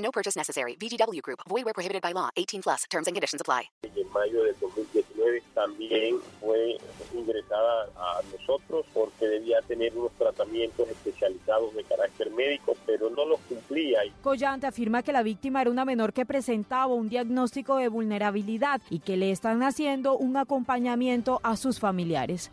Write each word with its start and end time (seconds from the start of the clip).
No 0.00 0.10
purchase 0.10 0.36
necessary. 0.36 0.76
VGW 0.76 1.22
Group. 1.22 1.40
Void 1.48 1.64
where 1.64 1.74
prohibited 1.74 2.02
by 2.02 2.12
law. 2.12 2.30
18 2.36 2.62
plus. 2.62 2.84
Terms 2.90 3.06
and 3.06 3.14
conditions 3.14 3.40
apply. 3.40 3.70
En 3.82 4.12
mayo 4.12 4.42
del 4.44 4.56
2019 4.60 5.42
también 5.54 6.18
fue 6.40 6.78
ingresada 7.14 7.88
a 7.96 8.20
nosotros 8.32 8.86
porque 8.92 9.26
debía 9.26 9.60
tener 9.62 9.96
unos 9.96 10.12
tratamientos 10.12 10.88
especializados 10.88 11.74
de 11.74 11.84
carácter 11.84 12.30
médico, 12.30 12.76
pero 12.86 13.10
no 13.10 13.24
los 13.24 13.40
cumplía. 13.40 14.00
Collante 14.22 14.66
afirma 14.66 15.02
que 15.02 15.12
la 15.12 15.22
víctima 15.22 15.60
era 15.60 15.70
una 15.70 15.84
menor 15.84 16.12
que 16.12 16.26
presentaba 16.26 16.94
un 16.94 17.08
diagnóstico 17.08 17.76
de 17.76 17.88
vulnerabilidad 17.88 18.80
y 18.90 19.00
que 19.00 19.16
le 19.16 19.30
están 19.30 19.62
haciendo 19.62 20.16
un 20.16 20.36
acompañamiento 20.36 21.40
a 21.42 21.56
sus 21.56 21.78
familiares. 21.78 22.50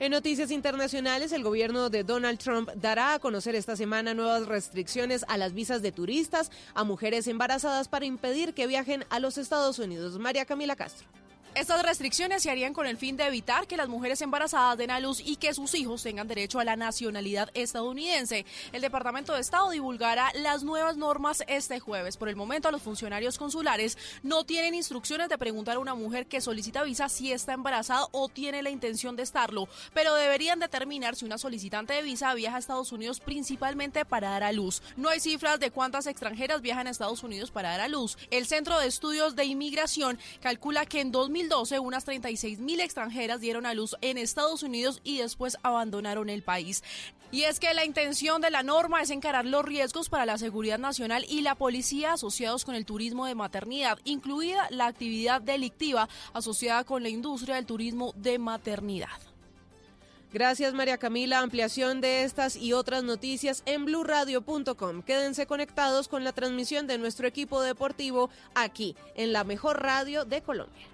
En 0.00 0.10
noticias 0.10 0.50
internacionales, 0.50 1.30
el 1.30 1.44
gobierno 1.44 1.88
de 1.88 2.02
Donald 2.02 2.38
Trump 2.40 2.68
dará 2.74 3.14
a 3.14 3.18
conocer 3.20 3.54
esta 3.54 3.76
semana 3.76 4.12
nuevas 4.12 4.46
restricciones 4.46 5.24
a 5.28 5.38
las 5.38 5.52
visas 5.52 5.82
de 5.82 5.92
turistas 5.92 6.50
a 6.74 6.82
mujeres 6.82 7.28
embarazadas 7.28 7.86
para 7.86 8.04
impedir 8.04 8.54
que 8.54 8.66
viajen 8.66 9.04
a 9.08 9.20
los 9.20 9.38
Estados 9.38 9.78
Unidos. 9.78 10.18
María 10.18 10.46
Camila 10.46 10.74
Castro. 10.74 11.06
Estas 11.54 11.84
restricciones 11.84 12.42
se 12.42 12.50
harían 12.50 12.74
con 12.74 12.84
el 12.84 12.96
fin 12.96 13.16
de 13.16 13.24
evitar 13.24 13.68
que 13.68 13.76
las 13.76 13.88
mujeres 13.88 14.20
embarazadas 14.20 14.76
den 14.76 14.90
a 14.90 14.98
luz 14.98 15.20
y 15.24 15.36
que 15.36 15.54
sus 15.54 15.72
hijos 15.76 16.02
tengan 16.02 16.26
derecho 16.26 16.58
a 16.58 16.64
la 16.64 16.74
nacionalidad 16.74 17.48
estadounidense. 17.54 18.44
El 18.72 18.82
Departamento 18.82 19.34
de 19.34 19.40
Estado 19.40 19.70
divulgará 19.70 20.32
las 20.34 20.64
nuevas 20.64 20.96
normas 20.96 21.44
este 21.46 21.78
jueves. 21.78 22.16
Por 22.16 22.28
el 22.28 22.34
momento, 22.34 22.72
los 22.72 22.82
funcionarios 22.82 23.38
consulares 23.38 23.96
no 24.24 24.42
tienen 24.42 24.74
instrucciones 24.74 25.28
de 25.28 25.38
preguntar 25.38 25.76
a 25.76 25.78
una 25.78 25.94
mujer 25.94 26.26
que 26.26 26.40
solicita 26.40 26.82
visa 26.82 27.08
si 27.08 27.30
está 27.30 27.52
embarazada 27.52 28.08
o 28.10 28.28
tiene 28.28 28.60
la 28.64 28.70
intención 28.70 29.14
de 29.14 29.22
estarlo, 29.22 29.68
pero 29.92 30.12
deberían 30.16 30.58
determinar 30.58 31.14
si 31.14 31.24
una 31.24 31.38
solicitante 31.38 31.92
de 31.92 32.02
visa 32.02 32.34
viaja 32.34 32.56
a 32.56 32.58
Estados 32.58 32.90
Unidos 32.90 33.20
principalmente 33.20 34.04
para 34.04 34.30
dar 34.30 34.42
a 34.42 34.50
luz. 34.50 34.82
No 34.96 35.08
hay 35.08 35.20
cifras 35.20 35.60
de 35.60 35.70
cuántas 35.70 36.08
extranjeras 36.08 36.62
viajan 36.62 36.88
a 36.88 36.90
Estados 36.90 37.22
Unidos 37.22 37.52
para 37.52 37.70
dar 37.70 37.80
a 37.82 37.88
luz. 37.88 38.18
El 38.32 38.46
Centro 38.46 38.80
de 38.80 38.88
Estudios 38.88 39.36
de 39.36 39.44
Inmigración 39.44 40.18
calcula 40.40 40.84
que 40.84 41.00
en 41.00 41.12
2000 41.12 41.43
2012, 41.48 41.78
unas 41.78 42.04
36 42.04 42.58
mil 42.58 42.80
extranjeras 42.80 43.40
dieron 43.40 43.66
a 43.66 43.74
luz 43.74 43.96
en 44.00 44.18
Estados 44.18 44.62
Unidos 44.62 45.00
y 45.04 45.18
después 45.18 45.56
abandonaron 45.62 46.28
el 46.28 46.42
país. 46.42 46.82
Y 47.30 47.42
es 47.42 47.58
que 47.58 47.74
la 47.74 47.84
intención 47.84 48.40
de 48.40 48.50
la 48.50 48.62
norma 48.62 49.02
es 49.02 49.10
encarar 49.10 49.44
los 49.44 49.64
riesgos 49.64 50.08
para 50.08 50.26
la 50.26 50.38
seguridad 50.38 50.78
nacional 50.78 51.24
y 51.28 51.42
la 51.42 51.54
policía 51.54 52.12
asociados 52.12 52.64
con 52.64 52.74
el 52.74 52.86
turismo 52.86 53.26
de 53.26 53.34
maternidad, 53.34 53.98
incluida 54.04 54.68
la 54.70 54.86
actividad 54.86 55.40
delictiva 55.40 56.08
asociada 56.32 56.84
con 56.84 57.02
la 57.02 57.08
industria 57.08 57.56
del 57.56 57.66
turismo 57.66 58.12
de 58.16 58.38
maternidad. 58.38 59.20
Gracias 60.32 60.74
María 60.74 60.98
Camila. 60.98 61.38
Ampliación 61.38 62.00
de 62.00 62.24
estas 62.24 62.56
y 62.56 62.72
otras 62.72 63.04
noticias 63.04 63.62
en 63.66 63.84
blurradio.com. 63.84 65.02
Quédense 65.02 65.46
conectados 65.46 66.08
con 66.08 66.24
la 66.24 66.32
transmisión 66.32 66.88
de 66.88 66.98
nuestro 66.98 67.28
equipo 67.28 67.62
deportivo 67.62 68.30
aquí 68.54 68.96
en 69.14 69.32
la 69.32 69.44
mejor 69.44 69.80
radio 69.80 70.24
de 70.24 70.42
Colombia. 70.42 70.93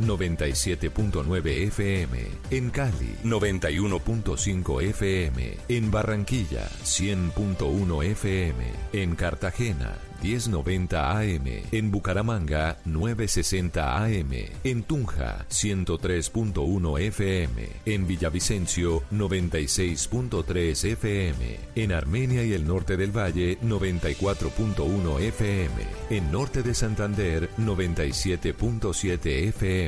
97.9 0.00 1.66
FM. 1.68 2.18
En 2.50 2.70
Cali, 2.70 3.16
91.5 3.24 4.82
FM. 4.82 5.56
En 5.68 5.90
Barranquilla, 5.90 6.68
100.1 6.84 8.04
FM. 8.04 8.64
En 8.92 9.14
Cartagena, 9.16 9.96
1090 10.22 11.18
AM, 11.18 11.46
en 11.70 11.90
Bucaramanga 11.90 12.78
960 12.84 14.04
AM, 14.04 14.32
en 14.64 14.82
Tunja 14.82 15.46
103.1 15.48 17.00
FM, 17.00 17.68
en 17.86 18.06
Villavicencio 18.06 19.02
96.3 19.12 20.92
FM, 20.92 21.60
en 21.76 21.92
Armenia 21.92 22.44
y 22.44 22.52
el 22.52 22.66
norte 22.66 22.96
del 22.96 23.16
Valle 23.16 23.58
94.1 23.60 25.20
FM, 25.20 25.74
en 26.10 26.32
norte 26.32 26.62
de 26.62 26.74
Santander 26.74 27.50
97.7 27.56 29.48
FM 29.48 29.87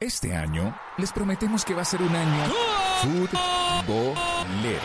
Este 0.00 0.32
año 0.32 0.78
les 0.96 1.10
prometemos 1.10 1.64
que 1.64 1.74
va 1.74 1.82
a 1.82 1.84
ser 1.84 2.00
un 2.00 2.14
año 2.14 2.44
futbolero. 3.02 4.80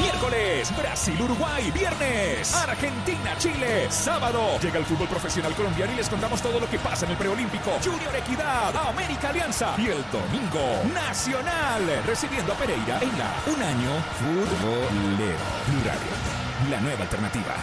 Miércoles, 0.00 0.74
Brasil-Uruguay. 0.74 1.70
Viernes, 1.70 2.54
Argentina-Chile. 2.54 3.90
Sábado, 3.90 4.58
llega 4.58 4.78
el 4.78 4.86
fútbol 4.86 5.06
profesional 5.06 5.54
colombiano 5.54 5.92
y 5.92 5.96
les 5.96 6.08
contamos 6.08 6.40
todo 6.40 6.58
lo 6.58 6.66
que 6.70 6.78
pasa 6.78 7.04
en 7.04 7.12
el 7.12 7.18
preolímpico. 7.18 7.72
Junior 7.84 8.16
Equidad, 8.16 8.74
América 8.88 9.28
Alianza. 9.28 9.74
Y 9.76 9.88
el 9.88 10.02
domingo, 10.10 10.82
Nacional, 10.94 12.02
recibiendo 12.06 12.54
a 12.54 12.56
Pereira 12.56 13.00
en 13.02 13.18
la 13.18 13.34
Un 13.48 13.62
Año 13.62 13.90
Futbolero. 14.18 15.44
Radio, 15.84 16.70
la 16.70 16.80
nueva 16.80 17.02
alternativa. 17.02 17.54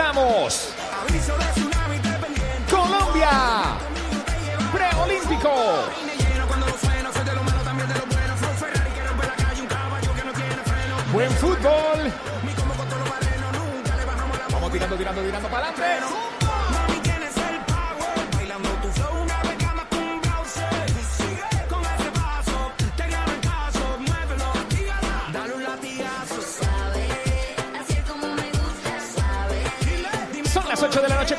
estamos. 0.00 0.74
Colombia. 2.70 3.76
Preolímpico. 4.72 5.50
Buen 11.12 11.30
fútbol. 11.32 12.12
Vamos 14.52 14.72
tirando, 14.72 14.96
tirando, 14.96 15.22
tirando 15.22 15.48
para 15.48 15.68
adelante. 15.68 16.39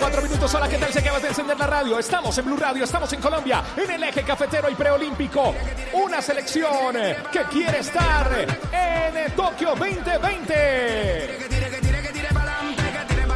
8 0.01 0.09
de 0.09 0.15
la 0.15 0.21
noche, 0.21 0.21
4 0.21 0.21
minutos. 0.24 0.56
Hola, 0.56 0.68
¿qué 0.68 0.77
tal? 0.77 0.92
Se 0.92 1.00
acabas 1.00 1.21
de 1.21 1.27
encender 1.30 1.57
la 1.57 1.68
radio. 1.68 2.00
Estamos 2.00 2.38
en 2.38 2.45
Blue 2.45 2.57
Radio, 2.57 2.83
estamos 2.83 3.12
en 3.13 3.21
Colombia, 3.21 3.63
en 3.77 3.92
el 3.92 4.03
eje 4.03 4.24
cafetero 4.24 4.69
y 4.69 4.75
preolímpico. 4.75 5.53
Una 5.94 6.21
selección 6.21 6.95
que 7.31 7.44
quiere 7.51 7.80
estar 7.80 8.30
en 8.71 9.31
Tokio 9.36 9.75
2020. 9.75 11.39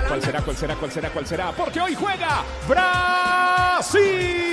¿Cuál 0.08 0.22
será, 0.22 0.42
cuál 0.42 0.56
será, 0.56 0.76
cuál 0.76 0.92
será, 0.92 1.10
cuál 1.10 1.28
será? 1.28 1.52
Porque 1.52 1.82
hoy 1.82 1.96
juega 1.96 2.44
Brasil. 2.68 4.45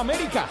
América. 0.00 0.46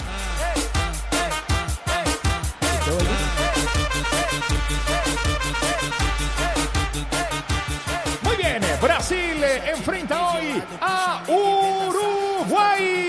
Muy 8.23 8.35
bien, 8.35 8.61
Brasil 8.81 9.43
enfrenta 9.43 10.27
hoy 10.27 10.63
a 10.81 11.23
Uruguay. 11.27 13.07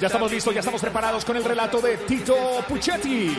Ya 0.00 0.06
estamos 0.06 0.30
listos, 0.30 0.54
ya 0.54 0.60
estamos 0.60 0.80
preparados 0.80 1.24
con 1.24 1.36
el 1.36 1.44
relato 1.44 1.80
de 1.80 1.98
Tito 1.98 2.64
Puchetti, 2.68 3.36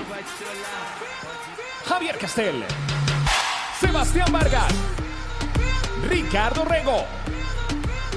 Javier 1.87 2.17
Castel, 2.17 2.63
Sebastián 3.79 4.31
Vargas, 4.31 4.71
Ricardo 6.07 6.65
Rego, 6.65 7.05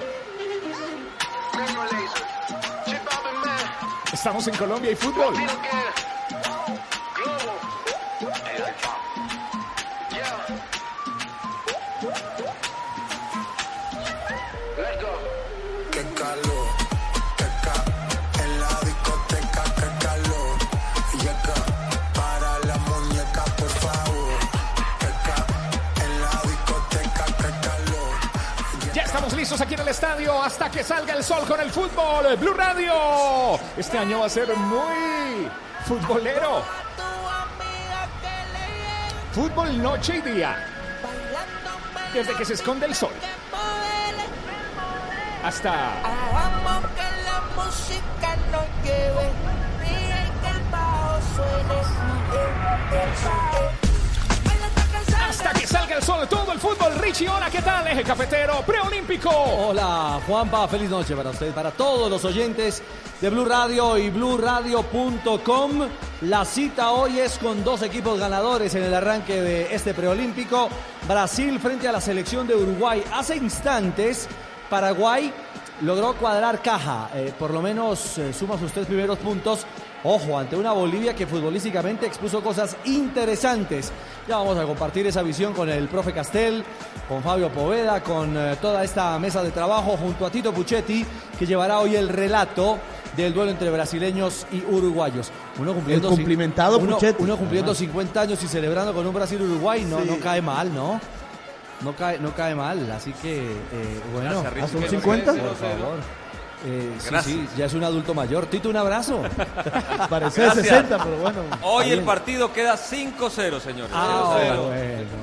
Estamos 4.18 4.48
en 4.48 4.56
Colombia 4.56 4.90
y 4.90 4.96
fútbol. 4.96 5.36
Aquí 29.50 29.76
en 29.76 29.80
el 29.80 29.88
estadio 29.88 30.44
hasta 30.44 30.70
que 30.70 30.84
salga 30.84 31.14
el 31.14 31.24
sol 31.24 31.48
con 31.48 31.60
el 31.62 31.72
fútbol. 31.72 32.36
Blue 32.36 32.54
Radio. 32.54 33.58
Este 33.78 33.98
año 33.98 34.20
va 34.20 34.26
a 34.26 34.30
ser 34.30 34.54
muy 34.56 35.50
futbolero. 35.86 36.64
Fútbol 39.32 39.82
noche 39.82 40.18
y 40.18 40.22
día. 40.22 40.64
Desde 42.14 42.36
que 42.36 42.44
se 42.44 42.54
esconde 42.56 42.88
el 42.88 42.94
sol. 42.94 43.14
Hasta 45.44 45.94
que 53.52 53.57
el 55.98 56.04
sol 56.04 56.28
todo 56.30 56.52
el 56.52 56.60
fútbol. 56.60 56.94
Richie, 57.00 57.28
hola, 57.28 57.50
¿qué 57.50 57.62
tal? 57.62 57.88
Eje 57.88 58.04
cafetero 58.04 58.62
preolímpico. 58.62 59.30
Hola 59.32 60.20
Juanpa, 60.28 60.68
feliz 60.68 60.90
noche 60.90 61.16
para 61.16 61.32
usted, 61.32 61.52
para 61.54 61.72
todos 61.72 62.10
los 62.10 62.24
oyentes 62.24 62.84
de 63.20 63.30
Blue 63.32 63.46
Radio 63.46 63.98
y 63.98 64.12
BlueRadio.com. 64.12 65.88
La 66.22 66.46
cita 66.46 66.92
hoy 66.92 67.20
es 67.20 67.40
con 67.40 67.64
dos 67.64 67.82
equipos 67.82 68.20
ganadores 68.20 68.76
en 68.76 68.84
el 68.84 68.94
arranque 68.94 69.42
de 69.42 69.74
este 69.74 69.96
preolímpico. 69.96 70.70
Brasil 71.08 71.60
frente 71.60 71.88
a 71.88 71.92
la 71.92 72.02
selección 72.02 72.46
de 72.46 72.56
Uruguay. 72.56 73.04
Hace 73.12 73.36
instantes 73.36 74.28
Paraguay 74.70 75.34
logró 75.82 76.14
cuadrar 76.14 76.62
caja, 76.62 77.10
eh, 77.16 77.34
por 77.38 77.52
lo 77.52 77.62
menos 77.62 78.20
eh, 78.20 78.34
suma 78.34 78.58
sus 78.60 78.72
tres 78.72 78.86
primeros 78.86 79.18
puntos. 79.18 79.66
Ojo, 80.04 80.38
ante 80.38 80.56
una 80.56 80.72
Bolivia 80.74 81.16
que 81.16 81.26
futbolísticamente 81.26 82.06
expuso 82.06 82.42
cosas 82.42 82.78
interesantes. 82.86 83.92
Ya 84.28 84.38
vamos 84.38 84.58
a 84.58 84.64
compartir 84.64 85.08
esa 85.08 85.24
visión 85.24 85.54
con 85.54 85.70
el 85.70 85.88
profe 85.88 86.14
Castel, 86.14 86.64
con 87.10 87.24
Fabio 87.24 87.50
Poveda, 87.50 88.02
con 88.04 88.36
eh, 88.38 88.56
toda 88.62 88.84
esta 88.84 89.18
mesa 89.20 89.42
de 89.44 89.52
trabajo 89.52 89.98
junto 89.98 90.26
a 90.26 90.30
Tito 90.30 90.54
Puchetti, 90.54 91.06
que 91.38 91.46
llevará 91.46 91.80
hoy 91.80 91.96
el 91.96 92.10
relato 92.10 92.78
del 93.18 93.34
duelo 93.34 93.50
entre 93.52 93.72
brasileños 93.72 94.46
y 94.52 94.64
uruguayos. 94.72 95.32
Uno 95.60 95.74
cumpliendo, 95.74 96.10
El 96.10 96.14
cumplimentado 96.16 96.78
uno, 96.78 96.96
Puchetti. 96.96 97.24
uno 97.24 97.36
cumpliendo 97.36 97.74
50 97.74 98.22
años 98.22 98.44
y 98.44 98.48
celebrando 98.48 98.94
con 98.94 99.06
un 99.08 99.14
Brasil-Uruguay, 99.14 99.84
no, 99.90 100.00
Sí. 100.02 100.08
no 100.08 100.20
cae 100.20 100.42
mal, 100.42 100.74
¿no? 100.74 101.02
No 101.82 101.96
cae, 101.96 102.20
no 102.20 102.34
cae 102.36 102.54
mal, 102.56 102.92
así 102.92 103.12
que, 103.22 103.38
eh, 103.40 104.02
bueno, 104.14 104.44
Richie. 104.44 104.62
¿Ah, 104.64 104.68
son 104.68 104.84
50? 104.90 105.32
Por 105.34 105.56
favor. 105.56 105.98
Eh, 106.66 106.92
sí, 106.98 107.16
sí, 107.24 107.48
ya 107.56 107.66
es 107.68 107.74
un 107.76 107.84
adulto 107.84 108.16
mayor. 108.16 108.48
Tito, 108.48 108.70
un 108.70 108.78
abrazo. 108.78 109.22
Parece 110.10 110.42
de 110.42 110.52
60, 110.52 110.98
pero 111.04 111.18
bueno. 111.18 111.42
Hoy 111.62 111.92
el 111.92 112.02
partido 112.02 112.52
queda 112.52 112.76
5-0, 112.76 113.60
señores. 113.60 113.92
Ah, 113.94 114.36
0-0. 114.40 114.40
bueno, 114.40 114.64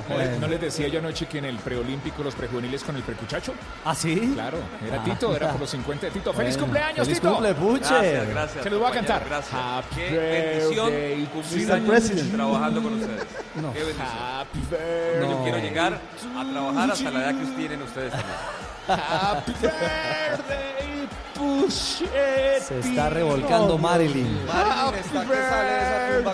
¿No, 0.09 0.15
bueno. 0.15 0.39
no 0.39 0.47
les 0.47 0.61
decía 0.61 0.87
yo 0.87 0.99
anoche 0.99 1.25
que 1.27 1.39
en 1.39 1.45
el 1.45 1.57
preolímpico 1.57 2.23
los 2.23 2.33
prejuveniles 2.35 2.83
con 2.85 2.95
el 2.95 3.03
precuchacho? 3.03 3.53
¿Ah, 3.83 3.93
sí? 3.93 4.31
Claro, 4.33 4.59
era 4.87 5.01
Ah. 5.01 5.03
Tito, 5.03 5.35
era 5.35 5.51
por 5.51 5.59
los 5.59 5.69
50 5.69 6.05
de 6.05 6.11
Tito. 6.13 6.31
¡Feliz 6.33 6.57
cumpleaños, 6.57 7.05
feliz 7.05 7.19
Tito! 7.19 7.33
cumple, 7.33 7.53
Puche. 7.53 7.79
Gracias, 7.89 8.29
gracias. 8.29 8.63
Se 8.63 8.69
los 8.69 8.79
voy 8.79 8.89
a 8.89 8.93
cantar. 8.93 9.25
Gracias. 9.25 9.53
Happy 9.61 9.95
Qué 9.95 10.17
bendición 10.17 11.25
cumplir 11.33 11.71
años 11.73 11.89
President. 11.89 12.33
trabajando 12.35 12.81
con 12.81 12.93
ustedes. 12.93 13.25
No. 13.55 13.73
Qué 13.73 13.79
bendición. 13.79 14.07
Happy 14.07 14.59
birthday. 14.71 15.29
Yo 15.29 15.43
quiero 15.43 15.57
llegar 15.57 15.93
a 16.37 16.51
trabajar 16.51 16.91
hasta 16.91 17.11
la 17.11 17.19
edad 17.29 17.39
que 17.41 17.45
tienen 17.57 17.81
ustedes 17.81 18.11
también. 18.11 18.37
Happy 18.87 19.51
birthday. 19.61 20.74
Se 21.69 22.79
está 22.79 23.09
revolcando 23.09 23.77
Marilyn. 23.77 24.39
Happy 24.51 24.99
está 24.99 25.21
que 25.21 25.35
sale 25.35 25.69
de 25.69 25.81
esa 25.81 26.17
tumba. 26.17 26.33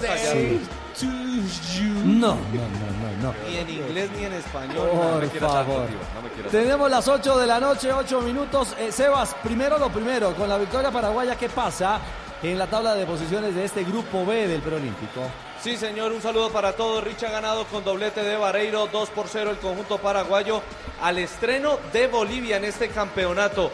No, 2.03 2.35
no, 2.35 2.35
no, 2.35 2.35
no, 2.35 3.33
no. 3.33 3.49
Ni 3.49 3.57
en 3.57 3.69
inglés 3.69 4.09
ni 4.15 4.25
en 4.25 4.33
español. 4.33 4.89
Por 4.89 5.03
no 5.03 5.19
me 5.19 5.27
favor. 5.27 5.89
no 5.89 6.21
me 6.21 6.47
hacer. 6.47 6.51
Tenemos 6.51 6.89
las 6.89 7.07
8 7.07 7.37
de 7.37 7.47
la 7.47 7.59
noche, 7.59 7.91
8 7.91 8.21
minutos. 8.21 8.75
Eh, 8.77 8.91
Sebas, 8.91 9.35
primero 9.43 9.77
lo 9.77 9.89
primero, 9.89 10.33
con 10.35 10.49
la 10.49 10.57
victoria 10.57 10.91
paraguaya, 10.91 11.35
¿qué 11.35 11.49
pasa 11.49 11.99
en 12.43 12.57
la 12.57 12.67
tabla 12.67 12.93
de 12.95 13.05
posiciones 13.05 13.55
de 13.55 13.65
este 13.65 13.83
grupo 13.83 14.25
B 14.25 14.47
del 14.47 14.61
preolímpico? 14.61 15.21
Sí, 15.61 15.77
señor, 15.77 16.11
un 16.11 16.21
saludo 16.21 16.49
para 16.49 16.73
todos. 16.73 17.03
Rich 17.03 17.23
ha 17.23 17.31
ganado 17.31 17.65
con 17.65 17.83
doblete 17.83 18.23
de 18.23 18.35
Vareiro, 18.35 18.87
2 18.91 19.09
por 19.09 19.27
0 19.27 19.51
el 19.51 19.57
conjunto 19.57 19.99
paraguayo 19.99 20.61
al 21.01 21.19
estreno 21.19 21.77
de 21.93 22.07
Bolivia 22.07 22.57
en 22.57 22.65
este 22.65 22.89
campeonato. 22.89 23.71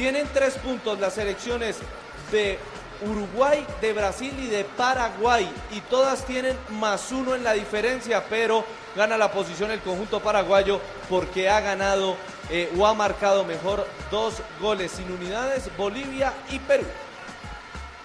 Tienen 0.00 0.26
tres 0.32 0.54
puntos 0.54 0.98
las 0.98 1.12
selecciones 1.12 1.76
de 2.32 2.58
Uruguay, 3.06 3.66
de 3.82 3.92
Brasil 3.92 4.32
y 4.40 4.46
de 4.46 4.64
Paraguay. 4.64 5.46
Y 5.72 5.82
todas 5.82 6.24
tienen 6.24 6.56
más 6.70 7.12
uno 7.12 7.34
en 7.34 7.44
la 7.44 7.52
diferencia, 7.52 8.24
pero 8.30 8.64
gana 8.96 9.18
la 9.18 9.30
posición 9.30 9.70
el 9.70 9.80
conjunto 9.80 10.20
paraguayo 10.20 10.80
porque 11.10 11.50
ha 11.50 11.60
ganado 11.60 12.16
eh, 12.48 12.72
o 12.78 12.86
ha 12.86 12.94
marcado 12.94 13.44
mejor 13.44 13.86
dos 14.10 14.36
goles 14.58 14.90
sin 14.90 15.12
unidades 15.12 15.68
Bolivia 15.76 16.32
y 16.50 16.58
Perú. 16.60 16.86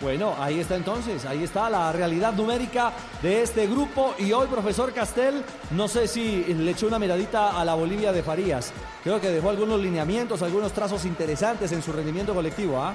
Bueno, 0.02 0.36
ahí 0.38 0.60
está 0.60 0.76
entonces, 0.76 1.26
ahí 1.26 1.44
está 1.44 1.70
la 1.70 1.90
realidad 1.94 2.34
numérica 2.34 2.92
de 3.22 3.42
este 3.42 3.66
grupo 3.66 4.14
y 4.20 4.34
hoy 4.34 4.48
profesor 4.48 4.92
Castel, 4.92 5.42
no 5.72 5.88
sé 5.88 6.10
si 6.10 6.44
le 6.44 6.72
echó 6.72 6.88
una 6.88 7.00
miradita 7.00 7.58
a 7.60 7.64
la 7.64 7.76
Bolivia 7.76 8.12
de 8.12 8.22
Farías, 8.22 8.74
creo 9.06 9.22
que 9.22 9.30
dejó 9.30 9.52
algunos 9.52 9.80
lineamientos, 9.80 10.42
algunos 10.42 10.74
trazos 10.74 11.06
interesantes 11.06 11.72
en 11.72 11.82
su 11.82 11.94
rendimiento 11.94 12.34
colectivo, 12.34 12.82
¿ah? 12.82 12.94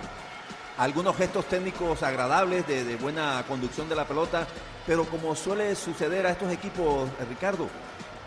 algunos 0.76 1.16
gestos 1.16 1.47
técnicos 1.47 2.02
agradables 2.02 2.66
de, 2.66 2.97
buena 2.97 3.45
conducción 3.49 3.88
de 3.88 3.97
la 3.97 4.04
pelota, 4.04 4.47
pero 4.87 5.04
como 5.04 5.35
suele 5.35 5.75
suceder 5.76 6.26
a 6.26 6.33
estos 6.33 6.52
equipos, 6.52 7.09
Ricardo, 7.30 7.66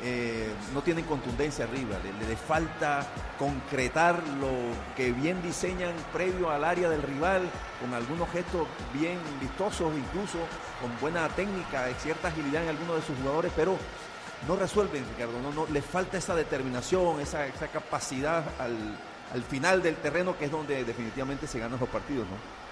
eh, 0.04 0.52
no 0.74 0.82
tienen 0.82 1.06
contundencia 1.06 1.64
arriba, 1.66 1.98
le, 2.04 2.28
le 2.28 2.36
falta 2.36 3.08
concretar 3.40 4.22
lo 4.40 4.52
que 4.98 5.14
bien 5.14 5.42
diseñan 5.42 5.94
previo 6.12 6.50
al 6.50 6.66
área 6.66 6.90
del 6.90 7.02
rival, 7.02 7.42
con 7.80 7.94
algunos 7.94 8.30
gestos 8.30 8.68
bien 8.94 9.18
vistosos, 9.40 9.94
incluso 9.96 10.40
con 10.82 10.92
buena 11.00 11.30
técnica, 11.30 11.88
cierta 12.00 12.28
agilidad 12.28 12.64
en 12.64 12.70
algunos 12.70 12.98
de 12.98 13.02
sus 13.02 13.18
jugadores, 13.18 13.54
pero 13.56 13.78
no 14.48 14.56
resuelven, 14.58 15.06
Ricardo, 15.10 15.40
no, 15.42 15.52
no, 15.52 15.72
les 15.72 15.86
falta 15.86 16.18
esa 16.18 16.36
determinación, 16.36 17.22
esa, 17.22 17.46
esa 17.46 17.68
capacidad 17.70 18.44
al, 18.60 18.76
al 19.34 19.44
final 19.44 19.82
del 19.82 19.96
terreno, 19.96 20.38
que 20.38 20.46
es 20.46 20.52
donde 20.52 20.84
definitivamente 20.84 21.48
se 21.48 21.60
ganan 21.60 21.80
los 21.80 21.90
partidos, 21.90 22.28
¿no? 22.28 22.63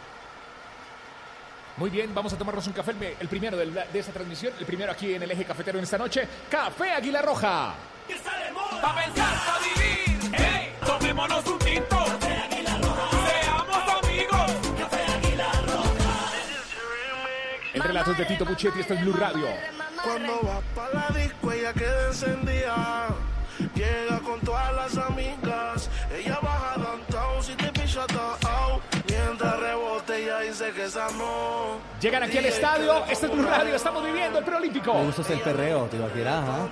Muy 1.77 1.89
bien, 1.89 2.13
vamos 2.13 2.31
a 2.33 2.37
tomarnos 2.37 2.67
un 2.67 2.73
café, 2.73 2.93
el 3.19 3.27
primero 3.27 3.57
del- 3.57 3.73
de 3.73 3.99
esta 3.99 4.11
transmisión, 4.11 4.53
el 4.59 4.65
primero 4.65 4.91
aquí 4.91 5.13
en 5.15 5.23
el 5.23 5.31
eje 5.31 5.45
cafetero 5.45 5.77
en 5.79 5.83
esta 5.83 5.97
noche. 5.97 6.27
Café 6.49 6.91
Águila 6.91 7.21
Roja. 7.21 7.73
Pa' 8.81 8.95
pensar, 8.95 9.33
pa' 9.45 9.59
vivir. 9.59 10.35
¡Ey! 10.35 10.73
Tomémonos 10.85 11.45
un 11.47 11.59
tinto. 11.59 12.05
Seamos 12.19 14.03
amigos. 14.03 14.51
El 17.73 17.81
relato 17.81 18.11
es 18.11 18.17
de 18.17 18.25
Tito 18.25 18.45
Puchetti, 18.45 18.81
esto 18.81 18.93
es 18.93 19.01
Blue 19.01 19.13
Radio. 19.13 19.47
Cuando 20.03 20.41
va 20.43 20.61
pa' 20.75 20.89
la 20.93 21.07
disco, 21.17 21.51
ella 21.51 21.73
queda 21.73 22.07
encendida. 22.07 23.07
Llega 23.75 24.19
con 24.19 24.39
todas 24.41 24.73
las 24.75 24.97
amigas. 25.05 25.89
Ella 26.13 26.37
baja 26.41 26.77
downtown 26.77 27.43
si 27.43 27.53
te 27.55 27.71
picha 27.71 28.01
out. 28.01 28.81
Mientras 29.07 29.59
Llegan 31.99 32.23
aquí 32.23 32.37
al 32.37 32.45
estadio, 32.45 33.05
este 33.09 33.25
es 33.27 33.31
Blue 33.31 33.43
Radio, 33.43 33.75
estamos 33.75 34.03
viviendo 34.03 34.39
el 34.39 34.45
preolímpico. 34.45 34.93
Le 34.93 35.05
gusta 35.05 35.33
el 35.33 35.39
perreo, 35.39 35.85
Tibaquirá, 35.87 36.39
¿ah? 36.39 36.67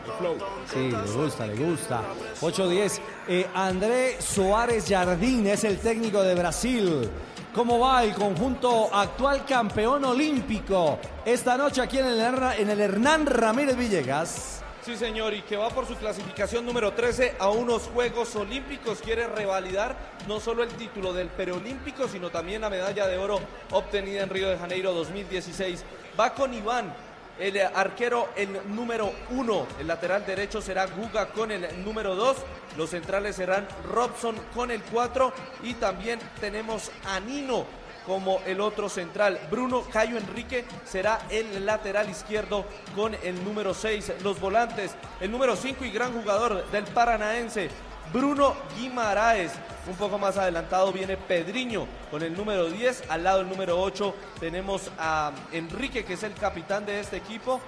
Sí, 0.71 0.91
le 0.91 1.11
gusta, 1.23 1.45
le 1.47 1.55
gusta. 1.55 2.01
8-10. 2.41 2.99
Eh, 3.27 3.47
André 3.53 4.21
Suárez 4.21 4.85
Jardín 4.87 5.47
es 5.47 5.63
el 5.63 5.79
técnico 5.79 6.21
de 6.21 6.35
Brasil. 6.35 7.09
¿Cómo 7.53 7.79
va 7.79 8.03
el 8.03 8.13
conjunto 8.13 8.89
actual 8.93 9.43
campeón 9.45 10.05
olímpico? 10.05 10.99
Esta 11.25 11.57
noche 11.57 11.81
aquí 11.81 11.97
en 11.97 12.05
el, 12.05 12.19
Herna- 12.19 12.55
en 12.57 12.69
el 12.69 12.79
Hernán 12.79 13.25
Ramírez 13.25 13.75
Villegas. 13.75 14.61
Sí, 14.89 14.97
señor, 14.97 15.35
y 15.35 15.43
que 15.43 15.55
va 15.55 15.69
por 15.69 15.85
su 15.85 15.95
clasificación 15.95 16.65
número 16.65 16.93
13 16.93 17.35
a 17.37 17.49
unos 17.49 17.83
Juegos 17.93 18.35
Olímpicos. 18.35 19.01
Quiere 19.01 19.27
revalidar 19.27 19.95
no 20.27 20.39
solo 20.39 20.63
el 20.63 20.69
título 20.69 21.13
del 21.13 21.27
preolímpico, 21.27 22.07
sino 22.07 22.31
también 22.31 22.61
la 22.61 22.71
medalla 22.71 23.05
de 23.05 23.19
oro 23.19 23.39
obtenida 23.69 24.23
en 24.23 24.31
Río 24.31 24.49
de 24.49 24.57
Janeiro 24.57 24.91
2016. 24.93 25.85
Va 26.19 26.33
con 26.33 26.55
Iván, 26.55 26.91
el 27.39 27.59
arquero, 27.59 28.29
el 28.35 28.49
número 28.73 29.13
uno. 29.29 29.67
El 29.79 29.85
lateral 29.85 30.25
derecho 30.25 30.59
será 30.59 30.87
Guga 30.87 31.27
con 31.27 31.51
el 31.51 31.67
número 31.83 32.15
2. 32.15 32.37
Los 32.75 32.89
centrales 32.89 33.35
serán 33.35 33.67
Robson 33.93 34.37
con 34.55 34.71
el 34.71 34.81
4. 34.81 35.31
Y 35.61 35.75
también 35.75 36.17
tenemos 36.41 36.91
a 37.05 37.19
Nino 37.19 37.67
como 38.09 38.41
el 38.47 38.59
otro 38.59 38.89
central. 38.89 39.39
Bruno 39.51 39.83
Cayo 39.83 40.17
Enrique 40.17 40.65
será 40.83 41.19
el 41.29 41.63
lateral 41.63 42.09
izquierdo 42.09 42.65
con 42.95 43.13
el 43.13 43.43
número 43.43 43.75
6. 43.75 44.13
Los 44.23 44.39
volantes, 44.39 44.95
el 45.21 45.29
número 45.29 45.55
5 45.55 45.85
y 45.85 45.91
gran 45.91 46.19
jugador 46.19 46.65
del 46.71 46.85
Paranaense, 46.85 47.69
Bruno 48.11 48.55
Guimaraes. 48.75 49.51
Un 49.87 49.95
poco 49.95 50.17
más 50.17 50.37
adelantado 50.37 50.91
viene 50.91 51.17
Pedriño 51.17 51.85
con 52.09 52.23
el 52.23 52.35
número 52.35 52.67
10. 52.71 53.03
Al 53.11 53.23
lado 53.23 53.37
del 53.39 53.49
número 53.49 53.79
8 53.79 54.15
tenemos 54.39 54.89
a 54.97 55.31
Enrique, 55.51 56.03
que 56.03 56.13
es 56.13 56.23
el 56.23 56.33
capitán 56.33 56.87
de 56.87 56.99
este 56.99 57.17
equipo. 57.17 57.61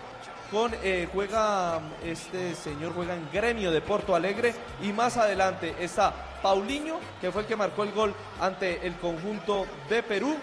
Con, 0.50 0.72
eh, 0.82 1.08
juega 1.14 1.80
este 2.04 2.56
señor 2.56 2.94
juega 2.94 3.14
en 3.14 3.30
gremio 3.32 3.72
de 3.72 3.80
Porto 3.80 4.16
Alegre 4.16 4.56
y 4.82 4.92
más 4.92 5.18
adelante 5.18 5.76
está 5.80 6.14
Paulinho 6.42 7.00
que 7.20 7.32
fue 7.32 7.42
el 7.42 7.48
que 7.48 7.56
marcó 7.56 7.84
el 7.84 7.92
gol 7.92 8.14
ante 8.40 8.86
el 8.86 8.96
conjunto 8.96 9.66
de 9.90 10.04
Perú 10.04 10.36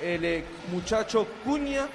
el 0.00 0.24
eh, 0.24 0.44
muchacho 0.70 1.26
Cuña 1.44 1.88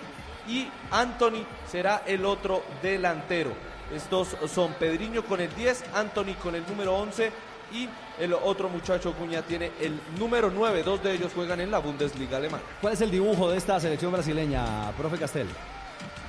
y 0.47 0.67
Anthony 0.91 1.45
será 1.69 2.03
el 2.05 2.25
otro 2.25 2.63
delantero. 2.81 3.51
Estos 3.93 4.35
son 4.47 4.73
Pedriño 4.73 5.23
con 5.23 5.39
el 5.39 5.53
10, 5.55 5.85
Anthony 5.93 6.33
con 6.41 6.55
el 6.55 6.65
número 6.67 6.95
11 6.95 7.31
y 7.73 7.89
el 8.19 8.33
otro 8.33 8.69
muchacho 8.69 9.13
Cuña 9.13 9.41
tiene 9.41 9.71
el 9.79 9.99
número 10.19 10.51
9. 10.53 10.83
Dos 10.83 11.03
de 11.03 11.13
ellos 11.13 11.31
juegan 11.33 11.61
en 11.61 11.71
la 11.71 11.79
Bundesliga 11.79 12.37
alemana. 12.37 12.63
¿Cuál 12.81 12.93
es 12.93 13.01
el 13.01 13.11
dibujo 13.11 13.49
de 13.49 13.57
esta 13.57 13.79
selección 13.79 14.11
brasileña, 14.11 14.91
profe 14.97 15.17
Castel? 15.17 15.47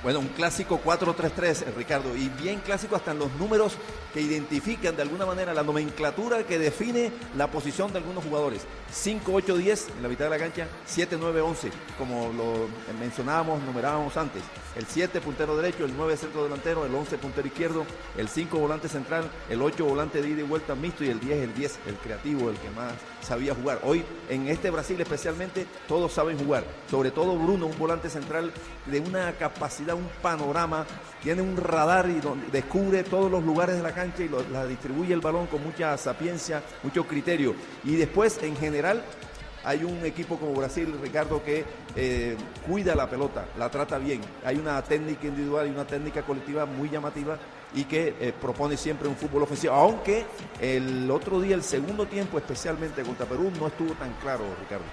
Bueno, 0.05 0.19
un 0.19 0.27
clásico 0.27 0.79
4-3-3, 0.85 1.63
eh, 1.63 1.73
Ricardo, 1.75 2.15
y 2.15 2.29
bien 2.29 2.59
clásico 2.59 2.95
hasta 2.95 3.09
en 3.09 3.17
los 3.17 3.33
números 3.39 3.75
que 4.13 4.21
identifican 4.21 4.95
de 4.95 5.01
alguna 5.01 5.25
manera 5.25 5.51
la 5.51 5.63
nomenclatura 5.63 6.43
que 6.43 6.59
define 6.59 7.11
la 7.35 7.49
posición 7.49 7.91
de 7.91 7.97
algunos 7.97 8.23
jugadores. 8.23 8.67
5-8-10 8.93 9.87
en 9.97 10.03
la 10.03 10.07
mitad 10.07 10.25
de 10.25 10.29
la 10.29 10.37
cancha, 10.37 10.67
7-9-11, 10.87 11.71
como 11.97 12.31
lo 12.33 12.67
mencionábamos, 12.99 13.63
numerábamos 13.63 14.15
antes. 14.15 14.43
El 14.75 14.85
7 14.85 15.21
puntero 15.21 15.57
derecho, 15.57 15.85
el 15.85 15.97
9 15.97 16.17
centro 16.17 16.43
delantero, 16.43 16.85
el 16.85 16.93
11 16.93 17.17
puntero 17.17 17.47
izquierdo, 17.47 17.83
el 18.15 18.29
5 18.29 18.59
volante 18.59 18.87
central, 18.87 19.27
el 19.49 19.59
8 19.59 19.83
volante 19.85 20.21
de 20.21 20.29
ida 20.29 20.41
y 20.41 20.43
vuelta 20.43 20.75
mixto 20.75 21.03
y 21.03 21.09
el 21.09 21.19
10 21.19 21.39
el 21.39 21.55
10, 21.55 21.79
el 21.87 21.95
creativo, 21.95 22.51
el 22.51 22.57
que 22.57 22.69
más 22.69 22.93
sabía 23.25 23.53
jugar. 23.55 23.79
Hoy 23.83 24.03
en 24.29 24.47
este 24.47 24.69
Brasil 24.69 24.99
especialmente 25.01 25.65
todos 25.87 26.13
saben 26.13 26.37
jugar, 26.37 26.63
sobre 26.89 27.11
todo 27.11 27.35
Bruno, 27.37 27.65
un 27.65 27.77
volante 27.77 28.09
central 28.09 28.51
de 28.85 28.99
una 28.99 29.31
capacidad, 29.33 29.95
un 29.95 30.07
panorama, 30.21 30.85
tiene 31.21 31.41
un 31.41 31.57
radar 31.57 32.09
y 32.09 32.21
donde 32.21 32.47
descubre 32.51 33.03
todos 33.03 33.29
los 33.31 33.43
lugares 33.43 33.75
de 33.77 33.83
la 33.83 33.93
cancha 33.93 34.23
y 34.23 34.29
lo- 34.29 34.47
la 34.51 34.65
distribuye 34.65 35.13
el 35.13 35.21
balón 35.21 35.47
con 35.47 35.63
mucha 35.63 35.97
sapiencia, 35.97 36.61
mucho 36.83 37.05
criterio. 37.05 37.55
Y 37.83 37.95
después 37.95 38.41
en 38.43 38.55
general 38.55 39.03
hay 39.63 39.83
un 39.83 40.05
equipo 40.05 40.37
como 40.37 40.53
Brasil, 40.53 40.95
Ricardo, 41.01 41.43
que 41.43 41.65
eh, 41.95 42.37
cuida 42.67 42.93
la 42.93 43.09
pelota, 43.09 43.45
la 43.57 43.69
trata 43.71 43.97
bien. 43.97 44.21
Hay 44.45 44.57
una 44.57 44.79
técnica 44.83 45.25
individual 45.25 45.65
y 45.67 45.71
una 45.71 45.87
técnica 45.87 46.21
colectiva 46.21 46.67
muy 46.67 46.87
llamativa 46.89 47.39
y 47.75 47.83
que 47.83 48.15
eh, 48.19 48.33
propone 48.39 48.77
siempre 48.77 49.07
un 49.07 49.15
fútbol 49.15 49.43
ofensivo. 49.43 49.73
Aunque 49.73 50.25
el 50.59 51.09
otro 51.11 51.39
día, 51.41 51.55
el 51.55 51.63
segundo 51.63 52.05
tiempo, 52.05 52.37
especialmente 52.37 53.03
contra 53.03 53.25
Perú, 53.25 53.51
no 53.59 53.67
estuvo 53.67 53.93
tan 53.93 54.13
claro, 54.13 54.43
Ricardo. 54.59 54.85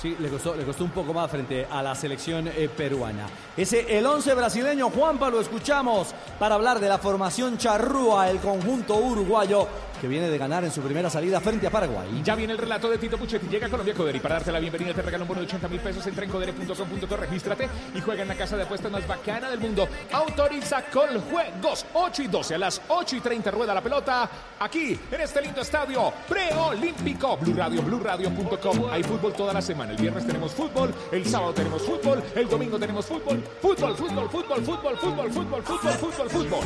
Sí, 0.00 0.16
le 0.18 0.28
costó, 0.28 0.56
le 0.56 0.64
costó 0.64 0.84
un 0.84 0.90
poco 0.90 1.14
más 1.14 1.30
frente 1.30 1.66
a 1.70 1.82
la 1.82 1.94
selección 1.94 2.48
eh, 2.48 2.68
peruana. 2.74 3.26
Ese, 3.56 3.96
el 3.96 4.04
11 4.04 4.34
brasileño, 4.34 4.90
Juanpa, 4.90 5.30
lo 5.30 5.40
escuchamos 5.40 6.14
para 6.38 6.56
hablar 6.56 6.80
de 6.80 6.88
la 6.88 6.98
formación 6.98 7.58
charrúa, 7.58 8.28
el 8.28 8.38
conjunto 8.38 8.96
uruguayo 8.96 9.68
que 10.04 10.08
viene 10.08 10.28
de 10.28 10.36
ganar 10.36 10.62
en 10.64 10.70
su 10.70 10.82
primera 10.82 11.08
salida 11.08 11.40
frente 11.40 11.66
a 11.66 11.70
Paraguay. 11.70 12.20
Ya 12.22 12.34
viene 12.34 12.52
el 12.52 12.58
relato 12.58 12.90
de 12.90 12.98
Tito 12.98 13.16
Puchetti. 13.16 13.46
Llega 13.48 13.68
a 13.68 13.70
Colombia 13.70 13.94
Codere 13.94 14.18
y 14.18 14.20
para 14.20 14.34
darte 14.34 14.52
la 14.52 14.58
bienvenida 14.58 14.92
te 14.92 15.00
regala 15.00 15.24
un 15.24 15.28
bono 15.28 15.40
de 15.40 15.46
80 15.46 15.66
mil 15.66 15.80
pesos. 15.80 16.06
Entra 16.06 16.26
en 16.26 16.30
codere.com.co, 16.30 17.16
regístrate 17.16 17.70
y 17.94 18.02
juega 18.02 18.20
en 18.20 18.28
la 18.28 18.34
casa 18.34 18.54
de 18.54 18.64
apuestas 18.64 18.92
más 18.92 19.06
bacana 19.06 19.48
del 19.48 19.60
mundo. 19.60 19.88
Autoriza 20.12 20.82
con 20.92 21.08
juegos 21.22 21.86
8 21.94 22.22
y 22.22 22.26
12 22.26 22.54
a 22.54 22.58
las 22.58 22.82
8 22.86 23.16
y 23.16 23.20
30 23.20 23.50
rueda 23.50 23.72
la 23.72 23.80
pelota. 23.80 24.28
Aquí, 24.60 25.00
en 25.10 25.20
este 25.22 25.40
lindo 25.40 25.62
estadio 25.62 26.12
preolímpico. 26.28 27.38
Blue 27.38 27.54
Radio, 27.54 27.80
BlueRadio.com. 27.80 28.90
Hay 28.90 29.02
fútbol 29.04 29.32
toda 29.32 29.54
la 29.54 29.62
semana. 29.62 29.92
El 29.92 30.02
viernes 30.02 30.26
tenemos 30.26 30.52
fútbol, 30.52 30.92
el 31.12 31.24
sábado 31.24 31.54
tenemos 31.54 31.80
fútbol, 31.80 32.22
el 32.34 32.46
domingo 32.46 32.78
tenemos 32.78 33.06
fútbol. 33.06 33.42
Fútbol, 33.62 33.96
fútbol, 33.96 34.28
fútbol, 34.28 34.62
fútbol, 34.62 34.98
fútbol, 34.98 35.32
fútbol, 35.32 35.62
fútbol, 35.62 35.94
fútbol, 35.94 36.28
fútbol. 36.28 36.64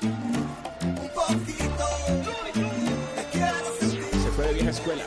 Se 0.00 0.19
vieja 4.70 4.80
escuela. 4.80 5.04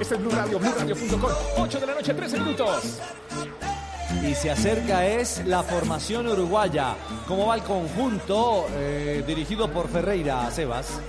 Este 0.00 0.14
es 0.14 0.20
Blue 0.20 0.30
Radio, 0.30 0.58
BlueRadio.com. 0.58 1.30
8 1.58 1.80
de 1.80 1.86
la 1.86 1.94
noche, 1.94 2.14
13 2.14 2.40
minutos. 2.40 2.98
Y 4.22 4.34
se 4.34 4.50
acerca 4.50 5.06
es 5.06 5.44
la 5.46 5.62
formación 5.62 6.26
uruguaya. 6.26 6.94
¿Cómo 7.26 7.46
va 7.46 7.56
el 7.56 7.62
conjunto 7.62 8.66
eh, 8.72 9.22
dirigido 9.26 9.70
por 9.70 9.88
Ferreira, 9.88 10.50
Sebas? 10.50 11.00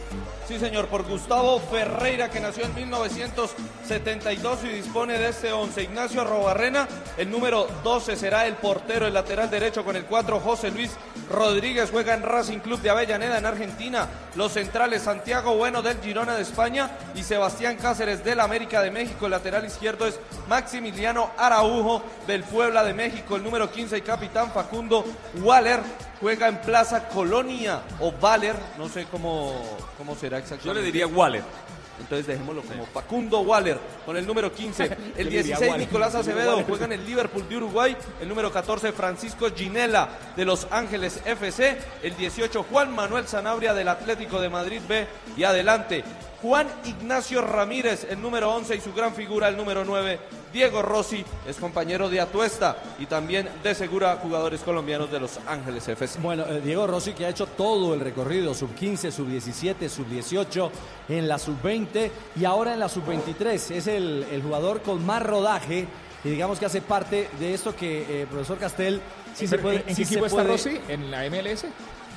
Sí, 0.48 0.60
señor, 0.60 0.88
por 0.88 1.04
Gustavo 1.04 1.60
Ferreira, 1.60 2.30
que 2.30 2.40
nació 2.40 2.66
en 2.66 2.76
1972 2.76 4.64
y 4.64 4.68
dispone 4.68 5.18
de 5.18 5.30
este 5.30 5.52
11. 5.52 5.84
Ignacio 5.84 6.22
Arrobarrena, 6.22 6.88
el 7.18 7.32
número 7.32 7.68
12 7.84 8.16
será 8.16 8.46
el 8.46 8.56
portero, 8.56 9.08
el 9.08 9.14
lateral 9.14 9.50
derecho 9.50 9.84
con 9.84 9.96
el 9.96 10.06
4. 10.06 10.40
José 10.40 10.70
Luis 10.70 10.92
Rodríguez 11.29 11.89
juega 11.91 12.13
en 12.13 12.24
Racing 12.24 12.60
Club 12.60 12.82
de 12.82 12.89
Avellaneda, 12.89 13.38
en 13.38 13.46
Argentina. 13.46 14.08
Los 14.36 14.53
centrales, 14.53 15.03
Santiago 15.03 15.55
Bueno 15.55 15.82
del 15.82 16.00
Girona 16.00 16.36
de 16.36 16.44
España 16.44 16.91
y 17.15 17.24
Sebastián 17.24 17.77
Cáceres 17.77 18.24
del 18.24 18.39
América 18.39 18.82
de 18.82 18.91
México. 18.91 19.25
El 19.25 19.32
lateral 19.32 19.65
izquierdo 19.65 20.08
es 20.08 20.20
Maximiliano 20.48 21.32
Araujo 21.38 22.03
del 22.27 22.44
Puebla 22.44 22.84
de 22.84 22.94
México. 22.94 23.36
El 23.36 23.44
número 23.44 23.72
15 23.72 23.98
y 23.98 24.01
capitán 24.01 24.51
Facundo 24.51 25.05
Waller 25.41 25.79
juega 26.20 26.48
en 26.48 26.62
Plaza 26.62 27.08
Colonia 27.08 27.82
o 28.00 28.12
Valer, 28.12 28.55
no 28.77 28.88
sé 28.89 29.05
cómo, 29.05 29.77
cómo 29.98 30.15
será 30.15 30.38
exactamente. 30.38 30.67
Yo 30.67 30.74
le 30.74 30.82
diría 30.82 31.08
Waller. 31.08 31.44
Entonces 32.00 32.28
dejémoslo 32.28 32.62
como 32.62 32.86
Facundo 32.86 33.42
Waller 33.42 33.80
con 34.06 34.18
el 34.18 34.25
número 34.25 34.52
15. 34.52 34.90
Yo 34.90 34.96
El 35.18 35.25
le 35.25 35.38
diría 35.38 35.58
16 35.58 35.72
Waller. 35.72 35.88
Nicolás 35.88 36.16
Acevedo 36.16 36.64
juega 36.68 36.86
en 36.86 36.94
el 36.94 37.06
Liverpool 37.06 37.48
de 37.48 37.58
Uruguay. 37.58 37.98
El 38.22 38.30
número 38.30 38.52
14 38.52 38.92
Francisco 38.92 39.48
Ginela 39.56 40.10
de 40.36 40.46
Los 40.46 40.68
Ángeles 40.72 41.22
FC. 41.25 41.78
El 42.04 42.16
18 42.16 42.66
Juan 42.70 42.94
Manuel 42.94 43.28
Sanabria 43.28 43.74
del 43.74 43.88
Atlético 43.88 44.40
de 44.40 44.50
Madrid 44.50 44.82
B. 44.88 45.08
Y 45.38 45.44
adelante 45.44 46.04
Juan 46.42 46.68
Ignacio 46.86 47.42
Ramírez, 47.42 48.06
el 48.10 48.22
número 48.22 48.54
11 48.54 48.75
y 48.75 48.82
su 48.82 48.94
gran 48.94 49.13
figura, 49.13 49.48
el 49.48 49.58
número 49.58 49.84
9. 49.86 50.20
Diego 50.54 50.82
Rossi 50.82 51.25
es 51.48 51.58
compañero 51.58 52.08
de 52.10 52.22
Atuesta 52.22 52.77
y 53.00 53.08
también 53.08 53.50
de 53.63 53.75
Segura, 53.75 54.18
jugadores 54.22 54.62
colombianos 54.62 55.12
de 55.12 55.20
Los 55.20 55.39
Ángeles 55.48 55.88
FC. 55.88 56.20
Bueno, 56.20 56.46
eh, 56.48 56.62
Diego 56.63 56.88
Rossi 56.88 57.13
que 57.13 57.25
ha 57.25 57.30
hecho 57.30 57.46
todo 57.48 57.94
el 57.94 58.00
recorrido, 58.00 58.54
sub 58.54 58.74
15, 58.75 59.12
sub 59.12 59.27
17, 59.27 59.89
sub 59.89 60.08
18, 60.08 60.72
en 61.10 61.27
la 61.27 61.38
sub 61.39 61.62
20 61.62 62.12
y 62.39 62.46
ahora 62.46 62.74
en 62.74 62.80
la 62.80 62.88
sub 62.89 63.06
23. 63.06 63.72
Es 63.72 63.88
el, 63.88 64.25
el 64.32 64.42
jugador 64.44 64.82
con 64.82 65.06
más 65.06 65.22
rodaje 65.24 65.88
y 66.24 66.30
digamos 66.30 66.58
que 66.60 66.65
hace 66.68 66.82
parte 66.82 67.30
de 67.39 67.54
esto 67.54 67.75
que 67.75 68.22
eh, 68.22 68.27
profesor 68.30 68.58
Castel 68.58 69.01
sí 69.36 69.48
se 69.48 69.58
puede. 69.58 69.77
¿En 69.82 69.89
en 69.89 69.96
sí 69.96 70.04
qué 70.04 70.08
se 70.08 70.13
equipo 70.13 70.25
está 70.27 70.38
puede- 70.44 70.48
Rossi? 70.50 70.80
¿En 70.88 71.12
la 71.12 71.24
MLS? 71.30 71.65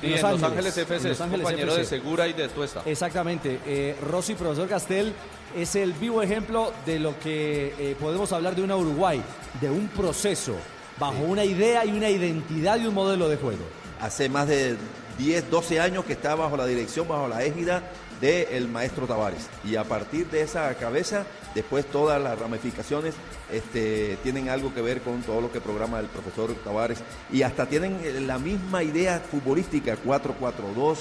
Y 0.01 0.13
en 0.13 0.21
Los 0.21 0.43
Ángeles 0.43 0.77
FC, 0.77 1.03
en 1.03 1.09
Los 1.09 1.21
Ángeles 1.21 1.43
compañero 1.43 1.75
de. 1.75 1.85
Segura 1.85 2.27
y 2.27 2.33
de 2.33 2.47
Tuesta. 2.47 2.81
Exactamente. 2.85 3.59
Eh, 3.65 3.95
Rossi, 4.01 4.35
profesor 4.35 4.67
Castel, 4.67 5.13
es 5.55 5.75
el 5.75 5.93
vivo 5.93 6.21
ejemplo 6.21 6.71
de 6.85 6.99
lo 6.99 7.19
que 7.19 7.73
eh, 7.77 7.95
podemos 7.99 8.31
hablar 8.31 8.55
de 8.55 8.61
una 8.61 8.75
Uruguay, 8.75 9.21
de 9.59 9.69
un 9.69 9.87
proceso, 9.89 10.55
bajo 10.97 11.23
una 11.23 11.43
idea 11.43 11.85
y 11.85 11.91
una 11.91 12.09
identidad 12.09 12.79
y 12.79 12.87
un 12.87 12.93
modelo 12.93 13.27
de 13.27 13.37
juego. 13.37 13.63
Hace 13.99 14.29
más 14.29 14.47
de 14.47 14.77
10, 15.17 15.49
12 15.49 15.79
años 15.81 16.05
que 16.05 16.13
está 16.13 16.35
bajo 16.35 16.55
la 16.55 16.65
dirección, 16.65 17.07
bajo 17.07 17.27
la 17.27 17.43
égida 17.43 17.83
del 18.21 18.67
maestro 18.67 19.07
Tavares. 19.07 19.47
Y 19.63 19.75
a 19.75 19.83
partir 19.83 20.27
de 20.29 20.41
esa 20.41 20.73
cabeza, 20.75 21.25
después 21.55 21.85
todas 21.85 22.21
las 22.21 22.37
ramificaciones 22.37 23.15
este, 23.51 24.17
tienen 24.23 24.49
algo 24.49 24.73
que 24.73 24.81
ver 24.81 25.01
con 25.01 25.21
todo 25.21 25.41
lo 25.41 25.51
que 25.51 25.61
programa 25.61 25.99
el 25.99 26.07
profesor 26.07 26.53
Tavares. 26.63 26.99
Y 27.31 27.41
hasta 27.43 27.65
tienen 27.67 27.99
eh, 28.03 28.19
la 28.21 28.37
misma 28.39 28.83
idea 28.83 29.19
futbolística, 29.19 29.97
4-4-2. 30.05 30.97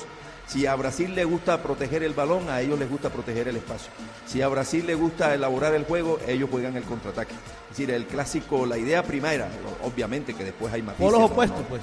Si 0.46 0.64
a 0.64 0.74
Brasil 0.76 1.14
le 1.14 1.26
gusta 1.26 1.62
proteger 1.62 2.02
el 2.02 2.14
balón, 2.14 2.48
a 2.48 2.62
ellos 2.62 2.78
les 2.78 2.88
gusta 2.88 3.10
proteger 3.10 3.48
el 3.48 3.56
espacio. 3.56 3.90
Si 4.26 4.40
a 4.40 4.48
Brasil 4.48 4.86
le 4.86 4.94
gusta 4.94 5.34
elaborar 5.34 5.74
el 5.74 5.84
juego, 5.84 6.18
ellos 6.26 6.48
juegan 6.50 6.74
el 6.74 6.84
contraataque. 6.84 7.34
Es 7.70 7.76
decir, 7.76 7.90
el 7.90 8.06
clásico, 8.06 8.64
la 8.64 8.78
idea 8.78 9.02
primera, 9.02 9.48
obviamente 9.84 10.32
que 10.32 10.44
después 10.44 10.72
hay 10.72 10.80
matices. 10.80 11.04
Polos 11.04 11.20
¿no? 11.20 11.26
opuestos, 11.26 11.60
No. 11.60 11.66
pues. 11.66 11.82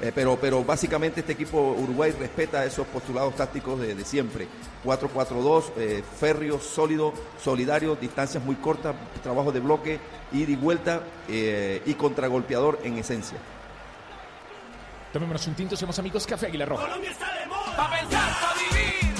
Eh, 0.00 0.12
pero, 0.14 0.38
pero 0.38 0.62
básicamente 0.62 1.20
este 1.20 1.32
equipo 1.32 1.58
Uruguay 1.58 2.12
respeta 2.18 2.64
esos 2.64 2.86
postulados 2.86 3.34
tácticos 3.34 3.80
de, 3.80 3.94
de 3.94 4.04
siempre. 4.04 4.46
4-4-2, 4.84 5.64
eh, 5.78 6.04
férreo, 6.18 6.60
sólido, 6.60 7.14
solidario, 7.42 7.96
distancias 7.96 8.44
muy 8.44 8.56
cortas, 8.56 8.94
trabajo 9.22 9.52
de 9.52 9.60
bloque, 9.60 9.98
ida 10.32 10.50
y 10.50 10.56
vuelta 10.56 11.02
eh, 11.28 11.82
y 11.86 11.94
contragolpeador 11.94 12.80
en 12.84 12.98
esencia. 12.98 13.38
Tomémonos 15.12 15.46
un 15.46 15.54
tinto, 15.54 15.76
somos 15.76 15.98
amigos 15.98 16.26
Café 16.26 16.46
Águila 16.46 16.66
Roja. 16.66 16.84
Colombia 16.84 17.10
está 17.10 17.34
de 17.40 17.46
moda. 17.46 17.76
Pa' 17.76 17.90
pensar, 17.90 18.30
pa' 18.40 18.54
vivir. 18.58 19.15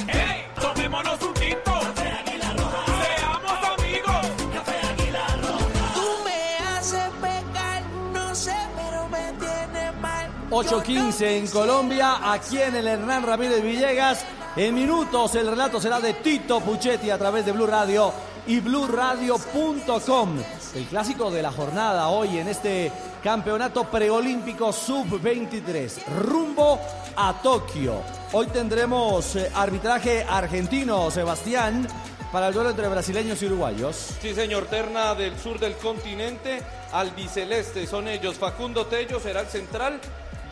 8.15 10.56 11.22
en 11.22 11.46
Colombia, 11.48 12.32
aquí 12.32 12.56
en 12.56 12.74
el 12.76 12.86
Hernán 12.86 13.24
Ramírez 13.24 13.62
Villegas. 13.62 14.24
En 14.56 14.74
minutos 14.74 15.34
el 15.34 15.48
relato 15.48 15.78
será 15.78 16.00
de 16.00 16.14
Tito 16.14 16.60
Puchetti 16.60 17.10
a 17.10 17.18
través 17.18 17.44
de 17.44 17.52
Blue 17.52 17.66
Radio 17.66 18.10
y 18.46 18.60
bluradio.com. 18.60 20.38
El 20.74 20.84
clásico 20.86 21.30
de 21.30 21.42
la 21.42 21.52
jornada 21.52 22.08
hoy 22.08 22.38
en 22.38 22.48
este 22.48 22.90
campeonato 23.22 23.84
preolímpico 23.90 24.72
sub-23. 24.72 26.06
Rumbo 26.22 26.80
a 27.16 27.34
Tokio. 27.42 28.00
Hoy 28.32 28.46
tendremos 28.46 29.36
eh, 29.36 29.50
arbitraje 29.54 30.24
argentino, 30.26 31.10
Sebastián, 31.10 31.86
para 32.32 32.48
el 32.48 32.54
duelo 32.54 32.70
entre 32.70 32.88
brasileños 32.88 33.42
y 33.42 33.46
uruguayos. 33.46 34.14
Sí, 34.22 34.34
señor, 34.34 34.68
terna 34.68 35.14
del 35.14 35.38
sur 35.38 35.58
del 35.58 35.76
continente, 35.76 36.62
albiceleste, 36.92 37.86
son 37.86 38.08
ellos. 38.08 38.36
Facundo 38.36 38.86
Tello 38.86 39.20
será 39.20 39.42
el 39.42 39.48
central 39.48 40.00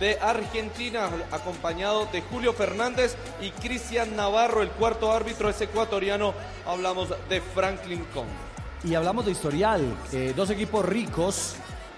de 0.00 0.18
Argentina, 0.20 1.08
acompañado 1.30 2.06
de 2.06 2.22
Julio 2.22 2.52
Fernández 2.52 3.16
y 3.40 3.50
Cristian 3.50 4.16
Navarro, 4.16 4.62
el 4.62 4.70
cuarto 4.70 5.12
árbitro 5.12 5.48
es 5.48 5.60
ecuatoriano. 5.60 6.34
Hablamos 6.66 7.08
de 7.28 7.40
Franklin 7.40 8.04
Kong. 8.12 8.26
Y 8.84 8.94
hablamos 8.94 9.24
de 9.24 9.32
historial, 9.32 9.82
eh, 10.12 10.34
dos 10.36 10.50
equipos 10.50 10.84
ricos 10.84 11.56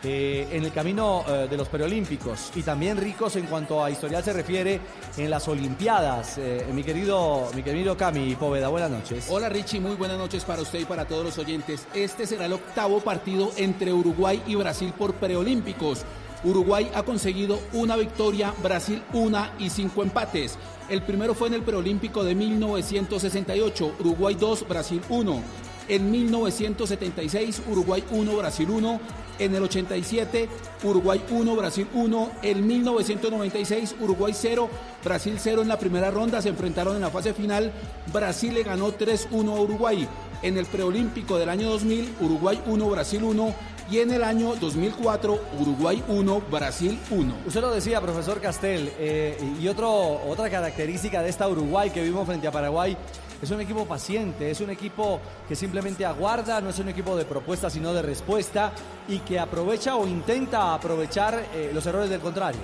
eh, 0.09 0.47
en 0.53 0.63
el 0.63 0.73
camino 0.73 1.25
eh, 1.27 1.49
de 1.51 1.57
los 1.57 1.69
preolímpicos 1.69 2.53
y 2.55 2.63
también 2.63 2.99
ricos 2.99 3.35
en 3.37 3.47
cuanto 3.47 3.83
a 3.83 3.91
historial 3.91 4.23
se 4.23 4.33
refiere 4.33 4.79
en 5.17 5.31
las 5.31 5.49
Olimpiadas. 5.49 6.39
Eh, 6.39 6.67
mi 6.73 6.85
querido, 6.85 7.49
mi 7.57 7.63
querido 7.63 7.97
Cami 7.97 8.37
Poveda, 8.37 8.69
buenas 8.69 8.91
noches. 8.91 9.27
Hola 9.31 9.49
Richie, 9.49 9.81
muy 9.81 9.97
buenas 9.97 10.19
noches 10.19 10.45
para 10.45 10.63
usted 10.63 10.81
y 10.81 10.85
para 10.85 11.07
todos 11.07 11.25
los 11.25 11.39
oyentes. 11.39 11.89
Este 11.93 12.27
será 12.27 12.45
el 12.45 12.53
octavo 12.53 13.01
partido 13.01 13.51
entre 13.57 13.93
Uruguay 13.93 14.43
y 14.47 14.55
Brasil 14.55 14.93
por 14.97 15.15
preolímpicos. 15.15 16.05
Uruguay 16.47 16.89
ha 16.95 17.03
conseguido 17.03 17.59
una 17.73 17.97
victoria, 17.97 18.55
Brasil 18.63 19.03
una 19.13 19.53
y 19.59 19.69
cinco 19.69 20.05
empates. 20.05 20.57
El 20.89 21.03
primero 21.03 21.35
fue 21.35 21.49
en 21.49 21.55
el 21.55 21.63
preolímpico 21.63 22.23
de 22.23 22.37
1968, 22.37 23.97
Uruguay 23.99 24.37
2, 24.37 24.69
Brasil 24.69 25.03
1. 25.09 25.43
En 25.89 26.11
1976, 26.11 27.63
Uruguay 27.69 28.05
1, 28.11 28.37
Brasil 28.37 28.71
1. 28.71 29.01
En 29.39 29.55
el 29.55 29.63
87, 29.65 30.49
Uruguay 30.85 31.21
1, 31.31 31.57
Brasil 31.57 31.89
1. 31.93 32.31
En 32.43 32.67
1996, 32.67 33.97
Uruguay 34.01 34.33
0, 34.35 34.71
Brasil 35.05 35.35
0 35.39 35.63
en 35.63 35.69
la 35.69 35.79
primera 35.79 36.13
ronda. 36.13 36.41
Se 36.41 36.49
enfrentaron 36.49 36.95
en 36.95 37.03
la 37.03 37.11
fase 37.11 37.35
final. 37.35 37.73
Brasil 38.13 38.55
le 38.55 38.63
ganó 38.63 38.93
3-1 38.93 39.57
a 39.57 39.61
Uruguay. 39.61 40.09
En 40.43 40.57
el 40.57 40.67
preolímpico 40.67 41.39
del 41.39 41.49
año 41.49 41.71
2000, 41.71 42.17
Uruguay 42.21 42.61
1, 42.67 42.89
Brasil 42.89 43.23
1. 43.23 43.55
Y 43.89 44.01
en 44.01 44.13
el 44.13 44.25
año 44.25 44.57
2004, 44.57 45.41
Uruguay 45.61 46.03
1, 46.09 46.41
Brasil 46.51 46.99
1. 47.09 47.35
Usted 47.47 47.61
lo 47.61 47.71
decía, 47.71 48.01
profesor 48.01 48.41
Castel, 48.41 48.93
eh, 48.99 49.39
y 49.61 49.69
otro, 49.69 49.89
otra 50.27 50.51
característica 50.51 51.23
de 51.23 51.29
esta 51.29 51.49
Uruguay 51.49 51.91
que 51.91 52.03
vimos 52.03 52.27
frente 52.27 52.49
a 52.49 52.51
Paraguay 52.51 52.97
es 53.41 53.51
un 53.51 53.61
equipo 53.61 53.87
paciente, 53.87 54.51
es 54.51 54.61
un 54.61 54.71
equipo 54.71 55.21
que 55.47 55.55
simplemente 55.55 56.05
aguarda, 56.05 56.61
no 56.61 56.71
es 56.71 56.79
un 56.79 56.89
equipo 56.89 57.17
de 57.17 57.25
propuesta 57.25 57.71
sino 57.71 57.93
de 57.93 58.03
respuesta 58.03 58.73
y 59.07 59.21
que 59.21 59.39
aprovecha 59.39 59.97
o 59.97 60.07
intenta 60.09 60.75
aprovechar 60.75 61.47
eh, 61.55 61.71
los 61.73 61.87
errores 61.87 62.11
del 62.11 62.21
contrario. 62.21 62.61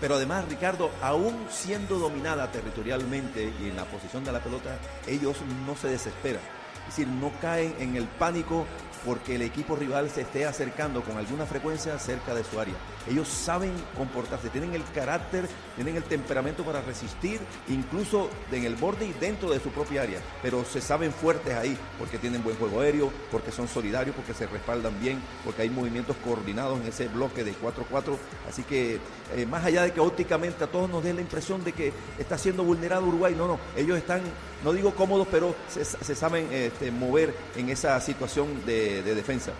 Pero 0.00 0.14
además, 0.14 0.44
Ricardo, 0.48 0.90
aún 1.02 1.46
siendo 1.50 1.98
dominada 1.98 2.50
territorialmente 2.50 3.52
y 3.60 3.68
en 3.68 3.76
la 3.76 3.84
posición 3.84 4.24
de 4.24 4.32
la 4.32 4.40
pelota, 4.40 4.78
ellos 5.06 5.36
no 5.66 5.76
se 5.76 5.88
desesperan. 5.88 6.42
Es 6.88 6.96
decir, 6.96 7.08
no 7.08 7.30
caen 7.40 7.74
en 7.78 7.96
el 7.96 8.04
pánico 8.06 8.64
porque 9.08 9.36
el 9.36 9.40
equipo 9.40 9.74
rival 9.74 10.10
se 10.10 10.20
esté 10.20 10.44
acercando 10.44 11.00
con 11.00 11.16
alguna 11.16 11.46
frecuencia 11.46 11.98
cerca 11.98 12.34
de 12.34 12.44
su 12.44 12.60
área. 12.60 12.74
Ellos 13.08 13.28
saben 13.28 13.72
comportarse, 13.96 14.50
tienen 14.50 14.74
el 14.74 14.84
carácter, 14.94 15.48
tienen 15.76 15.96
el 15.96 16.02
temperamento 16.02 16.62
para 16.64 16.82
resistir, 16.82 17.40
incluso 17.68 18.28
en 18.52 18.64
el 18.64 18.76
borde 18.76 19.06
y 19.06 19.12
dentro 19.14 19.50
de 19.50 19.60
su 19.60 19.70
propia 19.70 20.02
área, 20.02 20.20
pero 20.42 20.64
se 20.64 20.80
saben 20.80 21.12
fuertes 21.12 21.54
ahí 21.54 21.76
porque 21.98 22.18
tienen 22.18 22.42
buen 22.42 22.56
juego 22.56 22.80
aéreo, 22.80 23.10
porque 23.30 23.52
son 23.52 23.68
solidarios, 23.68 24.14
porque 24.14 24.34
se 24.34 24.46
respaldan 24.46 24.98
bien, 25.00 25.20
porque 25.44 25.62
hay 25.62 25.70
movimientos 25.70 26.16
coordinados 26.24 26.80
en 26.80 26.86
ese 26.86 27.08
bloque 27.08 27.44
de 27.44 27.52
4-4. 27.52 28.16
Así 28.48 28.62
que 28.62 28.98
eh, 29.34 29.46
más 29.46 29.64
allá 29.64 29.82
de 29.82 29.92
que 29.92 30.00
ópticamente 30.00 30.64
a 30.64 30.66
todos 30.66 30.88
nos 30.90 31.02
dé 31.02 31.14
la 31.14 31.20
impresión 31.20 31.64
de 31.64 31.72
que 31.72 31.92
está 32.18 32.36
siendo 32.36 32.64
vulnerado 32.64 33.06
Uruguay, 33.06 33.34
no, 33.36 33.46
no, 33.46 33.58
ellos 33.76 33.96
están, 33.96 34.20
no 34.64 34.72
digo 34.72 34.94
cómodos, 34.94 35.28
pero 35.30 35.54
se, 35.68 36.14
saben 36.14 36.48
este, 36.52 36.90
mover 36.90 37.34
en 37.56 37.70
esa 37.70 38.00
situación 38.00 38.64
de 38.66 39.02
defensa. 39.02 39.52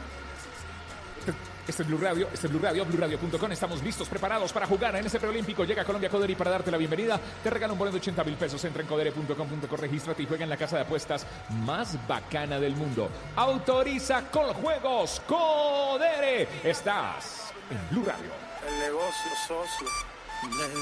Este 1.68 1.82
es 1.82 1.88
Blue 1.88 1.98
Radio, 1.98 2.28
este 2.32 2.46
es 2.46 2.52
Blue 2.52 2.62
Radio, 2.62 2.86
BlueRadio.com. 2.86 3.52
Estamos 3.52 3.82
listos, 3.82 4.08
preparados 4.08 4.54
para 4.54 4.66
jugar 4.66 4.96
en 4.96 5.04
ese 5.04 5.20
preolímpico. 5.20 5.64
Llega 5.64 5.84
Colombia 5.84 6.08
Codere 6.08 6.32
y 6.32 6.36
para 6.36 6.50
darte 6.50 6.70
la 6.70 6.78
bienvenida 6.78 7.20
te 7.42 7.50
regala 7.50 7.74
un 7.74 7.78
bono 7.78 7.90
de 7.90 7.98
80 7.98 8.24
mil 8.24 8.36
pesos. 8.36 8.64
Entra 8.64 8.80
en 8.80 8.88
codere.com.co, 8.88 9.76
regístrate 9.76 10.22
y 10.22 10.26
juega 10.26 10.44
en 10.44 10.50
la 10.50 10.56
casa 10.56 10.76
de 10.76 10.82
apuestas 10.82 11.26
más 11.66 11.98
bacana 12.08 12.58
del 12.58 12.74
mundo. 12.74 13.10
Autoriza 13.36 14.30
con 14.30 14.54
juegos 14.54 15.20
Codere. 15.26 16.48
Estás 16.64 17.52
en 17.70 17.78
Blue 17.90 18.06
Radio. 18.06 18.30
El 18.66 18.80
negocio 18.80 19.30
socio. 19.46 19.88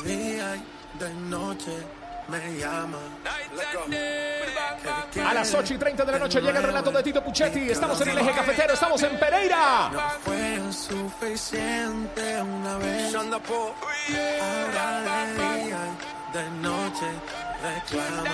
De 0.05 0.15
día 0.15 0.57
y 0.57 0.99
de 1.01 1.15
noche 1.15 2.06
me 2.29 2.59
llama. 2.59 2.99
A 5.25 5.35
las 5.35 5.55
8 5.55 5.75
y 5.75 5.79
30 5.79 6.05
de 6.05 6.13
la 6.13 6.19
noche 6.19 6.41
llega 6.41 6.59
el 6.59 6.65
relato 6.65 6.91
de 6.91 7.03
Tito 7.03 7.23
Puchetti. 7.23 7.71
Estamos 7.71 8.01
en 8.01 8.09
el 8.11 8.19
eje 8.19 8.33
cafetero, 8.33 8.75
estamos 8.75 9.03
en 9.03 9.19
Pereira. 9.19 9.91
fue 10.25 10.61
suficiente 10.73 12.41
una 12.43 12.79
vez. 12.79 13.15
Ahora 13.15 13.31
de 15.01 15.35
día, 15.35 15.79
de 16.33 16.51
noche 16.63 17.07
reclama. 17.63 18.31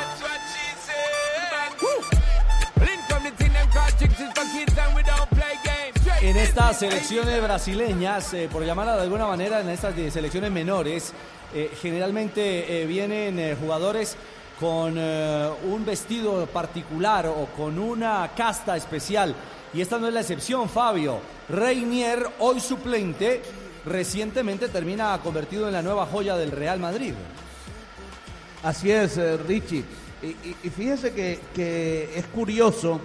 En 6.32 6.38
estas 6.38 6.78
selecciones 6.78 7.42
brasileñas, 7.42 8.32
eh, 8.32 8.48
por 8.50 8.64
llamarla 8.64 8.96
de 8.96 9.02
alguna 9.02 9.26
manera, 9.26 9.60
en 9.60 9.68
estas 9.68 9.94
selecciones 10.10 10.50
menores, 10.50 11.12
eh, 11.52 11.70
generalmente 11.78 12.80
eh, 12.80 12.86
vienen 12.86 13.54
jugadores 13.58 14.16
con 14.58 14.96
un 14.96 15.84
vestido 15.84 16.46
particular 16.46 17.26
o 17.26 17.48
con 17.54 17.78
una 17.78 18.30
casta 18.34 18.78
especial. 18.78 19.34
Y 19.74 19.82
esta 19.82 19.98
no 19.98 20.08
es 20.08 20.14
la 20.14 20.20
excepción, 20.20 20.70
Fabio. 20.70 21.18
Reinier, 21.50 22.26
hoy 22.38 22.60
suplente, 22.60 23.42
recientemente 23.84 24.68
termina 24.68 25.20
convertido 25.22 25.66
en 25.66 25.74
la 25.74 25.82
nueva 25.82 26.06
joya 26.06 26.34
del 26.38 26.50
Real 26.50 26.80
Madrid. 26.80 27.12
Así 28.62 28.90
es, 28.90 29.18
Richie. 29.46 29.84
Y, 30.22 30.28
y- 30.66 30.70
fíjese 30.70 31.12
que 31.12 32.10
es 32.16 32.24
curioso 32.28 33.02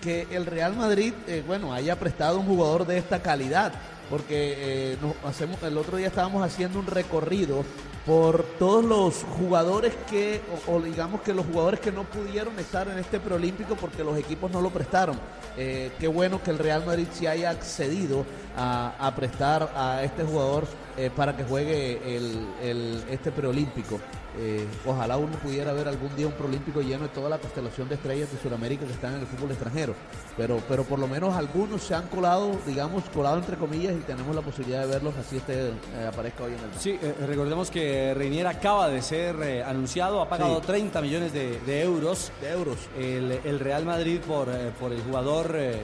que 0.00 0.26
el 0.30 0.46
Real 0.46 0.76
Madrid, 0.76 1.12
eh, 1.26 1.42
bueno, 1.46 1.72
haya 1.72 1.98
prestado 1.98 2.40
un 2.40 2.46
jugador 2.46 2.86
de 2.86 2.98
esta 2.98 3.20
calidad, 3.20 3.72
porque 4.10 4.92
eh, 4.92 4.96
nos 5.02 5.14
hacemos, 5.24 5.62
el 5.62 5.76
otro 5.76 5.96
día 5.96 6.06
estábamos 6.06 6.42
haciendo 6.42 6.78
un 6.78 6.86
recorrido 6.86 7.64
por 8.06 8.42
todos 8.58 8.84
los 8.84 9.22
jugadores 9.38 9.92
que, 10.08 10.40
o, 10.66 10.80
digamos 10.80 11.20
que 11.20 11.34
los 11.34 11.44
jugadores 11.44 11.80
que 11.80 11.92
no 11.92 12.04
pudieron 12.04 12.58
estar 12.58 12.88
en 12.88 12.98
este 12.98 13.20
preolímpico 13.20 13.76
porque 13.76 14.02
los 14.02 14.16
equipos 14.16 14.50
no 14.50 14.62
lo 14.62 14.70
prestaron. 14.70 15.18
Eh, 15.58 15.92
qué 15.98 16.08
bueno 16.08 16.42
que 16.42 16.50
el 16.50 16.58
Real 16.58 16.86
Madrid 16.86 17.06
sí 17.12 17.26
haya 17.26 17.50
accedido 17.50 18.24
a 18.56 19.12
prestar 19.14 19.70
a 19.76 20.02
este 20.02 20.24
jugador 20.24 20.66
eh, 20.98 21.10
para 21.14 21.36
que 21.36 21.44
juegue 21.44 22.16
el, 22.16 22.46
el- 22.62 23.04
este 23.10 23.30
preolímpico. 23.32 23.98
Eh, 24.40 24.66
ojalá 24.86 25.16
uno 25.16 25.32
pudiera 25.42 25.72
ver 25.72 25.88
algún 25.88 26.14
día 26.14 26.26
un 26.26 26.32
preolímpico 26.34 26.80
lleno 26.80 27.04
de 27.04 27.08
toda 27.08 27.28
la 27.28 27.38
constelación 27.38 27.88
de 27.88 27.94
estrellas 27.96 28.30
de 28.30 28.38
Sudamérica 28.38 28.84
que 28.86 28.92
están 28.92 29.14
en 29.14 29.20
el 29.20 29.26
fútbol 29.26 29.50
extranjero. 29.50 29.94
Pero, 30.36 30.60
pero 30.68 30.84
por 30.84 30.98
lo 30.98 31.08
menos 31.08 31.34
algunos 31.34 31.82
se 31.82 31.94
han 31.94 32.06
colado, 32.08 32.52
digamos, 32.66 33.02
colado 33.12 33.38
entre 33.38 33.56
comillas 33.56 33.94
y 33.94 34.00
tenemos 34.00 34.34
la 34.36 34.42
posibilidad 34.42 34.82
de 34.82 34.86
verlos 34.86 35.14
así 35.16 35.38
este 35.38 35.68
eh, 35.70 35.72
aparezca 36.06 36.44
hoy 36.44 36.52
en 36.52 36.58
el 36.60 36.78
Sí, 36.78 36.98
recordemos 37.26 37.70
que 37.70 38.14
Reinier 38.14 38.46
acaba 38.46 38.88
de 38.88 39.02
ser 39.02 39.64
anunciado, 39.64 40.20
ha 40.20 40.28
pagado 40.28 40.60
Sí. 40.60 40.66
30 40.66 41.00
millones 41.02 41.32
de, 41.32 41.58
de 41.60 41.82
euros. 41.82 42.30
De 42.40 42.50
euros. 42.50 42.76
El, 42.96 43.40
el 43.44 43.58
Real 43.58 43.84
Madrid 43.84 44.20
por, 44.20 44.48
por 44.78 44.92
el 44.92 45.00
jugador 45.02 45.52
de, 45.52 45.82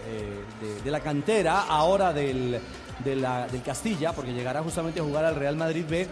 de 0.85 0.91
la 0.91 1.01
cantera, 1.01 1.63
ahora 1.63 2.13
del, 2.13 2.61
de 3.03 3.17
la- 3.17 3.47
del 3.49 3.63
Castilla, 3.63 4.13
porque 4.13 4.33
llegará 4.33 4.63
justamente 4.63 5.01
a 5.01 5.03
jugar 5.03 5.25
al 5.25 5.35
Real 5.37 5.57
Madrid 5.57 5.85
B. 5.89 6.07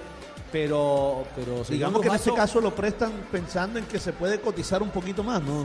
Pero, 0.50 1.24
pero 1.34 1.64
Digamos 1.66 2.02
que 2.02 2.08
en 2.08 2.14
este 2.14 2.34
caso 2.34 2.60
lo 2.60 2.74
prestan 2.74 3.10
pensando 3.32 3.78
en 3.78 3.86
que 3.86 3.98
se 3.98 4.12
puede 4.12 4.38
cotizar 4.38 4.82
un 4.82 4.90
poquito 4.90 5.22
más, 5.24 5.40
¿no? 5.42 5.64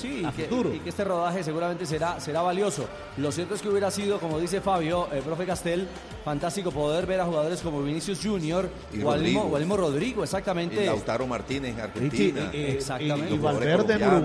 Sí, 0.00 0.24
a 0.24 0.30
y 0.30 0.32
que, 0.32 0.48
y 0.74 0.80
que 0.80 0.88
este 0.90 1.04
rodaje 1.04 1.44
seguramente 1.44 1.86
será, 1.86 2.18
será 2.18 2.42
valioso. 2.42 2.86
Lo 3.18 3.30
cierto 3.30 3.54
es 3.54 3.62
que 3.62 3.68
hubiera 3.68 3.88
sido, 3.90 4.18
como 4.18 4.40
dice 4.40 4.60
Fabio, 4.60 5.08
el 5.12 5.22
profe 5.22 5.46
Castel, 5.46 5.86
fantástico 6.24 6.72
poder 6.72 7.06
ver 7.06 7.20
a 7.20 7.24
jugadores 7.24 7.60
como 7.60 7.80
Vinicius 7.82 8.18
Junior 8.22 8.68
Y 8.92 9.00
o 9.02 9.12
al 9.12 9.22
mismo, 9.22 9.42
Rodrigo. 9.44 9.76
Rodrigo, 9.76 10.24
exactamente. 10.24 10.82
Y 10.82 10.86
Lautaro 10.86 11.26
Martínez 11.28 11.78
Argentina. 11.78 12.50
y- 12.52 12.56
y- 12.56 12.64
Exactamente. 12.72 13.32
y 13.34 13.38
Valverde 13.38 13.70
en 13.94 14.00
colombianos. 14.00 14.24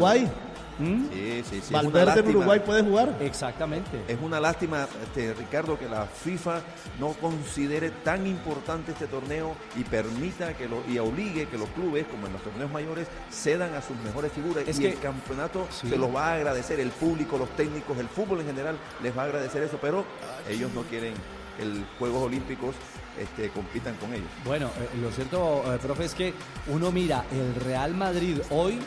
Uruguay. 0.80 1.10
Sí, 1.12 1.44
sí, 1.44 1.50
sí. 1.50 1.58
es 1.58 1.70
una 1.70 1.82
Valverde 1.82 2.00
en 2.02 2.06
lástima. 2.08 2.30
Uruguay 2.30 2.60
puede 2.66 2.84
jugar. 2.84 3.18
Exactamente. 3.20 4.04
Es 4.08 4.18
una 4.22 4.40
lástima, 4.40 4.88
este, 5.04 5.34
Ricardo, 5.34 5.78
que 5.78 5.88
la 5.88 6.06
FIFA 6.06 6.62
no 7.00 7.10
considere 7.14 7.92
tan 8.04 8.26
importante 8.28 8.92
este 8.92 9.08
torneo 9.08 9.56
y 9.78 9.84
permita 9.84 10.56
que 10.56 10.68
lo, 10.68 10.84
y 10.88 10.98
obligue 11.00 11.48
que 11.48 11.58
los 11.58 11.70
clubes, 11.70 12.06
como 12.08 12.28
en 12.28 12.34
los 12.34 12.42
torneos 12.44 12.72
mayores, 12.72 13.08
cedan 13.32 13.74
a 13.76 13.82
sus 13.82 13.98
mejores 13.98 14.32
figuras. 14.32 14.68
Es 14.68 14.78
y 14.80 14.84
que- 14.84 14.90
el 14.92 15.00
campeonato 15.00 15.68
Sí. 15.72 15.90
se 15.90 15.98
los 15.98 16.14
va 16.14 16.28
a 16.30 16.34
agradecer, 16.36 16.80
el 16.80 16.90
público, 16.92 17.38
los 17.38 17.50
técnicos, 17.56 17.98
el 17.98 18.08
fútbol 18.08 18.42
en 18.42 18.48
general 18.48 18.78
les 19.04 19.16
va 19.18 19.24
a 19.24 19.26
agradecer 19.26 19.64
eso, 19.64 19.78
pero 19.82 20.06
ellos 20.50 20.72
no 20.74 20.82
quieren 20.84 21.14
que 21.58 21.66
los 21.66 21.80
Juegos 22.00 22.24
Olímpicos 22.24 22.76
este, 23.20 23.50
compitan 23.50 23.94
con 23.96 24.14
ellos. 24.14 24.28
Bueno, 24.46 24.68
eh, 24.80 24.88
lo 25.02 25.12
cierto, 25.12 25.64
eh, 25.74 25.78
profe, 25.82 26.06
es 26.06 26.16
que 26.16 26.34
uno 26.68 26.92
mira 26.92 27.26
el 27.32 27.54
Real 27.66 27.94
Madrid 27.94 28.38
hoy 28.50 28.80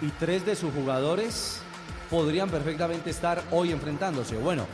y 0.00 0.08
tres 0.10 0.44
de 0.44 0.56
sus 0.56 0.72
jugadores 0.72 1.60
podrían 2.10 2.50
perfectamente 2.50 3.10
estar 3.10 3.42
hoy 3.50 3.72
enfrentándose. 3.72 4.36
Bueno, 4.36 4.66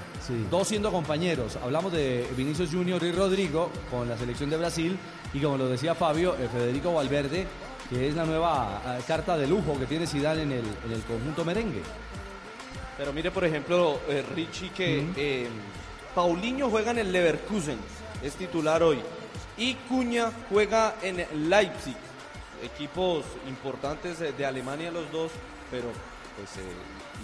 dos 0.51 0.69
siendo 0.69 0.91
compañeros. 0.93 1.57
Hablamos 1.63 1.93
de 1.93 2.29
Vinicius 2.37 2.71
Junior 2.71 3.03
y 3.03 3.13
Rodrigo 3.13 3.71
con 3.91 4.09
la 4.09 4.17
selección 4.17 4.51
de 4.51 4.57
Brasil 4.57 4.99
y 5.33 5.41
como 5.41 5.57
lo 5.57 5.69
decía 5.69 5.95
Fabio, 5.95 6.35
eh, 6.37 6.49
Federico 6.53 6.93
Valverde, 6.95 7.47
que 7.89 8.09
es 8.09 8.15
la 8.15 8.25
nueva 8.25 8.83
eh, 8.87 9.03
carta 9.07 9.37
de 9.37 9.47
lujo 9.47 9.79
que 9.79 9.87
tiene 9.87 10.07
Zidane 10.07 10.43
en 10.43 10.53
el, 10.53 10.65
en 10.87 10.93
el 10.93 11.03
conjunto 11.03 11.45
merengue. 11.45 11.83
Pero 13.01 13.15
mire, 13.15 13.31
por 13.31 13.47
ejemplo, 13.47 13.99
eh, 14.09 14.23
Richie, 14.35 14.69
que 14.71 15.07
eh, 15.17 15.49
Paulinho 16.15 16.69
juega 16.69 16.91
en 16.91 16.99
el 16.99 17.11
Leverkusen, 17.11 17.79
es 18.23 18.35
titular 18.35 18.83
hoy. 18.83 18.99
Y 19.57 19.73
Cuña 19.89 20.31
juega 20.51 20.97
en 21.03 21.25
Leipzig. 21.49 21.97
Equipos 22.63 23.25
importantes 23.49 24.19
de, 24.19 24.47
Alemania 24.47 24.91
los 24.91 25.11
dos, 25.13 25.31
pero 25.71 25.89
pues 26.37 26.57
eh, 26.57 26.71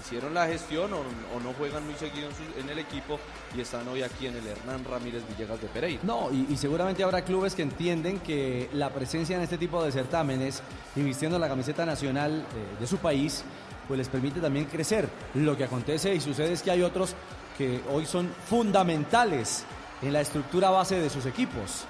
hicieron 0.01 0.35
la 0.35 0.47
gestión 0.47 0.93
o, 0.93 1.41
no 1.41 1.53
juegan 1.55 1.85
muy 1.85 1.95
seguido 1.95 2.29
en, 2.59 2.69
el 2.69 2.79
equipo 2.79 3.19
y 3.57 3.61
están 3.61 3.87
hoy 3.89 4.03
aquí 4.03 4.27
en 4.27 4.37
el 4.37 4.47
Hernán 4.47 4.85
Ramírez 4.85 5.23
Villegas 5.29 5.61
de 5.61 5.69
Pereira. 5.69 6.01
No, 6.03 6.31
y, 6.33 6.47
y 6.53 6.57
seguramente 6.57 7.03
habrá 7.03 7.23
clubes 7.23 7.55
que 7.55 7.63
entienden 7.63 8.21
que 8.21 8.69
la 8.73 8.91
presencia 8.91 9.37
en 9.37 9.43
este 9.43 9.59
tipo 9.59 9.83
de 9.83 9.93
certámenes 9.93 10.63
y 10.95 11.03
vistiendo 11.03 11.39
la 11.39 11.49
camiseta 11.49 11.87
nacional 11.87 12.41
eh, 12.41 12.81
de 12.81 12.87
su 12.87 12.99
país, 12.99 13.45
pues 13.87 13.99
les 13.99 14.09
permite 14.09 14.41
también 14.41 14.67
crecer. 14.67 15.09
Lo 15.35 15.57
que 15.57 15.65
acontece 15.65 16.15
y 16.15 16.21
sucede 16.21 16.53
es 16.53 16.63
que 16.63 16.71
hay 16.71 16.83
otros 16.83 17.15
que 17.57 17.81
hoy 17.91 18.07
son 18.07 18.29
fundamentales 18.49 19.65
en 20.03 20.13
la 20.13 20.21
estructura 20.21 20.71
base 20.71 21.01
de 21.01 21.11
sus 21.11 21.27
equipos. 21.27 21.87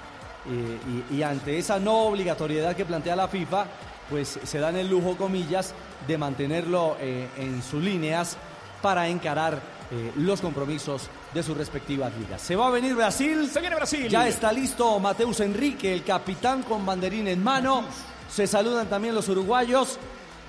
Eh, 0.49 1.03
y, 1.11 1.15
y 1.17 1.23
ante 1.23 1.57
esa 1.57 1.79
no 1.79 2.03
obligatoriedad 2.03 2.75
que 2.75 2.85
plantea 2.85 3.15
la 3.15 3.27
FIFA, 3.27 3.65
pues 4.09 4.39
se 4.43 4.59
dan 4.59 4.77
el 4.77 4.89
lujo, 4.89 5.17
comillas, 5.17 5.73
de 6.07 6.17
mantenerlo 6.17 6.95
eh, 6.99 7.27
en 7.37 7.61
sus 7.61 7.83
líneas 7.83 8.37
para 8.81 9.09
encarar 9.09 9.59
eh, 9.91 10.11
los 10.15 10.39
compromisos 10.39 11.09
de 11.33 11.43
sus 11.43 11.57
respectivas 11.57 12.13
ligas. 12.17 12.41
Se 12.41 12.55
va 12.55 12.67
a 12.67 12.69
venir 12.71 12.95
Brasil. 12.95 13.49
Se 13.51 13.59
viene 13.59 13.75
Brasil. 13.75 14.07
Ya 14.07 14.27
está 14.27 14.51
listo 14.53 14.99
Mateus 14.99 15.41
Enrique, 15.41 15.91
el 15.91 16.03
capitán 16.03 16.63
con 16.63 16.85
banderín 16.85 17.27
en 17.27 17.43
mano. 17.43 17.83
Se 18.31 18.47
saludan 18.47 18.87
también 18.87 19.15
los 19.15 19.27
uruguayos. 19.29 19.97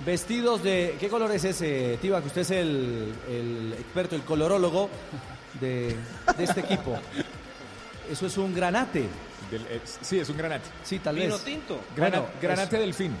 Vestidos 0.05 0.63
de. 0.63 0.95
¿Qué 0.97 1.09
color 1.09 1.29
es 1.31 1.43
ese, 1.43 1.97
Tiba? 2.01 2.21
Que 2.21 2.27
usted 2.27 2.41
es 2.41 2.51
el, 2.51 3.13
el 3.29 3.73
experto, 3.73 4.15
el 4.15 4.21
colorólogo 4.21 4.89
de, 5.59 5.93
de 6.37 6.43
este 6.43 6.61
equipo. 6.61 6.97
Eso 8.09 8.27
es 8.27 8.37
un 8.37 8.55
granate. 8.55 9.09
Del- 9.51 9.65
eh, 9.69 9.81
sí, 10.01 10.19
es 10.19 10.29
un 10.29 10.37
granate. 10.37 10.65
Sí, 10.83 10.99
tal 10.99 11.15
Vino 11.15 11.35
vez. 11.35 11.43
tinto. 11.43 11.79
Grana- 11.95 12.19
Bueno, 12.19 12.33
granate 12.41 12.75
eso. 12.75 12.81
del 12.85 12.93
fin. 12.93 13.15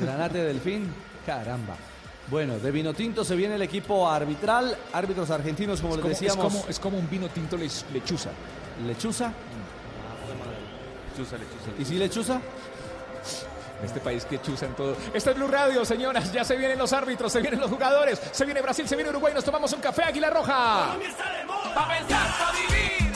Granate 0.00 0.38
del 0.38 0.60
fin. 0.60 0.92
Caramba. 1.24 1.76
Bueno, 2.28 2.58
de 2.58 2.70
vino 2.70 2.92
tinto 2.94 3.24
se 3.24 3.34
viene 3.34 3.56
el 3.56 3.62
equipo 3.62 4.08
arbitral. 4.08 4.76
Árbitros 4.92 5.30
argentinos, 5.30 5.80
como 5.80 5.94
Es 5.94 5.96
les 5.96 6.02
como, 6.02 6.12
es, 6.12 6.20
decíamos. 6.20 6.52
como, 6.52 6.66
es 6.68 6.78
como 6.78 6.98
un 6.98 7.08
vino 7.10 7.28
tinto 7.28 7.56
lech- 7.56 7.84
lechuza. 7.92 8.30
Lechuza. 8.86 9.32
Chusa, 11.16 11.36
lechuza. 11.36 11.70
¿Y 11.78 11.84
si 11.84 11.94
lechuza? 11.96 12.40
En 13.80 13.86
este 13.86 14.00
país 14.00 14.24
que 14.26 14.40
chuzan 14.40 14.74
todo. 14.76 14.94
Este 15.14 15.30
es 15.30 15.36
Blue 15.36 15.48
Radio, 15.48 15.84
señoras. 15.84 16.30
Ya 16.32 16.44
se 16.44 16.54
vienen 16.56 16.78
los 16.78 16.92
árbitros, 16.92 17.32
se 17.32 17.40
vienen 17.40 17.60
los 17.60 17.70
jugadores. 17.70 18.20
Se 18.30 18.44
viene 18.44 18.60
Brasil, 18.60 18.86
se 18.86 18.94
viene 18.94 19.10
Uruguay. 19.10 19.32
Nos 19.34 19.44
tomamos 19.44 19.72
un 19.72 19.80
café 19.80 20.02
Águila 20.04 20.30
Roja. 20.30 20.96
Pa' 21.74 21.88
pensar, 21.88 22.28
pa' 22.38 22.52
vivir. 22.52 23.09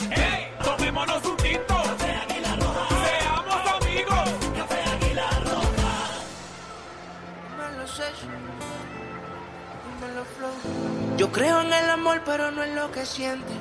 Yo 11.17 11.31
creo 11.31 11.61
en 11.61 11.71
el 11.71 11.89
amor, 11.89 12.21
pero 12.25 12.51
no 12.51 12.63
en 12.63 12.75
lo 12.75 12.91
que 12.91 13.05
siente. 13.05 13.53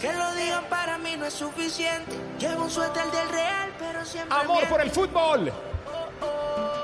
Que 0.00 0.12
lo 0.12 0.34
digan 0.34 0.64
para 0.68 0.98
mí 0.98 1.16
no 1.16 1.24
es 1.24 1.34
suficiente. 1.34 2.12
Llevo 2.38 2.64
un 2.64 2.70
suéter 2.70 3.04
del 3.10 3.28
real, 3.28 3.72
pero 3.78 4.04
siempre. 4.04 4.36
Amor 4.36 4.68
por 4.68 4.80
el 4.80 4.90
fútbol. 4.90 5.52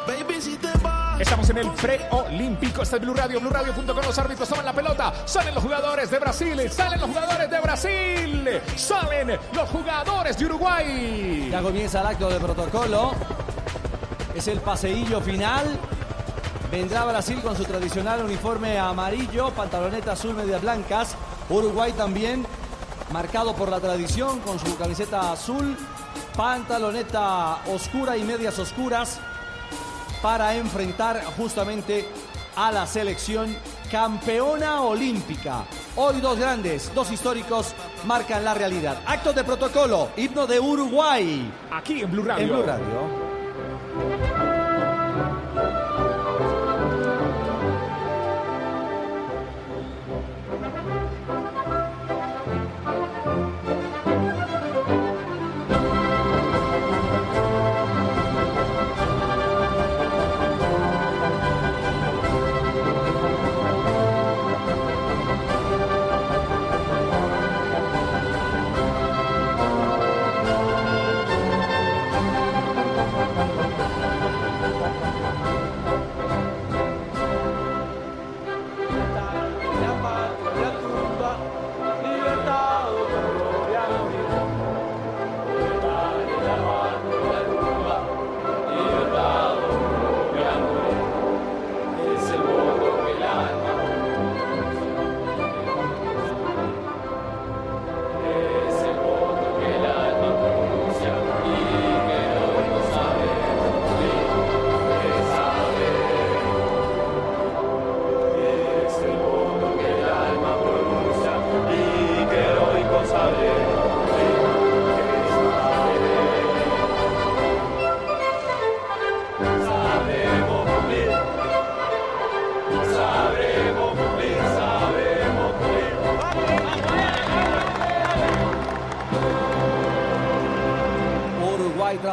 Baby, 0.06 0.40
si 0.40 0.56
te 0.56 0.68
vas. 0.82 1.20
Estamos 1.20 1.48
en 1.50 1.58
el 1.58 1.70
preolímpico. 1.72 2.82
Este 2.82 2.96
es 2.96 3.02
Blue 3.02 3.14
Radio, 3.14 3.40
BlueRadio.com. 3.40 4.04
Los 4.04 4.18
árbitros 4.18 4.48
toman 4.48 4.64
la 4.64 4.72
pelota. 4.72 5.12
Salen 5.26 5.54
los 5.54 5.62
jugadores 5.62 6.10
de 6.10 6.18
Brasil. 6.18 6.70
Salen 6.70 7.00
los 7.00 7.10
jugadores 7.10 7.50
de 7.50 7.60
Brasil. 7.60 8.60
Salen 8.76 9.38
los 9.52 9.68
jugadores 9.68 10.38
de 10.38 10.46
Uruguay. 10.46 11.48
Ya 11.50 11.62
comienza 11.62 12.00
el 12.00 12.06
acto 12.06 12.28
de 12.28 12.40
protocolo. 12.40 13.12
Es 14.34 14.48
el 14.48 14.60
paseillo 14.60 15.20
final. 15.20 15.78
Vendrá 16.72 17.04
Brasil 17.04 17.38
con 17.42 17.54
su 17.54 17.64
tradicional 17.64 18.24
uniforme 18.24 18.78
amarillo, 18.78 19.50
pantaloneta 19.50 20.12
azul, 20.12 20.34
medias 20.34 20.62
blancas. 20.62 21.14
Uruguay 21.50 21.92
también, 21.92 22.46
marcado 23.12 23.54
por 23.54 23.68
la 23.68 23.78
tradición, 23.78 24.40
con 24.40 24.58
su 24.58 24.74
camiseta 24.78 25.32
azul, 25.32 25.76
pantaloneta 26.34 27.58
oscura 27.66 28.16
y 28.16 28.24
medias 28.24 28.58
oscuras, 28.58 29.20
para 30.22 30.54
enfrentar 30.54 31.22
justamente 31.36 32.08
a 32.56 32.72
la 32.72 32.86
selección 32.86 33.54
campeona 33.90 34.80
olímpica. 34.80 35.64
Hoy 35.96 36.22
dos 36.22 36.38
grandes, 36.38 36.90
dos 36.94 37.12
históricos 37.12 37.74
marcan 38.06 38.46
la 38.46 38.54
realidad. 38.54 38.98
Actos 39.04 39.34
de 39.34 39.44
protocolo, 39.44 40.08
himno 40.16 40.46
de 40.46 40.58
Uruguay. 40.58 41.52
Aquí 41.70 42.00
en 42.00 42.10
Blue 42.10 42.24
Radio. 42.24 42.44
En 42.44 42.48
Blue 42.50 42.62
Radio. 42.62 44.51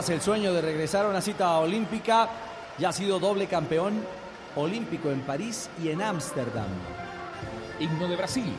El 0.10 0.22
sueño 0.22 0.54
de 0.54 0.62
regresar 0.62 1.06
a 1.06 1.10
una 1.10 1.22
cita 1.22 1.60
olímpica, 1.60 2.28
ya 2.80 2.90
ha 2.90 2.94
sido 2.94 3.20
doble 3.20 3.46
campeón 3.46 4.04
olímpico 4.56 5.12
en 5.12 5.22
París 5.22 5.70
y 5.84 5.90
en 5.90 6.02
Ámsterdam. 6.02 6.66
Himno 7.80 8.08
de 8.08 8.16
Brasil. 8.16 8.56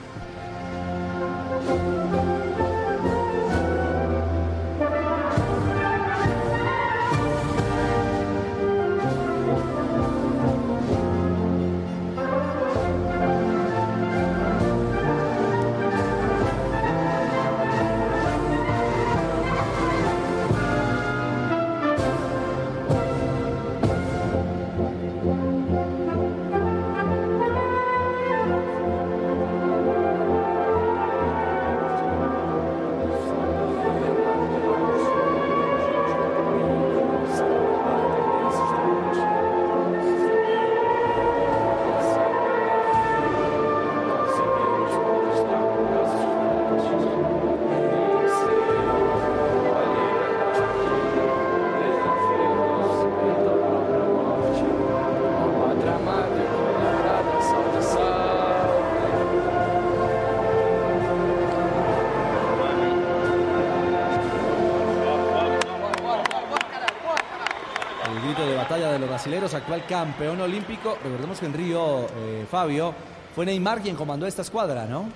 Actual 69.47 69.85
campeón 69.87 70.41
olímpico. 70.41 70.97
Recordemos 71.03 71.39
que 71.41 71.47
en 71.47 71.55
Río, 71.55 72.07
eh, 72.17 72.47
Fabio, 72.51 72.95
fue 73.35 73.47
Neymar 73.47 73.81
quien 73.81 73.97
comandó 73.97 74.27
esta 74.27 74.43
escuadra, 74.43 74.87
¿no? 74.87 75.09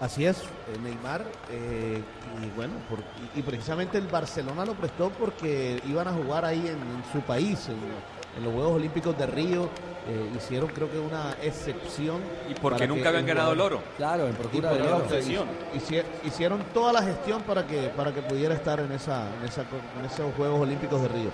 Así 0.00 0.26
es, 0.26 0.38
eh, 0.38 0.42
Neymar, 0.82 1.24
eh, 1.50 2.02
y 2.42 2.56
bueno, 2.56 2.74
por- 2.90 2.98
y, 3.34 3.38
y 3.38 3.42
precisamente 3.42 3.96
el 3.96 4.08
Barcelona 4.08 4.64
lo 4.64 4.74
prestó 4.74 5.10
porque 5.10 5.80
iban 5.86 6.08
a 6.08 6.12
jugar 6.12 6.44
ahí 6.44 6.58
en, 6.66 6.74
en 6.74 7.04
su 7.12 7.20
país, 7.20 7.68
en, 7.68 7.76
en 8.36 8.44
los 8.44 8.52
Juegos 8.52 8.72
Olímpicos 8.74 9.16
de 9.16 9.26
Río, 9.26 9.68
eh, 10.08 10.30
hicieron 10.36 10.68
creo 10.70 10.90
que 10.90 10.98
una 10.98 11.36
excepción. 11.40 12.20
Y 12.50 12.54
porque 12.54 12.86
nunca 12.88 13.08
habían 13.10 13.22
el 13.22 13.28
ganado 13.34 13.52
el 13.52 13.60
oro. 13.60 13.80
Claro, 13.96 14.24
en 14.26 14.32
y 14.32 14.34
procura 14.34 14.72
de 14.72 14.80
eso 14.84 14.96
oro. 14.96 15.06
hici- 15.06 15.38
hici- 15.76 16.04
hicieron 16.24 16.62
toda 16.74 16.92
la 16.92 17.00
gestión 17.02 17.42
para 17.42 17.64
que 17.66 17.88
para 17.96 18.12
que 18.12 18.20
pudiera 18.20 18.52
estar 18.54 18.80
en 18.80 18.90
esa 18.92 19.28
en, 19.40 19.48
esa, 19.48 19.62
en 19.62 20.04
esos 20.04 20.34
Juegos 20.36 20.60
Olímpicos 20.60 21.00
de 21.02 21.08
Río. 21.08 21.30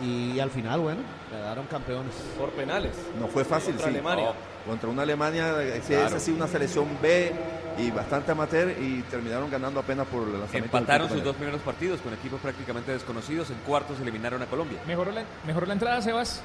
Y 0.00 0.38
al 0.38 0.50
final, 0.50 0.80
bueno, 0.80 1.00
quedaron 1.30 1.66
campeones. 1.66 2.14
Por 2.38 2.50
penales. 2.50 2.92
No 3.18 3.26
fue 3.26 3.44
fácil, 3.44 3.72
Contra 3.74 3.88
sí. 3.90 3.94
Alemania. 3.94 4.32
Contra 4.66 4.88
una 4.88 5.02
Alemania, 5.02 5.54
eh, 5.62 5.82
Claro. 5.86 6.06
esa 6.06 6.20
sí, 6.20 6.30
una 6.30 6.46
selección 6.46 6.86
B 7.02 7.32
y 7.78 7.90
bastante 7.90 8.32
amateur 8.32 8.70
y 8.80 9.02
terminaron 9.02 9.50
ganando 9.50 9.80
apenas 9.80 10.06
por 10.06 10.26
del 10.26 10.42
Empataron 10.64 11.08
sus 11.08 11.22
dos 11.22 11.36
primeros 11.36 11.60
partidos 11.62 12.00
con 12.00 12.12
equipos 12.12 12.40
prácticamente 12.40 12.92
desconocidos. 12.92 13.50
En 13.50 13.56
cuartos 13.58 13.98
eliminaron 14.00 14.42
a 14.42 14.46
Colombia. 14.46 14.78
¿Mejoró 14.86 15.10
la, 15.10 15.22
mejoró 15.46 15.66
la 15.66 15.72
entrada, 15.72 16.02
Sebas? 16.02 16.42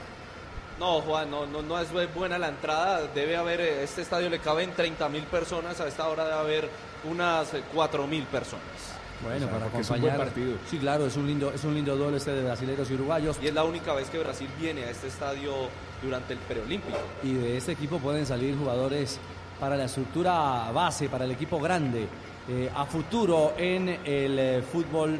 No, 0.80 1.02
Juan, 1.02 1.30
no, 1.30 1.46
no, 1.46 1.62
no 1.62 1.80
es 1.80 1.88
buena 2.13 2.38
la 2.39 2.48
entrada. 2.50 3.08
Debe 3.13 3.38
haber, 3.38 3.62
eh, 3.62 3.84
este 3.84 4.02
estadio 4.02 4.30
le 4.30 4.39
caben 4.39 4.72
30 4.74 5.08
mil 5.10 5.24
personas. 5.24 5.80
A 5.80 5.88
esta 5.88 6.08
hora 6.08 6.26
debe 6.26 6.39
haber 6.39 6.70
unas 7.04 7.50
4 7.74 8.08
mil 8.08 8.24
personas. 8.24 8.63
Bueno, 9.24 9.46
O 9.46 9.50
sea, 9.50 9.50
para 9.50 9.66
porque 9.66 9.82
es 9.82 9.90
un 9.90 10.00
buen 10.02 10.14
acompañar. 10.14 10.34
partido. 10.34 10.58
Sí, 10.70 10.78
claro, 10.78 11.06
es 11.08 11.16
un 11.18 11.28
lindo, 11.28 11.52
es 11.54 11.64
un 11.64 11.74
lindo 11.74 11.96
duelo 11.96 12.18
este 12.18 12.32
de 12.32 12.44
brasileros 12.44 12.90
y 12.92 12.94
uruguayos. 12.96 13.38
Y 13.42 13.48
es 13.48 13.54
la 13.54 13.64
única 13.64 13.94
vez 13.94 14.10
que 14.10 14.20
Brasil 14.20 14.48
viene 14.60 14.84
a 14.84 14.90
este 14.90 15.08
estadio 15.08 15.54
durante 16.02 16.34
el 16.34 16.40
preolímpico. 16.40 16.98
Y 17.24 17.34
de 17.34 17.58
este 17.58 17.72
equipo 17.72 18.00
pueden 18.00 18.26
salir 18.26 18.58
jugadores 18.58 19.20
para 19.60 19.78
la 19.78 19.86
estructura 19.86 20.70
base, 20.74 21.08
para 21.10 21.26
el 21.26 21.32
equipo 21.32 21.60
grande, 21.60 22.08
eh, 22.50 22.70
a 22.76 22.86
futuro 22.86 23.54
en 23.58 23.88
el 23.90 24.38
eh, 24.40 24.62
fútbol 24.70 25.20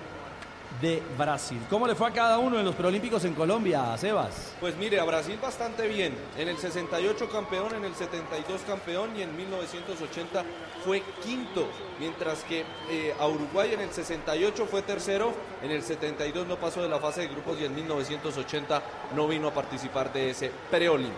de 0.84 1.02
Brasil. 1.18 1.60
¿Cómo 1.70 1.88
le 1.88 1.96
fue 1.96 2.10
a 2.10 2.12
cada 2.12 2.38
uno 2.40 2.60
en 2.60 2.66
los 2.66 2.76
preolímpicos 2.76 3.24
en 3.24 3.34
Colombia, 3.34 3.98
Sebas? 3.98 4.52
Pues 4.60 4.76
mire, 4.76 5.00
a 5.00 5.06
Brasil 5.06 5.40
bastante 5.42 5.88
bien. 5.88 6.14
En 6.38 6.50
el 6.50 6.58
68 6.58 7.30
campeón, 7.30 7.74
en 7.74 7.86
el 7.86 7.96
72 7.96 8.62
campeón 8.68 9.12
y 9.18 9.22
en 9.22 9.34
1980 9.36 10.44
fue 10.84 11.02
quinto. 11.24 11.70
Mientras 12.02 12.44
que 12.44 12.66
eh, 12.90 13.16
a 13.18 13.28
Uruguay 13.28 13.74
en 13.74 13.80
el 13.80 13.92
68 13.92 14.68
fue 14.70 14.82
tercero, 14.82 15.34
en 15.64 15.72
el 15.72 15.84
72 15.84 16.48
no 16.48 16.58
pasó 16.58 16.84
de 16.84 16.90
la 16.90 17.00
fase 17.00 17.22
de 17.22 17.28
grupos 17.30 17.58
y 17.62 17.66
en 17.66 17.76
1980 17.76 18.84
no 19.16 19.26
vino 19.30 19.48
a 19.48 19.54
participar 19.54 20.12
de 20.12 20.32
ese 20.32 20.52
preolímpico. 20.70 21.16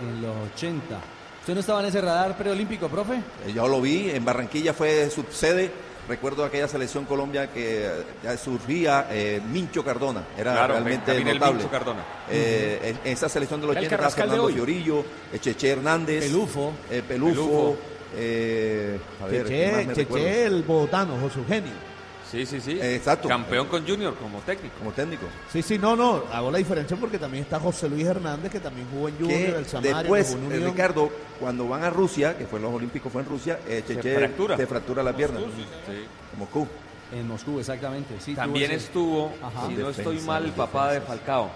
En 0.00 0.22
los 0.22 0.52
80. 0.54 0.96
¿Usted 1.40 1.54
no 1.54 1.60
estaba 1.60 1.80
en 1.80 1.86
ese 1.86 2.00
radar 2.00 2.36
preolímpico, 2.36 2.86
profe? 2.88 3.14
Eh, 3.46 3.52
Yo 3.52 3.66
lo 3.66 3.80
vi, 3.80 4.10
en 4.10 4.24
Barranquilla 4.24 4.72
fue 4.72 5.10
subsede 5.10 5.89
Recuerdo 6.10 6.44
aquella 6.44 6.66
selección 6.66 7.04
Colombia 7.04 7.52
que 7.52 7.86
eh, 7.86 7.90
ya 8.24 8.36
surgía 8.36 9.06
eh, 9.12 9.40
Mincho 9.52 9.84
Cardona, 9.84 10.24
era 10.36 10.52
Claro, 10.54 10.72
realmente 10.74 11.22
notable. 11.22 11.52
Mincho 11.54 11.70
Cardona. 11.70 12.04
Eh, 12.28 12.96
en 13.04 13.12
esa 13.12 13.28
selección 13.28 13.60
de 13.60 13.68
los 13.68 13.76
El 13.76 13.84
80 13.84 13.94
estaba 14.08 14.28
Fernando. 14.28 14.48
Fiorillo, 14.48 15.04
eh, 15.32 15.38
Cheche 15.38 15.68
Hernández, 15.70 16.24
Pelufo. 16.24 16.72
eh, 16.90 17.02
Pelufo, 17.06 17.34
Pelufo. 17.34 17.76
eh, 18.16 18.98
a 19.22 19.26
ver, 19.26 19.46
¿quién 19.46 19.86
más 19.86 19.96
Cheche, 19.96 20.12
Cheche, 20.12 20.44
el 20.46 20.62
bogotano, 20.64 21.16
José 21.20 21.38
Eugenio. 21.38 21.89
Sí, 22.30 22.46
sí, 22.46 22.60
sí. 22.60 22.78
Eh, 22.80 22.94
exacto. 22.94 23.28
Campeón 23.28 23.66
con 23.66 23.86
Junior 23.86 24.14
como 24.14 24.38
técnico. 24.40 24.76
Como 24.78 24.92
técnico. 24.92 25.26
Sí, 25.52 25.62
sí, 25.62 25.78
no, 25.78 25.96
no, 25.96 26.22
hago 26.32 26.50
la 26.50 26.58
diferencia 26.58 26.96
porque 26.96 27.18
también 27.18 27.42
está 27.42 27.58
José 27.58 27.88
Luis 27.88 28.06
Hernández, 28.06 28.52
que 28.52 28.60
también 28.60 28.86
jugó 28.92 29.08
en 29.08 29.18
Junior, 29.18 29.56
el 29.56 29.66
Samario, 29.66 29.96
después, 29.96 30.32
en 30.32 30.44
eh, 30.44 30.46
Unión. 30.46 30.70
Ricardo, 30.70 31.10
cuando 31.40 31.66
van 31.66 31.82
a 31.82 31.90
Rusia, 31.90 32.38
que 32.38 32.46
fue 32.46 32.58
en 32.60 32.66
los 32.66 32.74
Olímpicos, 32.74 33.12
fue 33.12 33.22
en 33.22 33.28
Rusia, 33.28 33.58
eh, 33.66 33.82
Cheche 33.86 34.14
fractura. 34.14 34.56
se 34.56 34.66
fractura 34.66 35.02
la 35.02 35.14
pierna. 35.14 35.40
Sí. 35.40 36.06
Moscú. 36.38 36.68
En 37.12 37.26
Moscú, 37.26 37.58
exactamente. 37.58 38.14
Sí, 38.20 38.36
También 38.36 38.70
estuvo, 38.70 39.32
Ajá. 39.42 39.66
si 39.66 39.74
no 39.74 39.90
estoy 39.90 40.20
mal, 40.20 40.44
el 40.44 40.52
papá 40.52 40.92
de. 40.92 41.00
Falcao. 41.00 41.50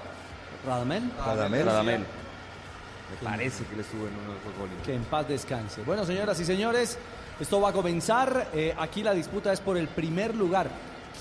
Radamel. 0.66 1.10
Radamel. 1.18 1.66
Radamel. 1.66 2.00
Me 2.00 3.28
parece 3.28 3.64
que 3.64 3.74
él 3.74 3.80
estuvo 3.80 4.08
en 4.08 4.14
uno 4.14 4.32
de 4.32 4.38
esos 4.40 4.58
goles. 4.58 4.74
Que 4.84 4.94
en 4.94 5.04
paz 5.04 5.28
descanse. 5.28 5.82
Bueno, 5.82 6.04
señoras 6.04 6.40
y 6.40 6.44
señores, 6.44 6.98
esto 7.40 7.60
va 7.60 7.70
a 7.70 7.72
comenzar. 7.72 8.48
Eh, 8.52 8.74
aquí 8.78 9.02
la 9.02 9.12
disputa 9.14 9.52
es 9.52 9.60
por 9.60 9.76
el 9.76 9.88
primer 9.88 10.34
lugar. 10.34 10.68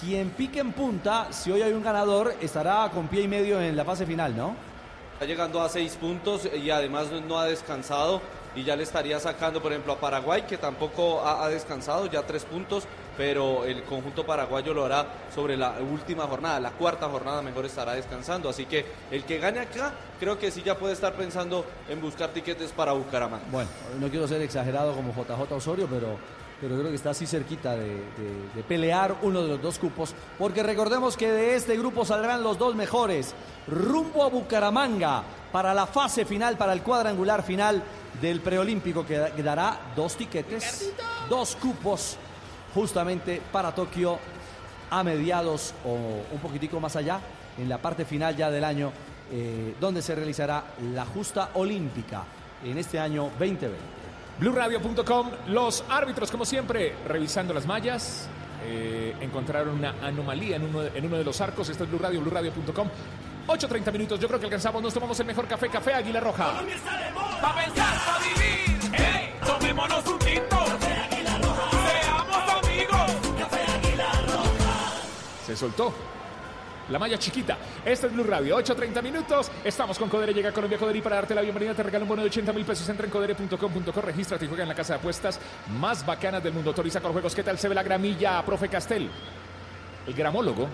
Quien 0.01 0.29
pique 0.31 0.59
en 0.59 0.73
punta, 0.73 1.27
si 1.31 1.51
hoy 1.51 1.61
hay 1.61 1.71
un 1.73 1.83
ganador, 1.83 2.33
estará 2.41 2.89
con 2.93 3.07
pie 3.07 3.21
y 3.23 3.27
medio 3.27 3.61
en 3.61 3.75
la 3.75 3.85
fase 3.85 4.05
final, 4.05 4.35
¿no? 4.35 4.55
Está 5.13 5.25
llegando 5.25 5.61
a 5.61 5.69
seis 5.69 5.95
puntos 5.95 6.49
y 6.53 6.69
además 6.69 7.07
no- 7.27 7.39
ha 7.39 7.45
descansado 7.45 8.21
y 8.55 8.63
ya 8.63 8.75
le 8.75 8.83
estaría 8.83 9.19
sacando, 9.19 9.61
por 9.61 9.71
ejemplo, 9.71 9.93
a 9.93 9.99
Paraguay, 9.99 10.43
que 10.43 10.57
tampoco 10.57 11.25
ha 11.25 11.47
descansado, 11.49 12.07
ya 12.07 12.23
tres 12.23 12.43
puntos, 12.43 12.83
pero 13.17 13.65
el 13.65 13.83
conjunto 13.83 14.25
paraguayo 14.25 14.73
lo 14.73 14.85
hará 14.85 15.05
sobre 15.33 15.55
la 15.57 15.75
última 15.79 16.23
jornada, 16.27 16.59
la 16.59 16.71
cuarta 16.71 17.07
jornada 17.09 17.41
mejor 17.41 17.65
estará 17.65 17.93
descansando. 17.93 18.49
Así 18.49 18.65
que 18.65 18.85
el 19.11 19.23
que 19.23 19.37
gane 19.39 19.59
acá, 19.59 19.93
creo 20.19 20.37
que 20.39 20.49
sí 20.51 20.61
ya 20.63 20.77
puede 20.77 20.93
estar 20.93 21.13
pensando 21.13 21.65
en 21.89 22.01
buscar 22.01 22.29
tiquetes 22.29 22.71
para 22.71 22.93
Bucaramanga. 22.93 23.45
Bueno, 23.51 23.69
no 23.99 24.07
quiero 24.09 24.27
ser 24.27 24.41
exagerado 24.41 24.93
como 24.93 25.13
JJ 25.13 25.51
Osorio, 25.53 25.87
pero, 25.89 26.17
pero 26.59 26.75
creo 26.75 26.89
que 26.89 26.95
está 26.95 27.11
así 27.11 27.27
cerquita 27.27 27.75
de, 27.75 27.87
de- 27.87 28.49
de 28.55 28.63
pelear 28.63 29.15
uno 29.21 29.41
de 29.41 29.47
los 29.49 29.61
dos 29.61 29.77
cupos, 29.79 30.13
porque 30.39 30.63
recordemos 30.63 31.15
que 31.17 31.31
de 31.31 31.55
este 31.55 31.77
grupo 31.77 32.05
saldrán 32.05 32.41
los 32.43 32.57
dos 32.57 32.73
mejores, 32.75 33.33
rumbo 33.67 34.23
a 34.23 34.29
Bucaramanga 34.29 35.23
para 35.51 35.73
la 35.73 35.85
fase 35.85 36.25
final, 36.25 36.57
para 36.57 36.73
el 36.73 36.81
cuadrangular 36.81 37.43
final 37.43 37.83
del 38.19 38.41
preolímpico, 38.41 39.05
que 39.05 39.17
dará 39.43 39.77
dos 39.95 40.15
tiquetes, 40.15 40.91
dos 41.29 41.55
cupos 41.55 42.17
justamente 42.73 43.41
para 43.51 43.73
Tokio 43.73 44.17
a 44.89 45.03
mediados 45.03 45.73
o 45.85 45.93
un 46.31 46.39
poquitico 46.41 46.79
más 46.79 46.95
allá, 46.95 47.19
en 47.57 47.67
la 47.69 47.77
parte 47.77 48.05
final 48.05 48.35
ya 48.35 48.49
del 48.51 48.63
año, 48.63 48.91
eh, 49.31 49.75
donde 49.79 50.01
se 50.01 50.13
realizará 50.15 50.63
la 50.93 51.05
justa 51.05 51.49
olímpica 51.55 52.23
en 52.63 52.77
este 52.77 52.99
año 52.99 53.23
2020. 53.39 53.71
BlueRadio.com, 54.39 55.29
los 55.47 55.83
árbitros, 55.89 56.31
como 56.31 56.45
siempre, 56.45 56.95
revisando 57.07 57.53
las 57.53 57.65
mallas. 57.65 58.27
eh, 58.65 59.13
encontraron 59.19 59.75
una 59.75 59.95
anomalía 60.01 60.55
en 60.55 60.63
uno, 60.63 60.81
de, 60.81 60.97
en 60.97 61.05
uno 61.05 61.17
de 61.17 61.23
los 61.25 61.39
arcos. 61.41 61.67
Esto 61.69 61.83
es 61.83 61.89
Blue 61.89 61.99
Radio, 61.99 62.21
BlueRadio.com. 62.21 62.87
8.30 63.47 63.91
minutos, 63.91 64.19
yo 64.19 64.27
creo 64.27 64.39
que 64.39 64.45
alcanzamos. 64.45 64.81
Nos 64.81 64.93
tomamos 64.93 65.19
el 65.19 65.25
mejor 65.25 65.47
café, 65.47 65.67
Café 65.69 65.93
Águila 65.93 66.21
Roja. 66.21 66.61
Pa' 67.41 67.55
pensar, 67.55 67.93
pa' 68.05 68.19
vivir. 68.19 68.79
¡Hey! 68.93 69.33
Tomémonos 69.45 70.07
un 70.07 70.19
tinto. 70.19 70.52
Se 75.53 75.57
soltó. 75.59 75.93
La 76.89 76.97
malla 76.97 77.17
chiquita. 77.19 77.55
Este 77.85 78.07
es 78.07 78.13
Blue 78.13 78.23
Radio, 78.23 78.57
8.30 78.57 79.03
minutos. 79.03 79.51
Estamos 79.63 79.99
con 79.99 80.09
Codere. 80.09 80.33
Llega 80.33 80.51
Colombia 80.51 80.79
Codere 80.79 80.97
y 80.97 81.01
para 81.03 81.17
darte 81.17 81.35
la 81.35 81.41
bienvenida 81.41 81.75
te 81.75 81.83
regalo 81.83 82.05
un 82.05 82.09
bono 82.09 82.23
de 82.23 82.27
80 82.29 82.51
mil 82.53 82.65
pesos. 82.65 82.89
Entra 82.89 83.05
en 83.05 83.11
codere.com.co, 83.11 84.01
regístrate 84.01 84.45
y 84.45 84.47
juega 84.47 84.63
en 84.63 84.69
la 84.69 84.73
casa 84.75 84.93
de 84.93 84.99
apuestas 84.99 85.39
más 85.79 86.03
bacanas 86.03 86.43
del 86.43 86.53
mundo. 86.53 86.71
Autoriza 86.71 86.99
con 87.01 87.11
juegos. 87.11 87.35
¿Qué 87.35 87.43
tal 87.43 87.59
se 87.59 87.69
ve 87.69 87.75
la 87.75 87.83
gramilla, 87.83 88.41
profe 88.43 88.67
Castel? 88.67 89.07
El 90.07 90.13
gramólogo. 90.15 90.67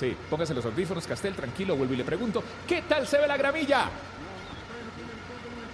Sí, 0.00 0.16
póngase 0.30 0.54
los 0.54 0.64
audífonos, 0.64 1.06
Castel, 1.06 1.34
tranquilo, 1.34 1.76
vuelvo 1.76 1.92
y 1.92 1.98
le 1.98 2.04
pregunto, 2.04 2.42
¿qué 2.66 2.82
tal 2.88 3.06
se 3.06 3.18
ve 3.18 3.26
la 3.28 3.36
gramilla? 3.36 3.86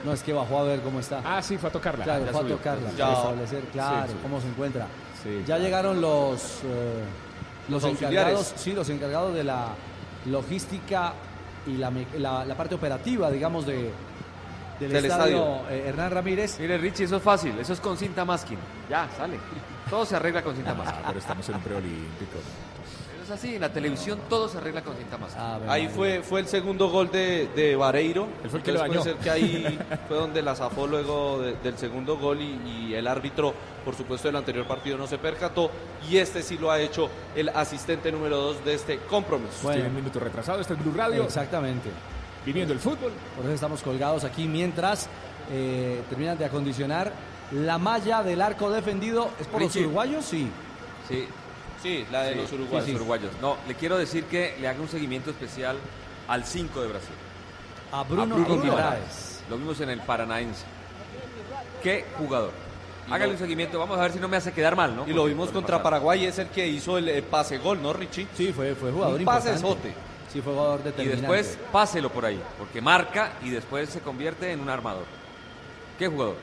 No, 0.05 0.13
es 0.13 0.23
que 0.23 0.33
bajó 0.33 0.59
a 0.59 0.65
ver 0.65 0.81
cómo 0.81 0.99
está. 0.99 1.21
Ah, 1.25 1.41
sí, 1.43 1.59
fue 1.59 1.69
a 1.69 1.73
tocarla. 1.73 2.05
Claro, 2.05 2.27
fue 2.33 2.41
a 2.41 2.49
tocarla, 2.49 2.91
Ya. 2.97 3.13
establecer, 3.13 3.61
claro, 3.73 4.09
sí. 4.13 4.19
cómo 4.23 4.41
se 4.41 4.49
encuentra. 4.49 4.87
Sí, 5.25 5.39
ya 5.41 5.45
claro. 5.47 5.63
llegaron 5.65 6.01
los, 6.01 6.61
eh, 6.65 7.03
los, 7.69 7.83
encargados, 7.85 8.53
sí, 8.57 8.73
los 8.75 8.89
encargados 8.91 9.35
de 9.35 9.43
la 9.43 9.69
logística 10.27 11.13
y 11.67 11.77
la, 11.79 11.91
me- 11.91 12.07
la- 12.19 12.45
la 12.45 12.55
parte 12.55 12.75
operativa, 12.75 13.31
digamos, 13.31 13.67
de, 13.67 13.91
del, 14.81 14.93
Del 14.93 15.05
estadio, 15.07 15.37
estadio. 15.57 15.71
eh, 15.71 15.85
Hernán 15.89 16.11
Ramírez. 16.11 16.59
Mire, 16.61 16.77
Richie, 16.79 17.05
eso 17.05 17.17
es 17.17 17.23
fácil. 17.23 17.59
Eso 17.59 17.73
es 17.73 17.81
con 17.81 17.97
cinta 17.97 18.25
masking. 18.25 18.59
Ya, 18.91 19.09
sale. 19.17 19.39
Todo 19.89 20.05
se 20.05 20.17
arregla 20.17 20.43
con 20.43 20.55
cinta 20.55 20.75
masking. 20.75 20.99
Ah, 21.01 21.07
pero 21.09 21.19
estamos 21.21 21.49
en 21.49 21.55
un 21.57 21.61
preolímpico. 21.63 22.39
Es 23.25 23.31
así. 23.31 23.55
En 23.55 23.61
la 23.63 23.73
televisión 23.73 24.19
todo 24.29 24.49
se 24.49 24.59
arregla 24.59 24.83
con 24.83 24.95
cinta 24.97 25.17
masking. 25.17 25.41
Ahí 25.69 25.89
fue, 25.89 26.21
fue 26.23 26.41
el 26.41 26.47
segundo 26.47 26.91
gol 26.91 27.11
de, 27.11 27.49
de 27.57 27.75
Vareiro. 27.75 28.29
Él 28.43 28.51
fue 28.51 28.59
el 28.59 28.65
que 28.65 28.73
lo 28.73 28.85
Entonces 28.85 29.15
puede 29.15 29.15
bañó. 29.15 29.15
ser 29.15 29.17
que 29.25 29.31
ahí 29.31 29.79
fue 30.09 30.17
donde 30.19 30.43
la 30.43 30.55
zafó 30.55 30.87
luego 30.87 31.41
de- 31.41 31.55
del 31.57 31.79
segundo 31.79 32.19
gol 32.19 32.41
y, 32.43 32.89
y 32.91 32.95
el 32.95 33.07
árbitro, 33.07 33.55
por 33.85 33.95
supuesto, 33.95 34.29
del 34.29 34.37
anterior 34.37 34.67
partido 34.67 34.99
no 34.99 35.07
se 35.07 35.17
percató. 35.19 35.71
Y 36.11 36.19
este 36.19 36.43
sí 36.43 36.59
lo 36.59 36.71
ha 36.71 36.81
hecho 36.81 37.09
el 37.35 37.49
asistente 37.49 38.13
número 38.13 38.37
dos 38.37 38.65
de 38.65 38.75
este 38.75 38.99
compromiso. 38.99 39.71
Tiene 39.71 39.89
un 39.89 39.95
minuto 39.95 40.21
retrasado, 40.21 40.61
este 40.61 40.75
es 40.75 40.81
Blue 40.85 40.93
Radio. 40.95 41.23
Exactamente. 41.25 41.89
Viviendo 42.45 42.75
el 42.75 42.79
fútbol. 42.79 43.11
Por 43.37 43.47
eso 43.47 43.55
estamos 43.55 43.81
colgados 43.83 44.23
aquí 44.25 44.47
mientras 44.47 45.09
eh, 45.51 46.03
terminan 46.11 46.37
de 46.37 46.45
acondicionar 46.45 47.11
la 47.53 47.79
malla 47.79 48.23
del 48.23 48.43
arco 48.43 48.71
defendido. 48.71 49.31
¿Es 49.41 49.47
por 49.47 49.61
Richie. 49.63 49.81
los 49.81 49.87
uruguayos? 49.87 50.25
Sí. 50.27 50.51
Sí. 51.09 51.27
Sí, 51.85 52.07
la 52.11 52.23
de 52.23 52.33
Sí, 52.33 52.41
los 52.41 52.53
uruguayos. 52.95 53.31
No, 53.43 53.59
le 53.69 53.75
quiero 53.75 53.99
decir 53.99 54.25
que 54.25 54.57
le 54.59 54.67
haga 54.69 54.81
un 54.81 54.89
seguimiento 54.89 55.29
especial 55.31 55.77
al 56.27 56.45
5 56.47 56.81
de 56.81 56.89
Brasil. 56.89 57.15
A 57.93 58.03
Bruno, 58.05 58.37
Guimaraes. 58.43 59.43
Lo 59.51 59.59
vimos 59.59 59.79
en 59.83 59.91
el 59.91 60.01
Paranaense. 60.01 60.65
Qué 61.83 62.07
jugador. 62.17 62.53
Hágale 63.11 63.33
un 63.33 63.39
seguimiento, 63.39 63.79
vamos 63.79 63.99
a 63.99 64.01
ver 64.03 64.13
si 64.13 64.19
no 64.19 64.29
me 64.29 64.39
hace 64.39 64.51
quedar 64.53 64.75
mal, 64.77 64.97
¿no? 64.97 65.07
Y 65.07 65.13
lo 65.13 65.27
vimos 65.27 65.51
contra 65.51 65.83
Paraguay, 65.83 66.25
es 66.25 66.39
el 66.39 66.49
que 66.49 66.67
hizo 66.67 66.97
el, 66.97 67.07
eh, 67.11 67.21
pase 67.21 67.59
gol, 67.59 67.83
¿no, 67.83 67.93
Richie? 67.93 68.27
Sí, 68.35 68.51
fue, 68.51 68.75
fue 68.75 68.91
jugador 68.91 69.17
Un 69.17 69.21
importante. 69.21 69.51
pasesote. 69.51 69.95
Sí, 70.33 70.41
fue 70.41 70.55
jugador 70.55 70.81
Y 70.81 70.85
determinante. 70.85 71.21
después 71.21 71.59
páselo 71.71 72.09
por 72.09 72.25
ahí, 72.25 72.41
porque 72.59 72.81
marca 72.81 73.35
y 73.43 73.51
después 73.51 73.91
se 73.91 74.01
convierte 74.01 74.51
en 74.53 74.61
un 74.61 74.71
armador. 74.71 75.05
¿Qué 75.99 76.09
jugador? 76.09 76.37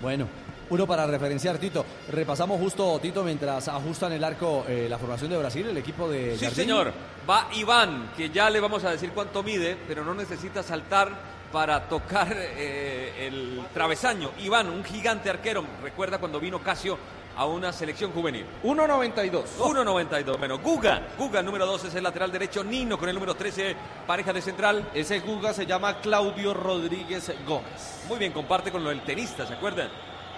Bueno, 0.00 0.28
uno 0.70 0.86
para 0.86 1.06
referenciar, 1.06 1.58
Tito. 1.58 1.84
Repasamos 2.10 2.58
justo, 2.60 2.98
Tito, 3.00 3.22
mientras 3.24 3.68
ajustan 3.68 4.12
el 4.12 4.24
arco 4.24 4.64
eh, 4.68 4.86
la 4.88 4.98
formación 4.98 5.30
de 5.30 5.36
Brasil, 5.38 5.66
el 5.68 5.76
equipo 5.76 6.08
de 6.08 6.36
Sí, 6.38 6.44
Jardín. 6.44 6.54
señor. 6.64 6.92
Va 7.28 7.48
Iván, 7.54 8.10
que 8.16 8.30
ya 8.30 8.50
le 8.50 8.60
vamos 8.60 8.84
a 8.84 8.90
decir 8.90 9.10
cuánto 9.12 9.42
mide, 9.42 9.76
pero 9.86 10.04
no 10.04 10.14
necesita 10.14 10.62
saltar 10.62 11.08
para 11.52 11.88
tocar 11.88 12.28
eh, 12.36 13.26
el 13.28 13.62
travesaño. 13.72 14.30
Iván, 14.40 14.68
un 14.68 14.82
gigante 14.84 15.30
arquero. 15.30 15.64
Recuerda 15.82 16.18
cuando 16.18 16.40
vino 16.40 16.58
Casio 16.60 16.98
a 17.36 17.46
una 17.46 17.72
selección 17.72 18.10
juvenil. 18.12 18.44
1.92. 18.64 19.42
1.92. 19.58 20.38
Bueno, 20.38 20.58
Guga. 20.58 21.02
Guga, 21.18 21.42
número 21.42 21.64
2 21.66 21.84
es 21.84 21.94
el 21.94 22.02
lateral 22.04 22.30
derecho. 22.32 22.62
Nino 22.64 22.98
con 22.98 23.08
el 23.08 23.14
número 23.14 23.34
13, 23.34 23.74
pareja 24.06 24.32
de 24.32 24.42
central. 24.42 24.88
Ese 24.94 25.20
Guga 25.20 25.52
se 25.52 25.64
llama 25.66 26.00
Claudio 26.00 26.54
Rodríguez 26.54 27.32
Gómez. 27.46 28.00
Muy 28.08 28.18
bien, 28.18 28.32
comparte 28.32 28.70
con 28.72 28.82
lo 28.82 28.90
del 28.90 29.02
tenista, 29.02 29.46
¿se 29.46 29.54
acuerdan? 29.54 29.88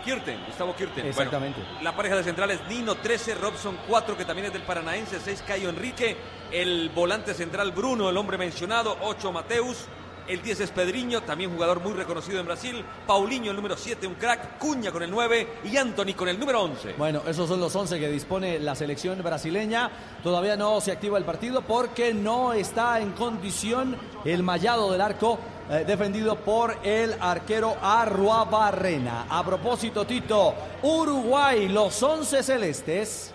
Kirten, 0.06 0.38
Gustavo 0.46 0.74
Kirten. 0.76 1.02
Bueno, 1.02 1.08
Exactamente. 1.10 1.60
la 1.82 1.96
pareja 1.96 2.14
de 2.14 2.22
centrales, 2.22 2.60
Nino 2.68 2.94
13, 2.94 3.34
Robson 3.34 3.76
4, 3.88 4.16
que 4.16 4.24
también 4.24 4.46
es 4.46 4.52
del 4.52 4.62
Paranaense, 4.62 5.18
6, 5.18 5.42
Cayo 5.44 5.68
Enrique, 5.68 6.16
el 6.52 6.90
volante 6.90 7.34
central 7.34 7.72
Bruno, 7.72 8.08
el 8.08 8.16
hombre 8.16 8.38
mencionado, 8.38 8.96
8, 9.02 9.32
Mateus, 9.32 9.86
el 10.28 10.42
10 10.42 10.60
es 10.60 10.70
Pedriño, 10.70 11.22
también 11.22 11.52
jugador 11.52 11.80
muy 11.80 11.92
reconocido 11.92 12.40
en 12.40 12.46
Brasil, 12.46 12.84
Paulinho, 13.06 13.50
el 13.50 13.56
número 13.56 13.76
7, 13.76 14.06
un 14.06 14.14
crack, 14.14 14.58
Cuña 14.58 14.90
con 14.92 15.02
el 15.02 15.10
9 15.10 15.48
y 15.64 15.76
Anthony 15.76 16.14
con 16.16 16.28
el 16.28 16.38
número 16.38 16.62
11. 16.62 16.94
Bueno, 16.98 17.22
esos 17.26 17.48
son 17.48 17.60
los 17.60 17.74
11 17.74 17.98
que 17.98 18.08
dispone 18.08 18.58
la 18.58 18.74
selección 18.74 19.22
brasileña. 19.22 19.90
Todavía 20.22 20.56
no 20.56 20.80
se 20.80 20.92
activa 20.92 21.18
el 21.18 21.24
partido 21.24 21.62
porque 21.62 22.12
no 22.14 22.52
está 22.52 23.00
en 23.00 23.12
condición 23.12 23.96
el 24.24 24.42
mallado 24.42 24.90
del 24.92 25.00
arco 25.00 25.38
eh, 25.68 25.84
defendido 25.86 26.36
por 26.36 26.76
el 26.84 27.14
arquero 27.20 27.76
Arruabarrena. 27.82 29.26
A 29.28 29.44
propósito, 29.44 30.06
Tito, 30.06 30.54
Uruguay, 30.82 31.68
los 31.68 32.00
11 32.02 32.42
celestes. 32.42 33.32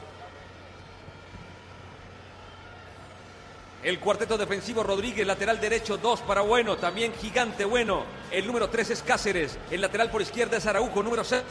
El 3.84 4.00
cuarteto 4.00 4.38
defensivo 4.38 4.84
Rodríguez, 4.84 5.26
lateral 5.26 5.60
derecho 5.60 5.98
2 5.98 6.22
para 6.22 6.42
Bueno, 6.42 6.78
también 6.78 7.14
gigante 7.16 7.66
Bueno. 7.66 8.04
El 8.30 8.46
número 8.46 8.70
3 8.70 8.92
es 8.92 9.02
Cáceres, 9.02 9.58
el 9.72 9.82
lateral 9.82 10.12
por 10.12 10.22
izquierda 10.22 10.58
es 10.58 10.66
Araujo, 10.68 11.02
número 11.02 11.24
6. 11.24 11.42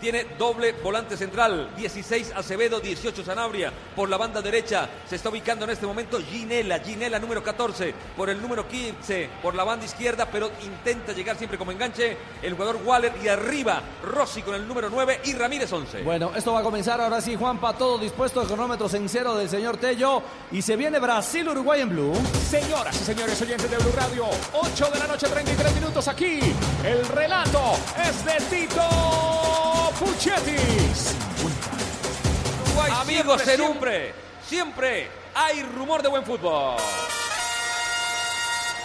Tiene 0.00 0.26
doble 0.38 0.72
volante 0.72 1.16
central, 1.16 1.70
16 1.76 2.32
Acevedo, 2.34 2.80
18 2.80 3.24
Sanabria. 3.24 3.72
Por 3.94 4.08
la 4.08 4.16
banda 4.16 4.42
derecha 4.42 4.88
se 5.08 5.16
está 5.16 5.30
ubicando 5.30 5.64
en 5.64 5.70
este 5.70 5.86
momento 5.86 6.18
Ginela, 6.20 6.78
Ginela 6.80 7.18
número 7.18 7.42
14, 7.42 7.94
por 8.16 8.28
el 8.28 8.40
número 8.40 8.68
15, 8.68 9.30
por 9.42 9.54
la 9.54 9.64
banda 9.64 9.84
izquierda, 9.84 10.28
pero 10.30 10.50
intenta 10.62 11.12
llegar 11.12 11.36
siempre 11.36 11.58
como 11.58 11.72
enganche 11.72 12.16
el 12.42 12.54
jugador 12.54 12.80
Waller 12.84 13.12
y 13.22 13.28
arriba 13.28 13.82
Rossi 14.02 14.42
con 14.42 14.54
el 14.54 14.66
número 14.66 14.90
9 14.90 15.20
y 15.24 15.32
Ramírez 15.34 15.72
11. 15.72 16.02
Bueno, 16.02 16.32
esto 16.36 16.52
va 16.52 16.60
a 16.60 16.62
comenzar 16.62 17.00
ahora 17.00 17.20
sí, 17.20 17.36
Juanpa, 17.36 17.72
todo 17.74 17.98
dispuesto, 17.98 18.42
cronómetros 18.44 18.92
en 18.94 19.08
cero 19.08 19.34
del 19.34 19.48
señor 19.48 19.76
Tello 19.78 20.22
y 20.52 20.62
se 20.62 20.76
viene 20.76 20.98
Brasil-Uruguay 20.98 21.80
en 21.80 21.88
Blue. 21.90 22.12
Señoras 22.48 23.00
y 23.00 23.04
señores 23.04 23.40
oyentes 23.40 23.70
de 23.70 23.76
Blue 23.78 23.92
Radio, 23.96 24.26
8 24.52 24.90
de 24.92 24.98
la 24.98 25.06
noche, 25.06 25.26
33 25.26 25.74
minutos 25.74 26.08
aquí. 26.08 26.40
El 26.84 27.06
relato 27.08 27.74
es 28.02 28.24
de 28.24 28.56
Tito 28.56 29.85
Puchetti. 29.98 30.56
Amigos, 32.92 33.42
siempre 34.46 35.08
hay 35.34 35.62
rumor 35.62 36.02
de 36.02 36.08
buen 36.08 36.24
fútbol. 36.24 36.76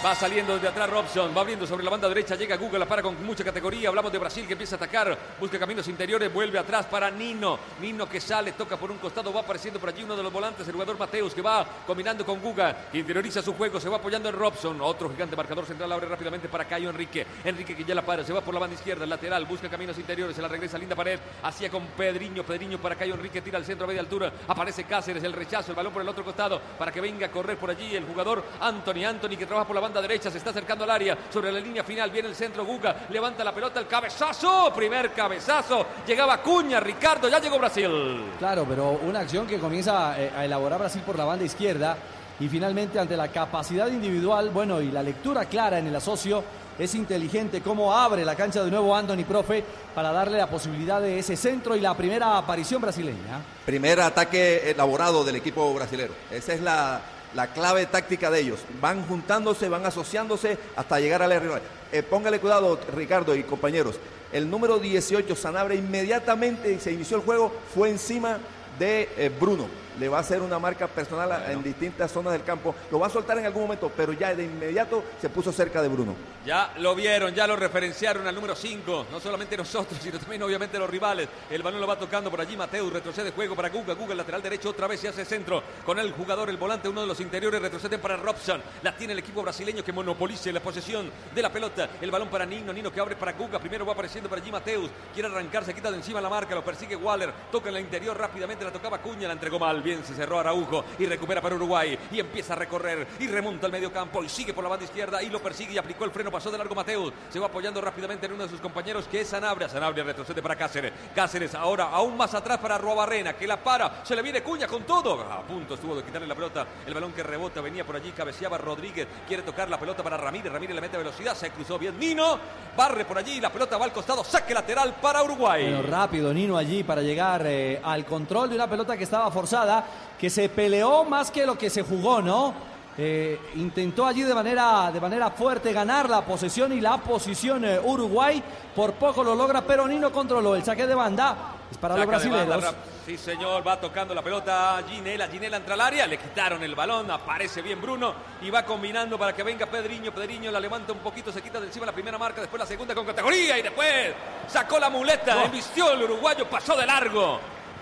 Va 0.04 0.16
saliendo 0.16 0.54
desde 0.54 0.66
atrás 0.66 0.90
Robson, 0.90 1.32
va 1.36 1.42
abriendo 1.42 1.64
sobre 1.64 1.84
la 1.84 1.90
banda 1.90 2.08
derecha, 2.08 2.34
llega 2.34 2.56
Google, 2.56 2.80
la 2.80 2.86
para 2.86 3.02
con 3.02 3.24
mucha 3.24 3.44
categoría. 3.44 3.88
Hablamos 3.88 4.10
de 4.10 4.18
Brasil 4.18 4.44
que 4.48 4.54
empieza 4.54 4.74
a 4.74 4.78
atacar, 4.78 5.16
busca 5.38 5.60
caminos 5.60 5.86
interiores, 5.86 6.32
vuelve 6.34 6.58
atrás 6.58 6.86
para 6.86 7.08
Nino. 7.08 7.56
Nino 7.80 8.08
que 8.08 8.20
sale, 8.20 8.50
toca 8.50 8.76
por 8.76 8.90
un 8.90 8.98
costado, 8.98 9.32
va 9.32 9.42
apareciendo 9.42 9.78
por 9.78 9.90
allí 9.90 10.02
uno 10.02 10.16
de 10.16 10.24
los 10.24 10.32
volantes, 10.32 10.66
el 10.66 10.72
jugador 10.72 10.98
Mateus 10.98 11.32
que 11.32 11.40
va 11.40 11.64
combinando 11.86 12.26
con 12.26 12.40
Guga, 12.40 12.88
interioriza 12.92 13.42
su 13.42 13.54
juego, 13.54 13.78
se 13.78 13.88
va 13.88 13.98
apoyando 13.98 14.28
en 14.28 14.34
Robson. 14.34 14.80
Otro 14.80 15.08
gigante 15.08 15.36
marcador 15.36 15.66
central 15.66 15.92
abre 15.92 16.08
rápidamente 16.08 16.48
para 16.48 16.64
Cayo 16.64 16.90
Enrique. 16.90 17.24
Enrique 17.44 17.76
que 17.76 17.84
ya 17.84 17.94
la 17.94 18.02
para, 18.02 18.24
se 18.24 18.32
va 18.32 18.40
por 18.40 18.54
la 18.54 18.58
banda 18.58 18.74
izquierda, 18.74 19.06
lateral, 19.06 19.46
busca 19.46 19.68
caminos 19.68 19.96
interiores, 19.98 20.34
se 20.34 20.42
la 20.42 20.48
regresa 20.48 20.78
linda 20.78 20.96
pared, 20.96 21.20
hacia 21.44 21.70
con 21.70 21.86
Pedriño, 21.86 22.42
Pedriño 22.42 22.78
para 22.78 22.96
Cayo 22.96 23.14
Enrique, 23.14 23.40
tira 23.40 23.56
al 23.56 23.64
centro 23.64 23.84
a 23.84 23.88
media 23.88 24.00
altura, 24.00 24.32
aparece 24.48 24.82
Cáceres, 24.82 25.22
el 25.22 25.32
rechazo, 25.32 25.70
el 25.70 25.76
balón 25.76 25.92
por 25.92 26.02
el 26.02 26.08
otro 26.08 26.24
costado 26.24 26.60
para 26.76 26.90
que 26.90 27.00
venga 27.00 27.26
a 27.26 27.30
correr 27.30 27.56
por 27.56 27.70
allí 27.70 27.94
el 27.94 28.04
jugador 28.04 28.42
Anthony, 28.60 29.04
Anthony 29.04 29.36
que 29.38 29.46
trabaja 29.46 29.64
por 29.68 29.76
la 29.76 29.80
banda 29.80 29.91
derecha, 30.00 30.30
se 30.30 30.38
está 30.38 30.50
acercando 30.50 30.84
al 30.84 30.90
área, 30.90 31.18
sobre 31.30 31.52
la 31.52 31.60
línea 31.60 31.84
final 31.84 32.10
viene 32.10 32.28
el 32.28 32.34
centro 32.34 32.64
Guga, 32.64 33.06
levanta 33.10 33.44
la 33.44 33.52
pelota, 33.52 33.80
el 33.80 33.86
cabezazo, 33.86 34.72
primer 34.74 35.12
cabezazo, 35.12 35.86
llegaba 36.06 36.40
Cuña, 36.40 36.80
Ricardo, 36.80 37.28
ya 37.28 37.38
llegó 37.38 37.58
Brasil. 37.58 38.32
Claro, 38.38 38.64
pero 38.68 39.00
una 39.02 39.20
acción 39.20 39.46
que 39.46 39.58
comienza 39.58 40.20
eh, 40.20 40.30
a 40.36 40.44
elaborar 40.44 40.78
Brasil 40.78 41.02
por 41.04 41.18
la 41.18 41.24
banda 41.24 41.44
izquierda 41.44 41.96
y 42.40 42.48
finalmente 42.48 42.98
ante 42.98 43.16
la 43.16 43.28
capacidad 43.28 43.88
individual, 43.88 44.50
bueno, 44.50 44.80
y 44.80 44.90
la 44.90 45.02
lectura 45.02 45.44
clara 45.44 45.78
en 45.78 45.86
el 45.86 45.96
asocio, 45.96 46.42
es 46.78 46.94
inteligente 46.94 47.60
cómo 47.60 47.94
abre 47.94 48.24
la 48.24 48.34
cancha 48.34 48.64
de 48.64 48.70
nuevo 48.70 48.96
Anthony 48.96 49.24
Profe 49.24 49.62
para 49.94 50.10
darle 50.10 50.38
la 50.38 50.48
posibilidad 50.48 51.00
de 51.00 51.18
ese 51.18 51.36
centro 51.36 51.76
y 51.76 51.80
la 51.80 51.96
primera 51.96 52.38
aparición 52.38 52.80
brasileña. 52.80 53.40
Primer 53.66 54.00
ataque 54.00 54.70
elaborado 54.70 55.22
del 55.22 55.36
equipo 55.36 55.72
brasilero. 55.74 56.14
Esa 56.30 56.54
es 56.54 56.60
la, 56.62 57.00
la 57.34 57.52
clave 57.52 57.86
táctica 57.86 58.30
de 58.30 58.40
ellos. 58.40 58.60
Van 58.80 59.06
juntándose, 59.06 59.68
van 59.68 59.86
asociándose 59.86 60.58
hasta 60.76 61.00
llegar 61.00 61.22
al 61.22 61.40
rival. 61.40 61.62
Eh, 61.92 62.02
póngale 62.02 62.40
cuidado, 62.40 62.78
Ricardo 62.94 63.34
y 63.34 63.42
compañeros. 63.42 63.96
El 64.32 64.50
número 64.50 64.78
18, 64.78 65.36
Sanabria, 65.36 65.78
inmediatamente 65.78 66.80
se 66.80 66.92
inició 66.92 67.18
el 67.18 67.22
juego, 67.22 67.52
fue 67.74 67.90
encima 67.90 68.38
de 68.78 69.08
eh, 69.16 69.30
Bruno. 69.38 69.68
Le 69.98 70.08
va 70.08 70.18
a 70.18 70.20
hacer 70.20 70.40
una 70.40 70.58
marca 70.58 70.86
personal 70.86 71.44
en 71.50 71.62
distintas 71.62 72.10
zonas 72.10 72.32
del 72.32 72.44
campo. 72.44 72.74
Lo 72.90 72.98
va 72.98 73.06
a 73.06 73.10
soltar 73.10 73.38
en 73.38 73.46
algún 73.46 73.62
momento, 73.62 73.90
pero 73.94 74.12
ya 74.12 74.34
de 74.34 74.44
inmediato 74.44 75.04
se 75.20 75.28
puso 75.28 75.52
cerca 75.52 75.82
de 75.82 75.88
Bruno. 75.88 76.14
Ya 76.44 76.72
lo 76.78 76.94
vieron, 76.94 77.34
ya 77.34 77.46
lo 77.46 77.54
referenciaron 77.54 78.26
al 78.26 78.34
número 78.34 78.56
5. 78.56 79.06
No 79.10 79.20
solamente 79.20 79.56
nosotros, 79.56 80.00
sino 80.02 80.18
también 80.18 80.42
obviamente 80.42 80.78
los 80.78 80.90
rivales. 80.90 81.28
El 81.50 81.62
balón 81.62 81.80
lo 81.80 81.86
va 81.86 81.98
tocando 81.98 82.30
por 82.30 82.40
allí 82.40 82.56
Mateus, 82.56 82.92
retrocede 82.92 83.30
juego 83.30 83.54
para 83.54 83.68
Guga. 83.68 83.94
Guga, 83.94 84.12
el 84.12 84.18
lateral 84.18 84.42
derecho, 84.42 84.70
otra 84.70 84.86
vez 84.86 85.00
se 85.00 85.08
hace 85.08 85.24
centro. 85.24 85.62
Con 85.84 85.98
el 85.98 86.12
jugador, 86.12 86.50
el 86.50 86.56
volante, 86.56 86.88
uno 86.88 87.02
de 87.02 87.06
los 87.06 87.20
interiores, 87.20 87.60
retroceden 87.62 88.00
para 88.00 88.16
Robson. 88.16 88.60
La 88.82 88.96
tiene 88.96 89.12
el 89.12 89.20
equipo 89.20 89.42
brasileño 89.42 89.84
que 89.84 89.92
monopoliza 89.92 90.50
la 90.50 90.60
posesión 90.60 91.10
de 91.34 91.42
la 91.42 91.52
pelota. 91.52 91.88
El 92.00 92.10
balón 92.10 92.28
para 92.28 92.44
Nino, 92.44 92.72
Nino 92.72 92.90
que 92.90 93.00
abre 93.00 93.14
para 93.14 93.32
Guga. 93.32 93.58
Primero 93.58 93.86
va 93.86 93.92
apareciendo 93.92 94.28
por 94.28 94.38
allí 94.38 94.50
Mateus. 94.50 94.90
Quiere 95.12 95.28
arrancarse, 95.28 95.74
quita 95.74 95.90
de 95.90 95.98
encima 95.98 96.20
la 96.20 96.28
marca, 96.28 96.54
lo 96.54 96.64
persigue 96.64 96.96
Waller. 96.96 97.32
Toca 97.52 97.68
en 97.68 97.74
la 97.74 97.80
interior 97.80 98.18
rápidamente, 98.18 98.64
la 98.64 98.72
tocaba 98.72 98.98
Cuña, 98.98 99.28
la 99.28 99.34
entregó 99.34 99.58
mal. 99.58 99.81
Bien, 99.82 100.04
se 100.04 100.14
cerró 100.14 100.38
Araujo 100.38 100.84
y 100.98 101.06
recupera 101.06 101.40
para 101.40 101.54
Uruguay. 101.54 101.98
Y 102.10 102.20
empieza 102.20 102.52
a 102.54 102.56
recorrer 102.56 103.06
y 103.18 103.26
remonta 103.26 103.66
al 103.66 103.72
medio 103.72 103.92
campo 103.92 104.22
y 104.22 104.28
sigue 104.28 104.52
por 104.52 104.64
la 104.64 104.70
banda 104.70 104.84
izquierda 104.84 105.22
y 105.22 105.28
lo 105.28 105.40
persigue 105.40 105.72
y 105.72 105.78
aplicó 105.78 106.04
el 106.04 106.10
freno. 106.10 106.30
Pasó 106.30 106.50
de 106.50 106.58
largo 106.58 106.74
Mateus. 106.74 107.12
Se 107.30 107.38
va 107.38 107.46
apoyando 107.46 107.80
rápidamente 107.80 108.26
en 108.26 108.32
uno 108.32 108.44
de 108.44 108.48
sus 108.48 108.60
compañeros 108.60 109.06
que 109.08 109.20
es 109.20 109.28
Sanabria. 109.28 109.68
Sanabria 109.68 110.04
retrocede 110.04 110.42
para 110.42 110.56
Cáceres. 110.56 110.92
Cáceres 111.14 111.54
ahora 111.54 111.88
aún 111.90 112.16
más 112.16 112.34
atrás 112.34 112.58
para 112.58 112.78
Ruabarrena 112.78 113.34
que 113.34 113.46
la 113.46 113.62
para. 113.62 114.04
Se 114.04 114.14
le 114.14 114.22
viene 114.22 114.42
Cuña 114.42 114.66
con 114.66 114.84
todo. 114.84 115.20
A 115.20 115.42
punto 115.42 115.74
estuvo 115.74 115.96
de 115.96 116.02
quitarle 116.02 116.26
la 116.26 116.34
pelota. 116.34 116.66
El 116.86 116.94
balón 116.94 117.12
que 117.12 117.22
rebota 117.22 117.60
venía 117.60 117.84
por 117.84 117.96
allí. 117.96 118.12
Cabeceaba 118.12 118.58
Rodríguez. 118.58 119.06
Quiere 119.26 119.42
tocar 119.42 119.68
la 119.68 119.78
pelota 119.78 120.02
para 120.02 120.16
Ramírez. 120.16 120.52
Ramírez 120.52 120.74
le 120.74 120.80
mete 120.80 120.96
velocidad. 120.96 121.34
Se 121.34 121.50
cruzó 121.50 121.78
bien. 121.78 121.98
Nino 121.98 122.38
barre 122.76 123.04
por 123.04 123.18
allí. 123.18 123.40
La 123.40 123.50
pelota 123.50 123.78
va 123.78 123.84
al 123.84 123.92
costado. 123.92 124.24
Saque 124.24 124.54
lateral 124.54 124.94
para 125.00 125.22
Uruguay. 125.22 125.64
Bueno, 125.64 125.82
rápido 125.82 126.32
Nino 126.32 126.56
allí 126.56 126.82
para 126.82 127.02
llegar 127.02 127.42
eh, 127.46 127.80
al 127.82 128.04
control 128.04 128.50
de 128.50 128.56
una 128.56 128.68
pelota 128.68 128.96
que 128.96 129.04
estaba 129.04 129.30
forzada, 129.30 129.71
que 130.18 130.30
se 130.30 130.48
peleó 130.48 131.04
más 131.04 131.30
que 131.30 131.46
lo 131.46 131.56
que 131.58 131.70
se 131.70 131.82
jugó, 131.82 132.22
¿no? 132.22 132.54
Eh, 132.98 133.40
intentó 133.54 134.04
allí 134.04 134.22
de 134.22 134.34
manera, 134.34 134.90
de 134.92 135.00
manera 135.00 135.30
fuerte 135.30 135.72
ganar 135.72 136.10
la 136.10 136.20
posesión 136.22 136.72
y 136.72 136.80
la 136.80 136.98
posición 136.98 137.64
eh, 137.64 137.80
Uruguay. 137.82 138.42
Por 138.76 138.92
poco 138.94 139.24
lo 139.24 139.34
logra, 139.34 139.62
pero 139.62 139.88
Nino 139.88 140.12
controló 140.12 140.54
el 140.54 140.62
saque 140.62 140.86
de 140.86 140.94
banda. 140.94 141.36
Es 141.70 141.78
para 141.78 141.94
los 141.94 142.04
Saca 142.04 142.18
brasileños. 142.18 142.74
Sí, 143.06 143.16
señor, 143.16 143.66
va 143.66 143.80
tocando 143.80 144.14
la 144.14 144.22
pelota 144.22 144.80
Ginela. 144.88 145.26
Ginela 145.26 145.56
entra 145.56 145.74
al 145.74 145.80
área, 145.80 146.06
le 146.06 146.18
quitaron 146.18 146.62
el 146.62 146.74
balón, 146.74 147.10
aparece 147.10 147.62
bien 147.62 147.80
Bruno 147.80 148.14
y 148.42 148.50
va 148.50 148.64
combinando 148.64 149.18
para 149.18 149.34
que 149.34 149.42
venga 149.42 149.66
Pedriño. 149.66 150.12
Pedriño 150.12 150.50
la 150.50 150.60
levanta 150.60 150.92
un 150.92 150.98
poquito, 150.98 151.32
se 151.32 151.42
quita 151.42 151.58
de 151.60 151.66
encima 151.66 151.86
la 151.86 151.92
primera 151.92 152.18
marca, 152.18 152.40
después 152.40 152.60
la 152.60 152.66
segunda 152.66 152.94
con 152.94 153.06
categoría 153.06 153.58
y 153.58 153.62
después 153.62 154.12
sacó 154.46 154.78
la 154.78 154.90
muleta, 154.90 155.42
embistió 155.44 155.92
el 155.92 156.02
uruguayo, 156.02 156.48
pasó 156.48 156.76
de 156.76 156.86
largo. 156.86 157.40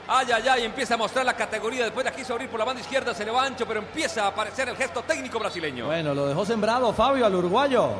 Ay, 0.08 0.26
ay, 0.32 0.48
ay, 0.48 0.64
empieza 0.64 0.94
a 0.94 0.96
mostrar 0.96 1.24
la 1.24 1.34
categoría. 1.34 1.84
Después 1.84 2.04
la 2.04 2.12
quiso 2.12 2.32
abrir 2.32 2.48
por 2.48 2.58
la 2.58 2.64
banda 2.64 2.80
izquierda, 2.80 3.14
se 3.14 3.24
le 3.24 3.30
va 3.30 3.44
ancho, 3.44 3.66
pero 3.66 3.80
empieza 3.80 4.24
a 4.24 4.28
aparecer 4.28 4.68
el 4.68 4.76
gesto 4.76 5.02
técnico 5.02 5.38
brasileño. 5.38 5.86
Bueno, 5.86 6.14
lo 6.14 6.26
dejó 6.26 6.44
sembrado 6.44 6.92
Fabio 6.92 7.26
al 7.26 7.34
uruguayo. 7.34 7.90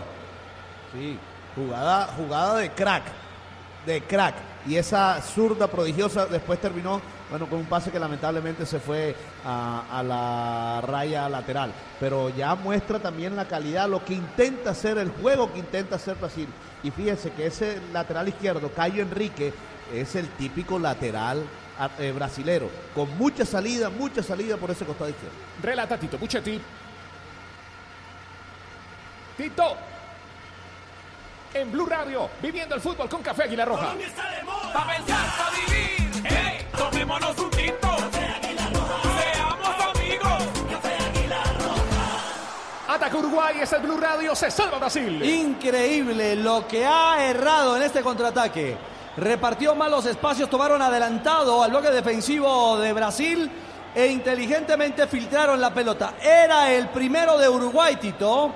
Sí, 0.92 1.16
jugada, 1.55 2.09
jugada 2.16 2.57
de 2.57 2.70
crack, 2.70 3.05
de 3.86 4.03
crack. 4.03 4.34
Y 4.66 4.76
esa 4.76 5.22
zurda 5.22 5.68
prodigiosa 5.68 6.26
después 6.26 6.61
terminó, 6.61 7.01
bueno, 7.30 7.46
con 7.48 7.61
un 7.61 7.66
pase 7.66 7.90
que 7.90 7.98
lamentablemente 7.98 8.66
se 8.66 8.78
fue 8.78 9.14
a, 9.46 9.84
a 9.90 10.03
la 10.03 10.80
raya 10.82 11.28
lateral. 11.28 11.72
Pero 11.98 12.28
ya 12.30 12.57
muestra 12.57 12.98
también 12.98 13.36
la 13.36 13.46
calidad, 13.46 13.88
lo 13.88 14.05
que 14.05 14.14
intenta 14.14 14.70
hacer, 14.70 14.98
el 14.98 15.11
juego 15.11 15.53
que 15.53 15.61
intenta 15.61 15.96
hacer 15.96 16.16
Brasil. 16.16 16.48
Y 16.82 16.90
fíjense 16.90 17.30
que 17.30 17.46
ese 17.46 17.80
lateral 17.92 18.28
izquierdo, 18.28 18.70
Cayo 18.74 19.03
Enrique, 19.03 19.55
es 19.94 20.14
el 20.14 20.28
típico 20.30 20.78
lateral 20.78 21.44
eh, 21.98 22.12
brasilero, 22.12 22.70
con 22.94 23.16
mucha 23.16 23.44
salida, 23.44 23.88
mucha 23.88 24.22
salida 24.22 24.56
por 24.56 24.70
ese 24.70 24.84
costado 24.84 25.10
izquierdo. 25.10 25.36
Relata 25.62 25.98
Tito 25.98 26.18
Puchetti. 26.18 26.60
Tito. 29.36 29.76
En 31.52 31.72
Blue 31.72 31.86
Radio, 31.86 32.30
viviendo 32.40 32.74
el 32.74 32.80
fútbol 32.80 33.08
con 33.08 33.22
Café 33.22 33.44
Águila 33.44 33.64
Roja. 33.64 33.94
Pa' 34.72 34.86
pensar, 34.86 35.26
pa' 35.36 35.50
vivir. 35.50 36.22
Hey, 36.24 36.66
tomémonos 36.76 37.36
un 37.38 37.50
tinto. 37.50 37.90
Ataca 42.90 43.16
Uruguay, 43.16 43.54
es 43.62 43.72
el 43.72 43.82
Blue 43.82 43.96
Radio, 43.96 44.34
se 44.34 44.50
salva 44.50 44.78
Brasil. 44.78 45.22
Increíble 45.24 46.34
lo 46.34 46.66
que 46.66 46.84
ha 46.84 47.24
errado 47.24 47.76
en 47.76 47.82
este 47.84 48.02
contraataque. 48.02 48.76
Repartió 49.16 49.74
mal 49.74 49.90
los 49.90 50.06
espacios, 50.06 50.48
tomaron 50.48 50.80
adelantado 50.80 51.62
al 51.62 51.70
bloque 51.70 51.90
defensivo 51.90 52.78
de 52.78 52.92
Brasil 52.92 53.50
e 53.94 54.06
inteligentemente 54.06 55.06
filtraron 55.06 55.61
la 55.61 55.74
pelota. 55.74 56.14
Era 56.22 56.72
el 56.72 56.88
primero 56.88 57.36
de 57.36 57.48
Uruguay, 57.48 57.96
Tito. 57.96 58.52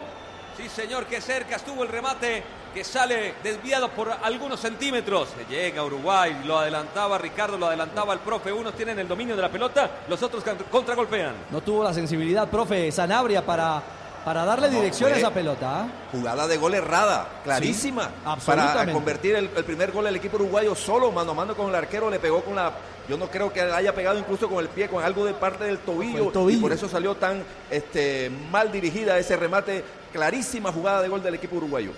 Sí, 0.57 0.69
señor, 0.69 1.07
que 1.07 1.21
cerca 1.21 1.57
estuvo 1.57 1.83
el 1.83 1.89
remate 1.89 2.45
que 2.73 2.85
sale 2.85 3.35
desviado 3.43 3.89
por 3.89 4.11
algunos 4.23 4.61
centímetros. 4.61 5.29
Llega 5.49 5.85
Uruguay, 5.85 6.43
lo 6.45 6.59
adelantaba 6.59 7.19
Ricardo, 7.19 7.59
lo 7.59 7.67
adelantaba 7.67 8.13
el 8.13 8.21
profe. 8.21 8.53
Unos 8.53 8.75
tienen 8.75 8.99
el 8.99 9.09
dominio 9.09 9.35
de 9.37 9.43
la 9.43 9.49
pelota, 9.49 9.91
los 10.09 10.23
otros 10.23 10.45
contragolpean. 10.71 11.35
No 11.51 11.61
tuvo 11.61 11.83
la 11.85 11.93
sensibilidad, 11.93 12.49
profe 12.49 12.91
Sanabria, 12.93 13.45
para, 13.45 13.83
para 14.25 14.45
darle 14.45 14.69
No, 14.69 14.77
dirección 14.77 15.13
a 15.13 15.17
esa 15.17 15.31
pelota. 15.31 15.83
¿ah? 15.83 15.89
Jugada 16.11 16.47
de 16.47 16.57
gol 16.57 16.75
errada, 16.75 17.29
clarísima. 17.45 18.11
Sí, 18.39 18.47
para 18.47 18.91
convertir 18.93 19.37
el, 19.37 19.51
el 19.55 19.65
primer 19.65 19.93
gol 19.93 20.05
del 20.05 20.17
equipo 20.17 20.37
uruguayo 20.37 20.75
solo, 20.75 21.13
mano 21.13 21.33
a 21.33 21.35
mano 21.35 21.55
con 21.55 21.69
el 21.69 21.75
arquero, 21.75 22.11
le 22.11 22.19
pegó 22.19 22.43
con 22.43 22.57
la. 22.57 22.73
Yo 23.09 23.19
no 23.19 23.27
creo 23.29 23.53
que 23.53 23.61
haya 23.61 23.95
pegado 23.95 24.19
incluso 24.19 24.49
con 24.49 24.61
el 24.61 24.69
pie, 24.69 24.89
con 24.89 25.05
algo 25.05 25.27
de 25.27 25.35
parte 25.35 25.65
del 25.65 25.79
tobillo. 25.79 26.27
el 26.27 26.33
tobillo. 26.33 26.59
Y 26.59 26.63
por 26.63 26.73
eso 26.73 26.89
salió 26.89 27.15
tan 27.17 27.45
este, 27.71 28.31
mal 28.51 28.73
dirigida 28.73 29.19
ese 29.19 29.37
remate. 29.37 29.85
Clarísima 30.13 30.73
jugada 30.73 31.03
de 31.03 31.09
gol 31.09 31.23
del 31.23 31.35
equipo 31.35 31.57
uruguayo. 31.57 31.91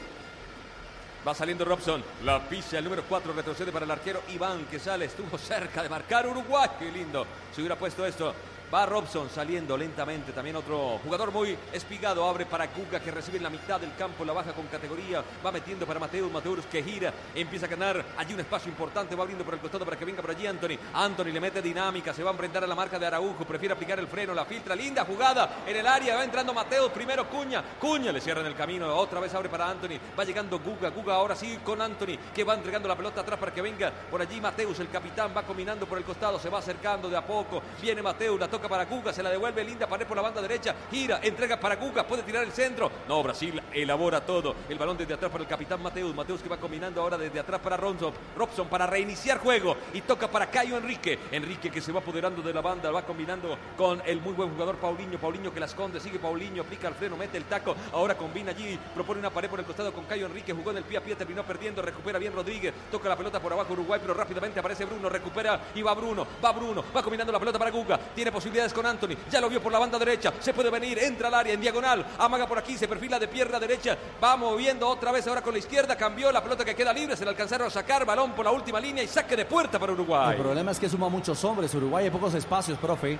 Va 1.27 1.35
saliendo 1.35 1.65
Robson. 1.65 2.03
La 2.25 2.41
pisa 2.49 2.79
el 2.79 2.85
número 2.85 3.03
4. 3.09 3.33
Retrocede 3.33 3.73
para 3.73 3.85
el 3.85 3.91
arquero 3.91 4.21
Iván 4.33 4.65
que 4.71 4.79
sale. 4.79 5.07
Estuvo 5.07 5.37
cerca 5.39 5.83
de 5.83 5.89
marcar 5.89 6.27
Uruguay. 6.27 6.71
Qué 6.79 6.91
lindo. 6.91 7.27
Se 7.55 7.61
hubiera 7.61 7.77
puesto 7.77 8.07
esto. 8.07 8.33
Va 8.77 8.85
Robson 8.85 9.31
saliendo 9.31 9.75
lentamente. 9.75 10.33
También 10.33 10.55
otro 10.55 11.01
jugador 11.03 11.33
muy 11.33 11.57
espigado. 11.73 12.29
Abre 12.29 12.45
para 12.45 12.67
Guga 12.67 13.01
que 13.01 13.11
recibe 13.11 13.39
en 13.39 13.45
la 13.45 13.49
mitad 13.49 13.81
del 13.81 13.97
campo. 13.97 14.23
La 14.23 14.35
baja 14.35 14.53
con 14.53 14.67
categoría. 14.67 15.25
Va 15.45 15.51
metiendo 15.51 15.87
para 15.87 15.99
Mateus. 15.99 16.31
Mateus 16.31 16.67
que 16.67 16.83
gira. 16.83 17.11
Empieza 17.35 17.65
a 17.65 17.71
ganar 17.71 18.05
allí 18.19 18.35
un 18.35 18.41
espacio 18.41 18.69
importante. 18.71 19.17
Va 19.17 19.23
abriendo 19.23 19.47
por 19.47 19.55
el 19.55 19.61
costado 19.61 19.87
para 19.87 19.97
que 19.97 20.05
venga 20.05 20.21
por 20.21 20.31
allí 20.33 20.47
Anthony. 20.47 20.77
Anthony 20.93 21.33
le 21.33 21.41
mete 21.41 21.63
dinámica. 21.63 22.13
Se 22.13 22.23
va 22.23 22.29
a 22.29 22.33
enfrentar 22.33 22.65
a 22.65 22.67
la 22.67 22.75
marca 22.75 22.99
de 22.99 23.07
Araujo. 23.07 23.47
Prefiere 23.47 23.73
aplicar 23.73 23.99
el 23.99 24.09
freno. 24.09 24.35
La 24.35 24.45
filtra. 24.45 24.77
Linda 24.77 25.07
jugada 25.07 25.65
en 25.67 25.75
el 25.75 25.87
área. 25.87 26.17
Va 26.17 26.25
entrando 26.25 26.53
Mateus. 26.53 26.93
Primero 26.93 27.31
Cuña. 27.31 27.65
Cuña 27.81 28.13
le 28.13 28.21
cierra 28.21 28.43
en 28.43 28.49
el 28.49 28.57
camino. 28.57 28.95
Otra 28.95 29.21
vez 29.21 29.33
abre 29.33 29.49
para 29.49 29.71
Anthony. 29.71 29.99
Va 30.19 30.25
llegando 30.25 30.59
Guga. 30.59 30.91
Guga 30.91 31.15
ahora 31.15 31.35
sí 31.35 31.61
con 31.65 31.81
Anthony. 31.81 32.19
Que 32.35 32.45
va 32.45 32.53
entregando 32.53 32.89
la 32.89 32.97
pelota 32.97 33.23
atrás 33.23 33.41
para 33.41 33.55
que 33.55 33.63
venga 33.63 33.91
por 34.11 34.21
allí 34.21 34.39
Mateus. 34.39 34.79
El 34.81 34.91
capitán 34.91 35.33
va 35.35 35.45
combinando 35.45 35.87
por 35.87 35.97
el 35.97 36.05
costado. 36.05 36.39
Se 36.39 36.51
va 36.51 36.59
acercando 36.59 37.09
de 37.09 37.17
a 37.17 37.27
poco. 37.27 37.63
Viene 37.81 38.03
Mateus. 38.03 38.39
La 38.39 38.49
toca 38.49 38.66
para 38.69 38.85
Guga. 38.85 39.13
Se 39.13 39.23
la 39.23 39.31
devuelve 39.31 39.65
linda 39.65 39.87
pared 39.87 40.07
por 40.07 40.17
la 40.17 40.23
banda 40.23 40.41
derecha. 40.43 40.75
Gira. 40.91 41.21
Entrega 41.23 41.59
para 41.59 41.77
Guga. 41.77 42.07
Puede 42.07 42.23
tirar 42.23 42.45
el 42.45 42.53
centro. 42.53 42.91
No, 43.09 43.23
Brasil 43.23 43.61
elabora 43.73 44.25
todo. 44.25 44.55
El 44.69 44.79
balón 44.79 44.97
desde 44.97 45.15
atrás 45.15 45.31
para 45.31 45.43
el 45.43 45.49
capitán 45.49 45.83
Mateus. 45.83 46.15
Mateus 46.15 46.43
que 46.43 46.49
va 46.49 46.57
combinando 46.57 47.01
ahora 47.01 47.19
desde 47.19 47.41
atrás 47.41 47.61
para 47.61 47.77
Robson. 47.77 48.13
Robson 48.37 48.69
para 48.69 48.87
reiniciar 48.87 49.39
juego. 49.39 49.77
Y 49.93 50.01
toca 50.03 50.29
para 50.29 50.51
Cayo 50.51 50.77
Enrique. 50.77 51.19
Enrique 51.33 51.71
que 51.71 51.81
se 51.81 51.93
va 51.93 52.01
apoderando 52.01 52.43
de 52.43 52.53
la 52.53 52.61
banda. 52.61 52.91
Va 52.91 53.03
combinando 53.03 53.57
con 53.77 54.03
el 54.07 54.21
muy 54.21 54.33
buen 54.33 54.51
jugador 54.51 54.77
Paulinho. 54.77 55.19
Paulinho 55.19 55.53
que 55.53 55.61
la 55.61 55.67
esconde. 55.67 56.01
Sigue 56.01 56.19
Paulinho. 56.19 56.63
Aplica 56.63 56.89
el 56.89 56.95
freno. 56.95 57.17
Mete 57.17 57.39
el 57.39 57.45
taco. 57.45 57.75
Ahora 57.93 58.17
combina 58.17 58.51
allí. 58.51 58.79
Propone 58.95 59.21
una 59.21 59.31
pared 59.31 59.49
por 59.49 59.61
el 59.61 59.67
costado 59.67 59.93
con 59.93 60.05
Cayo 60.05 60.27
Enrique. 60.27 60.53
Jugó 60.53 60.71
en 60.71 60.79
el 60.79 60.85
pie 60.85 60.99
a 60.99 61.01
pie. 61.03 61.15
Terminó 61.17 61.43
perdiendo. 61.45 61.83
Recupera 61.83 62.19
bien 62.19 62.33
Rodríguez. 62.33 62.75
Toca 62.91 63.09
la 63.09 63.17
pelota 63.17 63.41
por 63.41 63.53
abajo 63.53 63.73
Uruguay. 63.73 64.01
Pero 64.01 64.15
rápidamente 64.15 64.61
aparece 64.61 64.85
Bruno. 64.85 65.09
Recupera 65.09 65.61
y 65.75 65.83
va 65.83 65.95
Bruno. 65.95 66.27
Va 66.45 66.53
Bruno. 66.53 66.85
Va 66.95 67.03
combinando 67.03 67.33
la 67.33 67.39
pelota 67.39 67.59
para 67.59 67.71
Guga. 67.71 67.99
Tiene 68.15 68.33
posibilidades 68.47 68.73
con 68.73 68.87
Anthony. 68.87 69.17
Ya 69.29 69.41
lo 69.41 69.49
vio 69.49 69.61
por 69.61 69.73
la 69.73 69.79
banda 69.79 69.99
derecha. 69.99 70.33
Se 70.39 70.55
puede 70.55 70.71
venir. 70.71 70.99
Entra 71.01 71.29
al 71.29 71.35
área 71.35 71.55
en 71.55 71.61
diagonal. 71.61 72.07
Amaga 72.19 72.47
por 72.47 72.59
aquí. 72.59 72.79
Se 72.79 72.87
perfila 72.87 73.19
de 73.19 73.27
pierna 73.27 73.59
derecha. 73.59 73.97
Va 74.23 74.37
moviendo 74.37 74.89
otra 74.89 75.11
vez 75.11 75.27
ahora 75.27 75.43
con 75.43 75.53
la 75.53 75.59
izquierda. 75.59 75.97
Cambió 75.97 76.31
la 76.31 76.43
pelota 76.43 76.65
que 76.65 76.75
queda 76.75 76.93
libre. 76.93 77.17
Se 77.17 77.25
le 77.25 77.31
alcanzaron 77.31 77.67
a 77.67 77.71
sacar. 77.71 78.05
Balón 78.05 78.33
por 78.33 78.45
la 78.45 78.53
última 78.53 78.79
línea 78.79 79.03
y 79.03 79.09
saque 79.09 79.35
de 79.35 79.45
puerta 79.45 79.79
para 79.79 79.93
Uruguay. 79.93 80.37
El 80.37 80.43
problema 80.43 80.71
es 80.71 80.79
que 80.79 80.89
suma 80.89 81.09
muchos 81.09 81.43
hombres. 81.45 81.75
Uruguay 81.75 82.05
hay 82.05 82.11
pocos 82.11 82.35
espacios, 82.35 82.79
profe, 82.79 83.19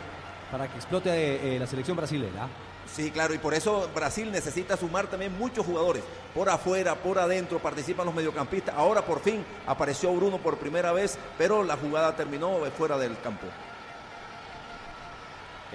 para 0.51 0.69
que 0.69 0.77
explote 0.77 1.11
eh, 1.11 1.59
la 1.59 1.67
selección 1.67 1.97
brasileña. 1.97 2.47
Sí, 2.87 3.11
claro, 3.11 3.35
y 3.35 3.39
por 3.39 3.53
eso 3.53 3.91
Brasil 3.95 4.31
necesita 4.31 4.77
sumar 4.77 5.09
también 5.09 5.37
muchos 5.37 5.67
jugadores. 5.67 6.05
Por 6.33 6.49
afuera, 6.49 6.95
por 6.95 7.19
adentro, 7.19 7.59
participan 7.59 8.07
los 8.07 8.15
mediocampistas. 8.15 8.77
Ahora 8.77 9.05
por 9.05 9.21
fin 9.21 9.45
apareció 9.67 10.15
Bruno 10.15 10.39
por 10.39 10.57
primera 10.57 10.93
vez, 10.93 11.19
pero 11.37 11.65
la 11.65 11.77
jugada 11.77 12.15
terminó 12.15 12.59
fuera 12.77 12.97
del 12.97 13.19
campo. 13.21 13.47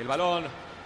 El 0.01 0.07
balón 0.07 0.45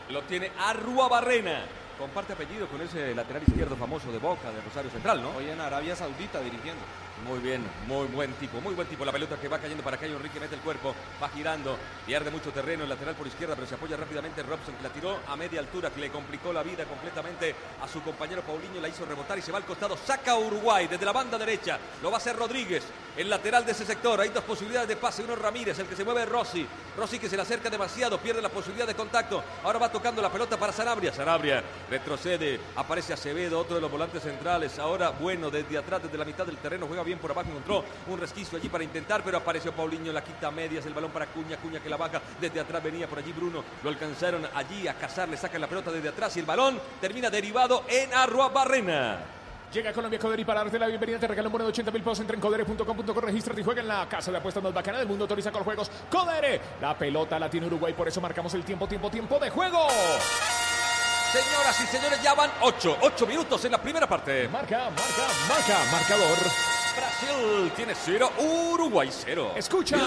lo 0.09 0.21
tiene 0.23 0.51
Arrua 0.59 1.07
Barrena. 1.07 1.63
Comparte 1.97 2.33
apellido 2.33 2.67
con 2.67 2.81
ese 2.81 3.15
lateral 3.15 3.43
izquierdo 3.47 3.77
famoso 3.77 4.11
de 4.11 4.17
Boca, 4.17 4.51
de 4.51 4.59
Rosario 4.59 4.91
Central, 4.91 5.21
¿no? 5.21 5.29
Hoy 5.29 5.47
en 5.47 5.61
Arabia 5.61 5.95
Saudita 5.95 6.41
dirigiendo. 6.41 6.83
Muy 7.23 7.39
bien, 7.39 7.63
muy 7.87 8.07
buen 8.07 8.33
tipo, 8.33 8.59
muy 8.59 8.73
buen 8.75 8.87
tipo. 8.87 9.05
La 9.05 9.11
pelota 9.11 9.37
que 9.37 9.47
va 9.47 9.57
cayendo 9.57 9.83
para 9.83 9.97
Cayo 9.97 10.17
Enrique, 10.17 10.39
mete 10.39 10.55
el 10.55 10.61
cuerpo, 10.61 10.93
va 11.21 11.29
girando, 11.29 11.77
pierde 12.05 12.29
mucho 12.29 12.51
terreno, 12.51 12.83
el 12.83 12.89
lateral 12.89 13.15
por 13.15 13.25
izquierda, 13.25 13.55
pero 13.55 13.65
se 13.65 13.75
apoya 13.75 13.95
rápidamente 13.95 14.43
Robson, 14.43 14.75
que 14.75 14.83
la 14.83 14.89
tiró 14.89 15.19
a 15.27 15.35
media 15.35 15.61
altura, 15.61 15.89
que 15.89 16.01
le 16.01 16.11
complicó 16.11 16.51
la 16.51 16.61
vida 16.61 16.83
completamente 16.83 17.55
a 17.81 17.87
su 17.87 18.01
compañero 18.03 18.41
Paulinho, 18.41 18.81
la 18.81 18.89
hizo 18.89 19.05
rebotar 19.05 19.37
y 19.39 19.41
se 19.41 19.51
va 19.51 19.57
al 19.57 19.65
costado, 19.65 19.97
saca 19.97 20.31
a 20.31 20.37
Uruguay 20.37 20.87
desde 20.87 21.05
la 21.05 21.13
banda 21.13 21.37
derecha, 21.37 21.79
lo 22.03 22.11
va 22.11 22.17
a 22.17 22.19
hacer 22.19 22.35
Rodríguez, 22.35 22.83
el 23.17 23.29
lateral 23.29 23.65
de 23.65 23.71
ese 23.71 23.85
sector, 23.85 24.19
hay 24.19 24.29
dos 24.29 24.43
posibilidades 24.43 24.89
de 24.89 24.97
pase, 24.97 25.23
uno 25.23 25.37
Ramírez, 25.37 25.79
el 25.79 25.87
que 25.87 25.95
se 25.95 26.03
mueve 26.03 26.23
es 26.23 26.29
Rossi, 26.29 26.67
Rossi 26.97 27.17
que 27.17 27.29
se 27.29 27.37
le 27.37 27.43
acerca 27.43 27.69
demasiado, 27.69 28.19
pierde 28.19 28.41
la 28.41 28.49
posibilidad 28.49 28.85
de 28.85 28.93
contacto, 28.93 29.41
ahora 29.63 29.79
va 29.79 29.91
tocando 29.91 30.21
la 30.21 30.29
pelota 30.29 30.57
para 30.57 30.73
Sanabria, 30.73 31.13
Sanabria 31.13 31.63
retrocede, 31.89 32.59
aparece 32.75 33.13
Acevedo, 33.13 33.59
otro 33.59 33.75
de 33.75 33.81
los 33.81 33.89
volantes 33.89 34.21
centrales, 34.21 34.77
ahora 34.79 35.11
bueno, 35.11 35.49
desde 35.49 35.77
atrás, 35.77 36.03
desde 36.03 36.17
la 36.17 36.25
mitad 36.25 36.45
del 36.45 36.57
terreno, 36.57 36.87
juega 36.87 37.04
bien 37.05 37.19
por 37.19 37.31
abajo, 37.31 37.49
encontró 37.49 37.83
un 38.07 38.19
resquicio 38.19 38.57
allí 38.57 38.67
para 38.67 38.83
intentar, 38.83 39.21
pero 39.23 39.37
apareció 39.37 39.71
Paulinho, 39.71 40.11
la 40.11 40.23
quita 40.23 40.47
a 40.47 40.51
medias, 40.51 40.85
el 40.85 40.93
balón 40.93 41.11
para 41.11 41.27
Cuña, 41.27 41.57
Cuña 41.57 41.79
que 41.79 41.89
la 41.89 41.97
baja, 41.97 42.21
desde 42.41 42.59
atrás 42.59 42.83
venía 42.83 43.07
por 43.07 43.19
allí 43.19 43.31
Bruno, 43.31 43.63
lo 43.83 43.89
alcanzaron 43.89 44.45
allí 44.53 44.87
a 44.87 44.95
cazar, 44.95 45.29
le 45.29 45.37
sacan 45.37 45.61
la 45.61 45.67
pelota 45.67 45.91
desde 45.91 46.09
atrás 46.09 46.35
y 46.35 46.39
el 46.39 46.45
balón 46.45 46.79
termina 46.99 47.29
derivado 47.29 47.83
en 47.87 48.13
Arrua 48.13 48.49
Barrena. 48.49 49.35
Llega 49.73 49.91
Colombia 49.91 50.17
Codere 50.17 50.41
y 50.41 50.45
para 50.45 50.61
darte 50.61 50.79
la 50.79 50.87
bienvenida 50.87 51.19
te 51.19 51.27
regalo 51.27 51.49
un 51.49 51.51
bono 51.51 51.65
de 51.65 51.69
80 51.71 51.91
mil 51.91 52.01
pesos. 52.01 52.21
Entra 52.21 52.35
en 52.35 52.41
codere.com.co, 52.41 53.21
regístrate 53.21 53.59
y 53.59 53.63
juega 53.63 53.81
en 53.81 53.89
la 53.89 54.07
casa 54.07 54.31
de 54.31 54.37
apuestas 54.37 54.63
más 54.63 54.73
bacana 54.73 54.99
del 54.99 55.07
mundo. 55.07 55.25
Autoriza 55.25 55.51
con 55.51 55.63
juegos. 55.63 55.91
Codere, 56.09 56.61
la 56.79 56.97
pelota 56.97 57.37
la 57.37 57.49
tiene 57.49 57.67
Uruguay, 57.67 57.93
por 57.93 58.07
eso 58.07 58.21
marcamos 58.21 58.53
el 58.53 58.63
tiempo, 58.63 58.87
tiempo, 58.87 59.09
tiempo 59.09 59.37
de 59.37 59.49
juego. 59.49 59.87
Señoras 61.33 61.81
y 61.81 61.87
señores, 61.87 62.21
ya 62.21 62.33
van 62.33 62.49
8, 62.61 62.97
8 63.01 63.27
minutos 63.27 63.65
en 63.65 63.71
la 63.73 63.77
primera 63.81 64.07
parte. 64.07 64.47
Marca, 64.47 64.89
marca, 64.89 65.27
marca, 65.49 65.91
marcador. 65.91 66.74
Brasil 67.21 67.71
tiene 67.75 67.93
0, 67.95 68.29
Uruguay 68.39 69.09
0. 69.09 69.53
Escucha. 69.55 69.97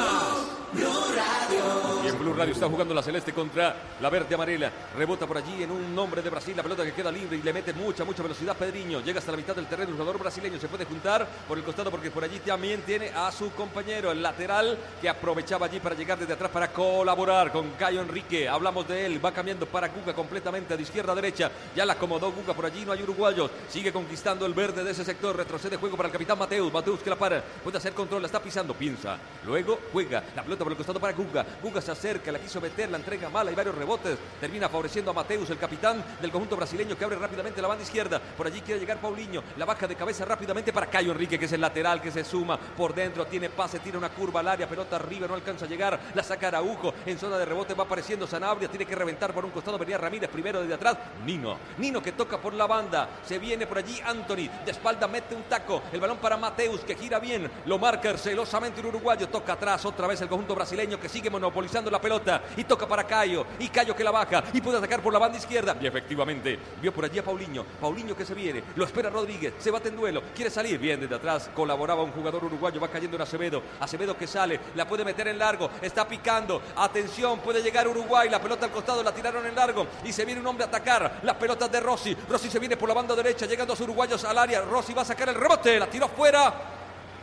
Y 0.75 2.07
en 2.07 2.19
Blue 2.19 2.35
Radio 2.35 2.53
está 2.53 2.69
jugando 2.69 2.93
la 2.93 3.03
celeste 3.03 3.33
contra 3.33 3.75
la 4.01 4.11
verde 4.11 4.35
amarela. 4.35 4.71
Rebota 4.97 5.27
por 5.27 5.39
allí 5.39 5.63
en 5.63 5.71
un 5.71 5.95
nombre 5.95 6.21
de 6.21 6.29
Brasil. 6.29 6.55
La 6.55 6.63
pelota 6.63 6.85
que 6.85 6.93
queda 6.93 7.11
libre 7.11 7.39
y 7.39 7.43
le 7.43 7.53
mete 7.53 7.73
mucha, 7.73 8.05
mucha 8.05 8.23
velocidad. 8.23 8.57
Pedriño 8.57 9.01
llega 9.01 9.19
hasta 9.19 9.31
la 9.31 9.39
mitad 9.39 9.57
del 9.57 9.67
terreno. 9.67 9.91
El 9.91 9.97
jugador 9.97 10.19
brasileño 10.19 10.59
se 10.59 10.69
puede 10.69 10.85
juntar 10.85 11.27
por 11.47 11.57
el 11.57 11.65
costado 11.65 11.91
porque 11.91 12.11
por 12.11 12.23
allí 12.23 12.39
también 12.41 12.83
tiene 12.83 13.11
a 13.11 13.33
su 13.33 13.51
compañero, 13.53 14.13
el 14.13 14.23
lateral, 14.23 14.77
que 15.01 15.09
aprovechaba 15.09 15.67
allí 15.67 15.81
para 15.81 15.95
llegar 15.95 16.19
desde 16.19 16.35
atrás 16.35 16.51
para 16.51 16.71
colaborar 16.71 17.51
con 17.51 17.71
Cayo 17.73 18.03
Enrique. 18.03 18.49
Hablamos 18.49 18.87
de 18.87 19.07
él. 19.07 19.25
Va 19.25 19.33
cambiando 19.33 19.67
para 19.67 19.89
Guga 19.89 20.13
completamente 20.15 20.77
de 20.77 20.83
izquierda 20.83 21.13
a 21.13 21.17
derecha. 21.17 21.51
Ya 21.75 21.87
la 21.87 21.95
acomodó 21.95 22.31
Guga 22.31 22.53
por 22.53 22.67
allí. 22.67 22.85
No 22.85 22.93
hay 22.93 23.03
uruguayos. 23.03 23.51
Sigue 23.69 23.93
conquistando 23.93 24.45
el 24.45 24.53
verde 24.53 24.85
de 24.85 24.91
ese 24.91 25.05
sector. 25.05 25.35
Retrocede 25.35 25.77
juego 25.77 25.97
para 25.97 26.09
el 26.09 26.13
capitán 26.13 26.39
Mateus. 26.39 26.73
Mateus 26.73 27.01
que 27.01 27.11
la 27.11 27.17
para. 27.17 27.43
Puede 27.43 27.79
hacer 27.79 27.95
control. 27.95 28.25
Está 28.25 28.41
pisando. 28.41 28.75
Piensa. 28.75 29.17
Luego 29.47 29.79
juega. 29.93 30.23
La 30.37 30.43
pelota 30.43 30.58
por 30.65 30.73
el 30.73 30.77
costado 30.77 31.01
para 31.01 31.13
Guga. 31.13 31.45
Guga 31.63 31.81
se 31.81 31.91
acerca. 31.91 32.33
La 32.33 32.39
quiso 32.39 32.61
meter. 32.61 32.91
La 32.91 32.99
entrega 32.99 33.29
mal. 33.29 33.49
Hay 33.49 33.55
varios 33.55 33.75
rebotes. 33.75 34.19
Termina 34.41 34.69
favoreciendo 34.69 35.11
a 35.11 35.15
Mateus, 35.15 35.51
el 35.51 35.59
capitán 35.59 36.05
del 36.21 36.31
conjunto 36.31 36.57
brasileño 36.57 36.97
que 36.97 37.05
abre 37.05 37.17
rápidamente 37.17 37.63
la 37.63 37.69
banda 37.69 37.85
izquierda. 37.85 38.21
Por 38.21 38.47
allí 38.47 38.61
quiere 38.61 38.81
llegar 38.81 38.99
Paulinho. 38.99 39.43
La 39.57 39.65
baja 39.65 39.87
de 39.87 39.97
cabeza 39.97 40.25
rápidamente 40.25 40.73
para 40.73 40.87
Cayo 40.87 41.13
Enrique, 41.13 41.39
que 41.39 41.45
es 41.45 41.53
el 41.53 41.61
lateral 41.61 42.01
que 42.01 42.11
se 42.11 42.25
suma 42.25 42.59
por 42.59 42.95
dentro. 42.95 43.27
Tiene 43.27 43.51
pase. 43.51 43.79
Tira 43.79 43.99
una 43.99 44.11
curva 44.11 44.41
al 44.41 44.49
área. 44.49 44.69
Pelota 44.69 44.97
arriba. 44.97 45.27
No 45.27 45.35
alcanza 45.35 45.65
a 45.65 45.69
llegar. 45.69 45.99
La 46.15 46.23
saca 46.23 46.49
Araujo. 46.49 46.95
En 47.07 47.19
zona 47.19 47.39
de 47.39 47.45
rebote 47.45 47.75
va 47.75 47.85
apareciendo 47.85 48.27
Sanabria. 48.27 48.69
Tiene 48.69 48.87
que 48.87 48.95
reventar 48.95 49.33
por 49.33 49.45
un 49.45 49.51
costado. 49.51 49.79
Venía 49.79 49.99
Ramírez 49.99 50.31
primero 50.31 50.61
desde 50.61 50.75
atrás. 50.75 50.97
Nino. 51.25 51.59
Nino 51.79 52.03
que 52.03 52.13
toca 52.13 52.39
por 52.39 52.55
la 52.55 52.67
banda. 52.67 53.09
Se 53.25 53.39
viene 53.39 53.67
por 53.67 53.79
allí 53.79 54.01
Anthony. 54.05 54.49
De 54.65 54.71
espalda 54.71 55.09
mete 55.09 55.35
un 55.35 55.45
taco. 55.45 55.83
El 55.93 56.01
balón 56.01 56.19
para 56.19 56.37
Mateus 56.37 56.81
que 56.81 56.95
gira 56.95 57.19
bien. 57.19 57.51
Lo 57.67 57.79
marca 57.79 58.17
celosamente 58.17 58.81
el 58.81 58.87
uruguayo. 58.87 59.29
Toca 59.29 59.55
atrás 59.55 59.85
otra 59.85 60.07
vez 60.07 60.21
el 60.21 60.29
conjunto 60.29 60.48
brasileño 60.55 60.99
que 61.01 61.09
sigue 61.09 61.31
monopolizando 61.31 61.91
la 61.91 62.01
pelota. 62.01 62.43
Y 62.57 62.65
toca 62.65 62.87
para 62.87 63.05
Cayo. 63.05 63.47
Y 63.59 63.69
Cayo 63.69 63.95
que 63.95 64.05
la 64.05 64.11
baja. 64.11 64.45
Y 64.53 64.61
puede 64.61 64.79
atacar 64.79 65.03
por 65.03 65.13
la 65.13 65.19
banda 65.19 65.39
izquierda. 65.39 65.77
Y 65.81 65.87
efectivamente 65.87 66.59
vio 66.81 66.93
por 66.93 67.05
allí 67.05 67.19
a 67.19 67.25
Paulinho. 67.25 67.65
Paulinho 67.81 68.17
que 68.17 68.25
se 68.25 68.35
viene. 68.35 68.63
Lo 68.77 68.85
espera 68.85 69.11
Rodríguez. 69.11 69.55
Se 69.59 69.71
bate 69.71 69.89
en 69.89 69.97
duelo. 69.97 70.23
Quiere 70.35 70.51
salir. 70.51 70.79
Bien 70.79 71.01
desde 71.01 71.15
atrás. 71.15 71.51
Colaboraba 71.55 72.03
un 72.03 72.13
jugador 72.13 72.45
uruguayo. 72.45 72.81
Va 72.81 72.89
cayendo 72.89 73.17
en 73.17 73.23
Acevedo. 73.23 73.63
Acevedo 73.81 74.17
que 74.17 74.27
sale. 74.27 74.61
La 74.75 74.87
puede 74.87 75.05
meter 75.05 75.29
en 75.29 75.39
largo. 75.39 75.71
Está 75.81 76.07
picando. 76.07 76.63
Atención. 76.77 77.41
Puede 77.41 77.63
llegar 77.63 77.87
Uruguay. 77.89 78.29
La 78.29 78.41
pelota 78.41 78.67
al 78.67 78.73
costado. 78.73 79.03
La 79.03 79.13
tiraron 79.13 79.47
en 79.47 79.55
largo. 79.55 79.87
Y 80.05 80.13
se 80.13 80.25
viene 80.25 80.41
un 80.41 80.47
hombre 80.47 80.65
a 80.65 80.69
atacar. 80.69 81.21
Las 81.23 81.37
pelotas 81.37 81.71
de 81.71 81.81
Rossi. 81.81 82.17
Rossi 82.29 82.51
se 82.51 82.59
viene 82.59 82.77
por 82.77 82.89
la 82.89 82.95
banda 82.95 83.15
derecha. 83.15 83.47
Llegan 83.47 83.67
dos 83.67 83.81
uruguayos 83.81 84.25
al 84.25 84.39
área. 84.39 84.63
Rossi 84.63 84.95
va 84.95 85.03
a 85.03 85.07
sacar 85.07 85.29
el 85.29 85.35
rebote. 85.35 85.79
La 85.79 85.87
tiró 85.87 86.09
fuera. 86.09 86.78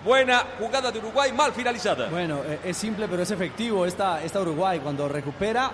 Buena 0.05 0.43
jugada 0.59 0.91
de 0.91 0.99
Uruguay, 0.99 1.31
mal 1.33 1.51
finalizada. 1.51 2.09
Bueno, 2.09 2.43
eh, 2.45 2.59
es 2.65 2.77
simple 2.77 3.07
pero 3.07 3.23
es 3.23 3.31
efectivo 3.31 3.87
esta, 3.87 4.23
esta 4.23 4.39
Uruguay. 4.39 4.79
Cuando 4.79 5.07
recupera, 5.07 5.71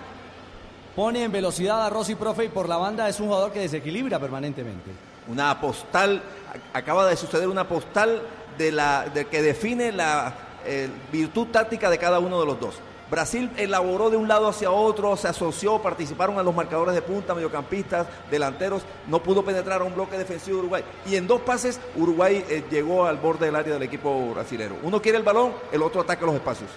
pone 0.96 1.26
en 1.26 1.34
velocidad 1.34 1.86
a 1.86 1.90
Rossi 1.90 2.16
Profe 2.16 2.46
y 2.46 2.48
por 2.48 2.70
la 2.70 2.78
banda 2.78 3.10
es 3.10 3.20
un 3.20 3.28
jugador 3.28 3.52
que 3.52 3.60
desequilibra 3.60 4.20
permanentemente. 4.20 4.90
Una 5.28 5.60
postal, 5.60 6.22
acaba 6.72 7.06
de 7.08 7.18
suceder 7.18 7.50
una 7.50 7.68
postal 7.68 8.22
de 8.58 8.72
la, 8.72 9.06
de 9.14 9.26
que 9.26 9.42
define 9.42 9.92
la 9.92 10.34
eh, 10.66 10.88
virtud 11.12 11.48
táctica 11.48 11.90
de 11.90 11.98
cada 11.98 12.20
uno 12.20 12.40
de 12.40 12.46
los 12.46 12.58
dos. 12.58 12.76
Brasil 13.12 13.52
elaboró 13.58 14.10
de 14.10 14.16
un 14.16 14.30
lado 14.30 14.48
hacia 14.48 14.72
otro, 14.72 15.18
se 15.18 15.28
asoció, 15.28 15.82
participaron 15.82 16.40
a 16.40 16.44
los 16.44 16.56
marcadores 16.56 16.96
de 16.96 17.02
punta, 17.02 17.36
mediocampistas, 17.36 18.08
delanteros, 18.32 18.84
no 19.08 19.22
pudo 19.22 19.44
penetrar 19.44 19.82
a 19.82 19.84
un 19.84 19.94
bloque 19.94 20.18
defensivo 20.18 20.56
de 20.56 20.62
Uruguay. 20.62 20.84
Y 21.06 21.18
en 21.18 21.28
dos 21.28 21.42
pases 21.42 21.82
Uruguay 21.98 22.46
eh, 22.48 22.64
llegó 22.72 23.06
al 23.06 23.18
borde 23.18 23.48
del 23.48 23.56
área 23.58 23.74
del 23.74 23.84
equipo 23.84 24.32
brasilero. 24.34 24.78
Uno 24.82 25.02
quiere 25.02 25.18
el 25.18 25.26
balón, 25.26 25.54
el 25.74 25.82
otro 25.82 26.00
ataca 26.00 26.26
los 26.26 26.36
espacios. 26.36 26.70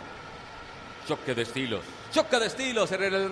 Choque 1.07 1.37
de 1.37 1.43
estilos. 1.43 1.83
Choque 2.11 2.39
de 2.41 2.47
estilos 2.47 2.91
en 2.91 3.03
el 3.03 3.31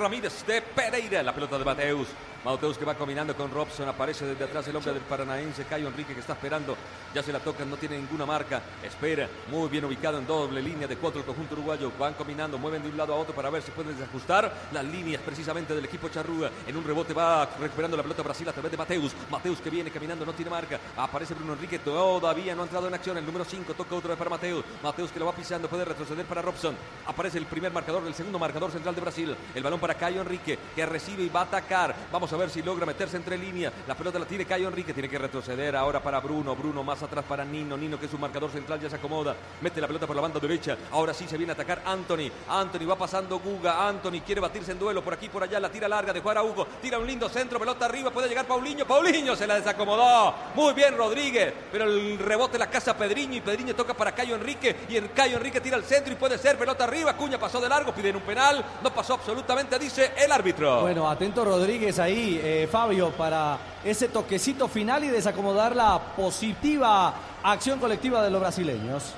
Ramírez 0.00 0.44
de 0.44 0.62
Pereira. 0.62 1.22
La 1.22 1.32
pelota 1.32 1.58
de 1.58 1.64
Mateus. 1.64 2.08
Mateus 2.44 2.76
que 2.76 2.84
va 2.84 2.94
combinando 2.94 3.36
con 3.36 3.50
Robson. 3.50 3.88
Aparece 3.88 4.26
desde 4.26 4.44
atrás 4.44 4.66
el 4.66 4.74
hombre 4.74 4.92
del 4.92 5.02
Paranaense, 5.02 5.64
Cayo 5.64 5.86
Enrique, 5.86 6.12
que 6.12 6.20
está 6.20 6.32
esperando. 6.32 6.76
Ya 7.14 7.22
se 7.22 7.32
la 7.32 7.38
tocan, 7.38 7.70
no 7.70 7.76
tiene 7.76 7.96
ninguna 7.98 8.26
marca. 8.26 8.60
Espera, 8.82 9.28
muy 9.48 9.68
bien 9.68 9.84
ubicado 9.84 10.18
en 10.18 10.26
doble 10.26 10.60
línea 10.60 10.88
de 10.88 10.96
cuatro 10.96 11.20
el 11.20 11.26
conjunto 11.26 11.54
uruguayo. 11.54 11.92
Van 11.96 12.14
combinando, 12.14 12.58
mueven 12.58 12.82
de 12.82 12.88
un 12.88 12.96
lado 12.96 13.14
a 13.14 13.16
otro 13.16 13.32
para 13.32 13.48
ver 13.48 13.62
si 13.62 13.70
pueden 13.70 13.96
desajustar 13.96 14.52
las 14.72 14.84
líneas 14.84 15.22
precisamente 15.22 15.72
del 15.72 15.84
equipo 15.84 16.08
Charrúa. 16.08 16.50
En 16.66 16.76
un 16.76 16.84
rebote 16.84 17.14
va 17.14 17.48
recuperando 17.60 17.96
la 17.96 18.02
pelota 18.02 18.22
Brasil 18.22 18.48
a 18.48 18.52
través 18.52 18.72
de 18.72 18.76
Mateus. 18.76 19.12
Mateus 19.30 19.60
que 19.60 19.70
viene 19.70 19.90
caminando, 19.90 20.26
no 20.26 20.32
tiene 20.32 20.50
marca. 20.50 20.80
Aparece 20.96 21.34
Bruno 21.34 21.52
Enrique, 21.52 21.78
todavía 21.78 22.56
no 22.56 22.62
ha 22.62 22.64
entrado 22.64 22.88
en 22.88 22.94
acción. 22.94 23.18
El 23.18 23.26
número 23.26 23.44
5 23.44 23.74
toca 23.74 23.94
otra 23.94 24.10
vez 24.10 24.18
para 24.18 24.30
Mateus. 24.30 24.64
Mateus 24.82 25.12
que 25.12 25.20
lo 25.20 25.26
va 25.26 25.32
pisando, 25.32 25.68
puede 25.68 25.84
retroceder 25.84 26.26
para 26.26 26.42
Robson. 26.42 26.74
Aparece 27.06 27.38
el 27.38 27.46
primer 27.46 27.72
marcador, 27.72 28.04
el 28.04 28.14
segundo 28.14 28.40
marcador 28.40 28.72
central 28.72 28.96
de 28.96 29.00
Brasil. 29.00 29.36
El 29.54 29.62
balón 29.62 29.78
para 29.78 29.94
Cayo 29.94 30.20
Enrique, 30.20 30.58
que 30.74 30.86
recibe 30.86 31.22
y 31.22 31.28
va 31.28 31.40
a 31.40 31.44
atacar. 31.44 31.94
Vamos 32.10 32.31
a 32.32 32.36
ver 32.36 32.50
si 32.50 32.62
logra 32.62 32.86
meterse 32.86 33.16
entre 33.16 33.36
líneas. 33.36 33.72
La 33.86 33.94
pelota 33.94 34.18
la 34.18 34.26
tiene 34.26 34.44
Cayo 34.44 34.68
Enrique, 34.68 34.92
tiene 34.92 35.08
que 35.08 35.18
retroceder 35.18 35.76
ahora 35.76 36.02
para 36.02 36.20
Bruno. 36.20 36.54
Bruno 36.56 36.82
más 36.82 37.02
atrás 37.02 37.24
para 37.28 37.44
Nino. 37.44 37.76
Nino 37.76 37.98
que 37.98 38.06
es 38.06 38.12
un 38.12 38.20
marcador 38.20 38.50
central, 38.50 38.80
ya 38.80 38.88
se 38.90 38.96
acomoda. 38.96 39.34
Mete 39.60 39.80
la 39.80 39.86
pelota 39.86 40.06
por 40.06 40.16
la 40.16 40.22
banda 40.22 40.40
derecha. 40.40 40.76
Ahora 40.90 41.14
sí 41.14 41.26
se 41.28 41.36
viene 41.36 41.52
a 41.52 41.54
atacar 41.54 41.82
Anthony. 41.84 42.30
Anthony 42.48 42.86
va 42.88 42.96
pasando 42.96 43.38
Guga. 43.38 43.88
Anthony 43.88 44.20
quiere 44.24 44.40
batirse 44.40 44.72
en 44.72 44.78
duelo 44.78 45.02
por 45.02 45.14
aquí, 45.14 45.28
por 45.28 45.42
allá. 45.42 45.60
La 45.60 45.70
tira 45.70 45.88
larga 45.88 46.12
de 46.12 46.20
jugar 46.20 46.38
a 46.38 46.42
Hugo. 46.42 46.66
Tira 46.80 46.98
un 46.98 47.06
lindo 47.06 47.28
centro, 47.28 47.58
pelota 47.58 47.86
arriba. 47.86 48.10
Puede 48.10 48.28
llegar 48.28 48.46
Paulinho. 48.46 48.86
Paulinho 48.86 49.36
se 49.36 49.46
la 49.46 49.56
desacomodó. 49.56 50.34
Muy 50.54 50.72
bien 50.74 50.96
Rodríguez. 50.96 51.52
Pero 51.70 51.84
el 51.84 52.18
rebote 52.18 52.58
la 52.58 52.68
casa 52.68 52.96
Pedriño 52.96 53.36
y 53.36 53.40
Pedriño 53.40 53.74
toca 53.74 53.94
para 53.94 54.12
Cayo 54.12 54.34
Enrique. 54.34 54.76
Y 54.88 54.96
el 54.96 55.12
Cayo 55.12 55.36
Enrique 55.36 55.60
tira 55.60 55.76
al 55.76 55.84
centro 55.84 56.12
y 56.12 56.16
puede 56.16 56.38
ser 56.38 56.56
pelota 56.58 56.84
arriba. 56.84 57.16
Cuña 57.16 57.38
pasó 57.38 57.60
de 57.60 57.68
largo, 57.68 57.92
piden 57.92 58.16
un 58.16 58.22
penal. 58.22 58.64
No 58.82 58.92
pasó 58.92 59.14
absolutamente, 59.14 59.78
dice 59.78 60.12
el 60.16 60.30
árbitro. 60.30 60.82
Bueno, 60.82 61.08
atento 61.08 61.44
Rodríguez 61.44 61.98
ahí, 61.98 62.21
eh, 62.22 62.68
Fabio, 62.70 63.10
para 63.10 63.58
ese 63.84 64.08
toquecito 64.08 64.68
final 64.68 65.04
y 65.04 65.08
desacomodar 65.08 65.74
la 65.74 65.98
positiva 66.16 67.14
acción 67.42 67.78
colectiva 67.78 68.22
de 68.22 68.30
los 68.30 68.40
brasileños. 68.40 69.14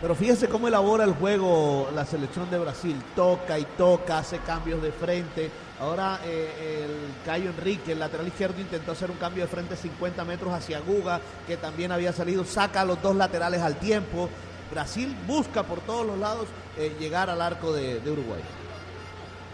Pero 0.00 0.14
fíjese 0.14 0.48
cómo 0.48 0.68
elabora 0.68 1.04
el 1.04 1.14
juego 1.14 1.88
la 1.94 2.04
selección 2.04 2.50
de 2.50 2.58
Brasil. 2.58 3.00
Toca 3.16 3.58
y 3.58 3.64
toca, 3.76 4.18
hace 4.18 4.38
cambios 4.38 4.82
de 4.82 4.92
frente. 4.92 5.50
Ahora 5.80 6.20
eh, 6.24 6.84
el 6.84 7.24
Cayo 7.24 7.50
Enrique, 7.50 7.92
el 7.92 8.00
lateral 8.00 8.28
izquierdo, 8.28 8.60
intentó 8.60 8.92
hacer 8.92 9.10
un 9.10 9.16
cambio 9.16 9.44
de 9.44 9.48
frente 9.48 9.76
50 9.76 10.24
metros 10.24 10.52
hacia 10.52 10.80
Guga, 10.80 11.20
que 11.46 11.56
también 11.56 11.92
había 11.92 12.12
salido. 12.12 12.44
Saca 12.44 12.84
los 12.84 13.00
dos 13.00 13.16
laterales 13.16 13.62
al 13.62 13.76
tiempo. 13.76 14.28
Brasil 14.70 15.16
busca 15.26 15.62
por 15.62 15.80
todos 15.80 16.06
los 16.06 16.18
lados 16.18 16.48
eh, 16.76 16.94
llegar 16.98 17.30
al 17.30 17.40
arco 17.40 17.72
de 17.72 18.00
Uruguay. 18.04 18.42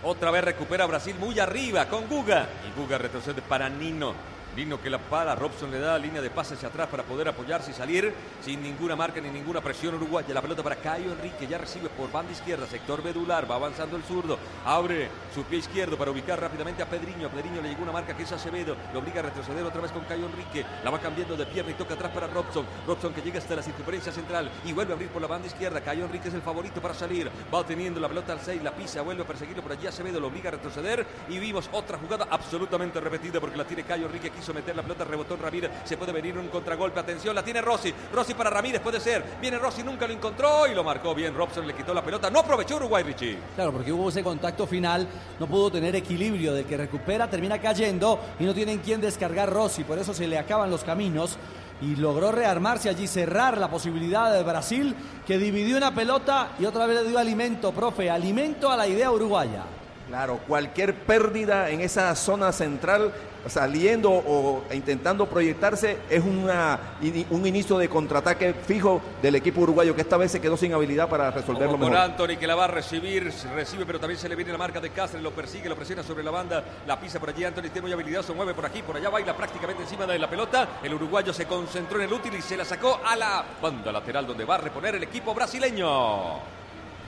Otra 0.03 0.31
vez 0.31 0.43
recupera 0.43 0.87
Brasil 0.87 1.15
muy 1.19 1.39
arriba 1.39 1.87
con 1.87 2.07
Guga. 2.09 2.49
Y 2.67 2.79
Guga 2.79 2.97
retrocede 2.97 3.43
para 3.43 3.69
Nino. 3.69 4.15
Nino 4.57 4.81
que 4.81 4.91
la 4.91 4.99
para, 4.99 5.35
Robson 5.35 5.71
le 5.71 5.79
da 5.79 5.99
línea 5.99 6.21
de 6.21 6.29
pase 6.29 6.55
hacia 6.55 6.69
atrás 6.69 6.89
para 6.89 7.05
poder 7.05 7.29
apoyarse 7.29 7.71
y 7.71 7.75
salir 7.75 8.13
sin 8.43 8.63
ninguna 8.63 8.97
marca 8.97 9.21
ni 9.21 9.31
ninguna 9.31 9.61
presión 9.61 9.95
uruguaya. 9.95 10.35
La 10.35 10.43
pelota 10.43 10.63
para 10.63 10.77
Cayo 10.77 11.13
Enrique, 11.13 11.47
ya 11.47 11.57
recibe 11.57 11.89
por 11.89 12.11
banda 12.11 12.33
izquierda, 12.33 12.67
sector 12.67 13.05
medular, 13.05 13.49
va 13.49 13.55
avanzando 13.55 13.97
el 13.97 14.03
zurdo, 14.03 14.39
abre 14.65 15.09
su 15.33 15.45
pie 15.45 15.59
izquierdo 15.59 15.97
para 15.97 16.11
ubicar 16.11 16.41
rápidamente 16.41 16.83
a 16.83 16.87
Pedriño. 16.87 17.29
A 17.29 17.31
Pedriño 17.31 17.63
le 17.63 17.69
llegó 17.69 17.83
una 17.83 17.93
marca 17.93 18.17
que 18.17 18.25
es 18.25 18.33
Acevedo, 18.33 18.77
lo 18.93 18.99
obliga 18.99 19.21
a 19.21 19.25
retroceder 19.25 19.65
otra 19.65 19.81
vez 19.81 19.93
con 19.93 20.05
Cayo 20.05 20.27
Enrique, 20.27 20.67
la 20.83 20.91
va 20.91 20.99
cambiando 21.01 21.37
de 21.37 21.47
pierna 21.47 21.71
y 21.71 21.75
toca 21.75 21.95
atrás 21.95 22.11
para 22.13 22.27
Robson. 22.27 22.67
Robson 22.87 23.13
que 23.13 23.23
llega 23.23 23.39
hasta 23.39 23.55
la 23.55 23.63
circunferencia 23.63 24.13
central 24.13 24.51
y 24.65 24.73
vuelve 24.73 24.93
a 24.93 24.95
abrir 24.95 25.11
por 25.11 25.23
la 25.23 25.29
banda 25.29 25.47
izquierda. 25.47 25.81
Cayo 25.81 26.05
Enrique 26.05 26.29
es 26.29 26.35
el 26.35 26.43
favorito 26.43 26.81
para 26.81 26.95
salir, 26.95 27.31
va 27.55 27.65
teniendo 27.65 28.01
la 28.01 28.09
pelota 28.09 28.33
al 28.33 28.41
6, 28.41 28.63
la 28.63 28.73
pisa, 28.73 29.03
vuelve 29.03 29.23
a 29.23 29.27
perseguirlo 29.27 29.63
por 29.63 29.73
allí 29.73 29.87
Acevedo, 29.87 30.19
lo 30.19 30.27
obliga 30.27 30.49
a 30.49 30.53
retroceder 30.53 31.07
y 31.29 31.39
vimos 31.39 31.71
otra 31.73 31.99
jugada 31.99 32.27
absolutamente 32.31 33.01
repetida 33.01 33.39
porque 33.39 33.57
la 33.57 33.65
tiene 33.65 33.85
Cayo 33.85 34.07
Enrique, 34.07 34.33
quiso 34.41 34.55
meter 34.55 34.74
la 34.74 34.82
pelota, 34.82 35.05
rebotó 35.05 35.34
en 35.34 35.43
Ramírez, 35.43 35.70
se 35.84 35.99
puede 35.99 36.12
venir 36.12 36.38
un 36.38 36.49
contragolpe, 36.49 36.99
atención, 36.99 37.34
la 37.34 37.45
tiene 37.45 37.61
Rossi, 37.61 37.93
Rossi 38.12 38.32
para 38.32 38.49
Ramírez, 38.49 38.80
puede 38.80 38.99
ser, 38.99 39.22
viene 39.38 39.59
Rossi, 39.59 39.82
nunca 39.82 40.07
lo 40.07 40.14
encontró 40.14 40.66
y 40.66 40.74
lo 40.74 40.82
marcó 40.82 41.14
bien, 41.14 41.34
Robson 41.34 41.66
le 41.66 41.74
quitó 41.74 41.93
la 41.93 42.03
pelota, 42.03 42.30
no 42.30 42.41
aprovechó 42.41 42.76
Uruguay, 42.76 43.03
Richie. 43.03 43.36
Claro, 43.55 43.72
porque 43.72 43.93
hubo 43.93 44.09
ese 44.09 44.22
contacto 44.22 44.66
final, 44.66 45.07
no 45.38 45.47
pudo 45.47 45.70
tener 45.70 45.95
equilibrio, 45.95 46.55
del 46.55 46.64
que 46.64 46.78
recupera 46.78 47.28
termina 47.28 47.61
cayendo 47.61 48.18
y 48.38 48.45
no 48.45 48.55
tienen 48.55 48.78
quien 48.78 49.01
descargar 49.01 49.53
Rossi, 49.53 49.84
por 49.84 49.99
eso 49.99 50.14
se 50.14 50.26
le 50.26 50.38
acaban 50.38 50.70
los 50.70 50.84
caminos 50.84 51.36
y 51.82 51.97
logró 51.97 52.32
rearmarse 52.32 52.88
allí, 52.88 53.07
cerrar 53.07 53.59
la 53.59 53.68
posibilidad 53.68 54.32
de 54.32 54.43
Brasil, 54.43 54.95
que 55.26 55.36
dividió 55.36 55.76
una 55.76 55.95
pelota 55.95 56.53
y 56.59 56.64
otra 56.64 56.86
vez 56.86 57.03
le 57.03 57.11
dio 57.11 57.18
alimento, 57.18 57.72
profe, 57.72 58.09
alimento 58.09 58.70
a 58.70 58.76
la 58.76 58.86
idea 58.86 59.11
uruguaya. 59.11 59.64
Claro, 60.11 60.41
cualquier 60.49 60.93
pérdida 60.93 61.71
en 61.71 61.83
esa 61.83 62.13
zona 62.17 62.51
central, 62.51 63.13
saliendo 63.47 64.11
o 64.11 64.65
intentando 64.73 65.25
proyectarse, 65.27 65.99
es 66.11 66.25
una, 66.25 66.97
un 67.31 67.47
inicio 67.47 67.79
de 67.79 67.89
contraataque 67.89 68.53
fijo 68.53 69.01
del 69.23 69.37
equipo 69.37 69.61
uruguayo, 69.61 69.95
que 69.95 70.01
esta 70.01 70.17
vez 70.17 70.33
se 70.33 70.41
quedó 70.41 70.57
sin 70.57 70.75
habilidad 70.75 71.09
para 71.09 71.31
resolverlo 71.31 71.75
Como 71.75 71.85
con 71.85 71.93
mejor. 71.93 72.11
Anthony 72.11 72.37
que 72.41 72.47
la 72.49 72.57
va 72.57 72.65
a 72.65 72.67
recibir, 72.67 73.33
recibe, 73.55 73.87
pero 73.87 74.01
también 74.01 74.19
se 74.19 74.29
le 74.29 74.35
viene 74.35 74.51
la 74.51 74.59
marca 74.59 74.81
de 74.81 74.91
Cáceres, 74.91 75.23
lo 75.23 75.31
persigue, 75.31 75.69
lo 75.69 75.77
presiona 75.77 76.03
sobre 76.03 76.25
la 76.25 76.33
banda, 76.33 76.65
la 76.89 76.99
pisa 76.99 77.21
por 77.21 77.29
allí, 77.29 77.45
Anthony 77.45 77.71
tiene 77.71 77.83
muy 77.83 77.93
habilidad, 77.93 78.23
se 78.23 78.33
mueve 78.33 78.53
por 78.53 78.67
aquí, 78.67 78.83
por 78.83 78.97
allá, 78.97 79.11
baila 79.11 79.37
prácticamente 79.37 79.85
encima 79.85 80.07
de 80.07 80.19
la 80.19 80.29
pelota. 80.29 80.81
El 80.83 80.93
uruguayo 80.93 81.33
se 81.33 81.47
concentró 81.47 81.99
en 82.01 82.09
el 82.09 82.13
útil 82.13 82.35
y 82.35 82.43
se 82.43 82.57
la 82.57 82.65
sacó 82.65 83.01
a 83.07 83.15
la 83.15 83.45
banda 83.63 83.93
lateral 83.93 84.27
donde 84.27 84.45
va 84.45 84.57
a 84.57 84.59
reponer 84.59 84.97
el 84.97 85.05
equipo 85.05 85.33
brasileño. 85.33 86.60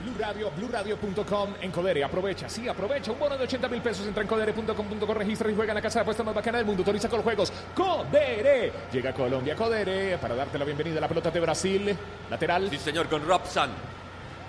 Blue 0.03 0.13
Radio, 0.19 0.51
BlueRadio.com 0.51 1.55
en 1.61 1.71
Codere. 1.71 2.03
Aprovecha, 2.03 2.49
sí, 2.49 2.67
aprovecha. 2.67 3.11
Un 3.11 3.19
bono 3.19 3.37
de 3.37 3.45
80 3.45 3.69
mil 3.69 3.81
pesos. 3.81 4.05
Entra 4.05 4.21
en 4.21 4.27
Codere.com.co, 4.27 5.13
registra 5.13 5.49
y 5.49 5.55
juega 5.55 5.71
en 5.71 5.75
la 5.75 5.81
casa 5.81 5.99
de 5.99 6.01
apuestas 6.01 6.25
más 6.25 6.35
bacana 6.35 6.57
del 6.57 6.67
mundo. 6.67 6.81
Autoriza 6.81 7.07
con 7.07 7.17
los 7.17 7.23
juegos. 7.23 7.53
Codere. 7.73 8.71
Llega 8.91 9.11
a 9.11 9.13
Colombia, 9.13 9.55
Codere, 9.55 10.17
para 10.17 10.35
darte 10.35 10.59
la 10.59 10.65
bienvenida 10.65 10.97
a 10.97 11.01
la 11.01 11.07
pelota 11.07 11.31
de 11.31 11.39
Brasil. 11.39 11.97
Lateral. 12.29 12.69
Sí, 12.69 12.77
señor, 12.77 13.07
con 13.07 13.25
Robson. 13.25 13.69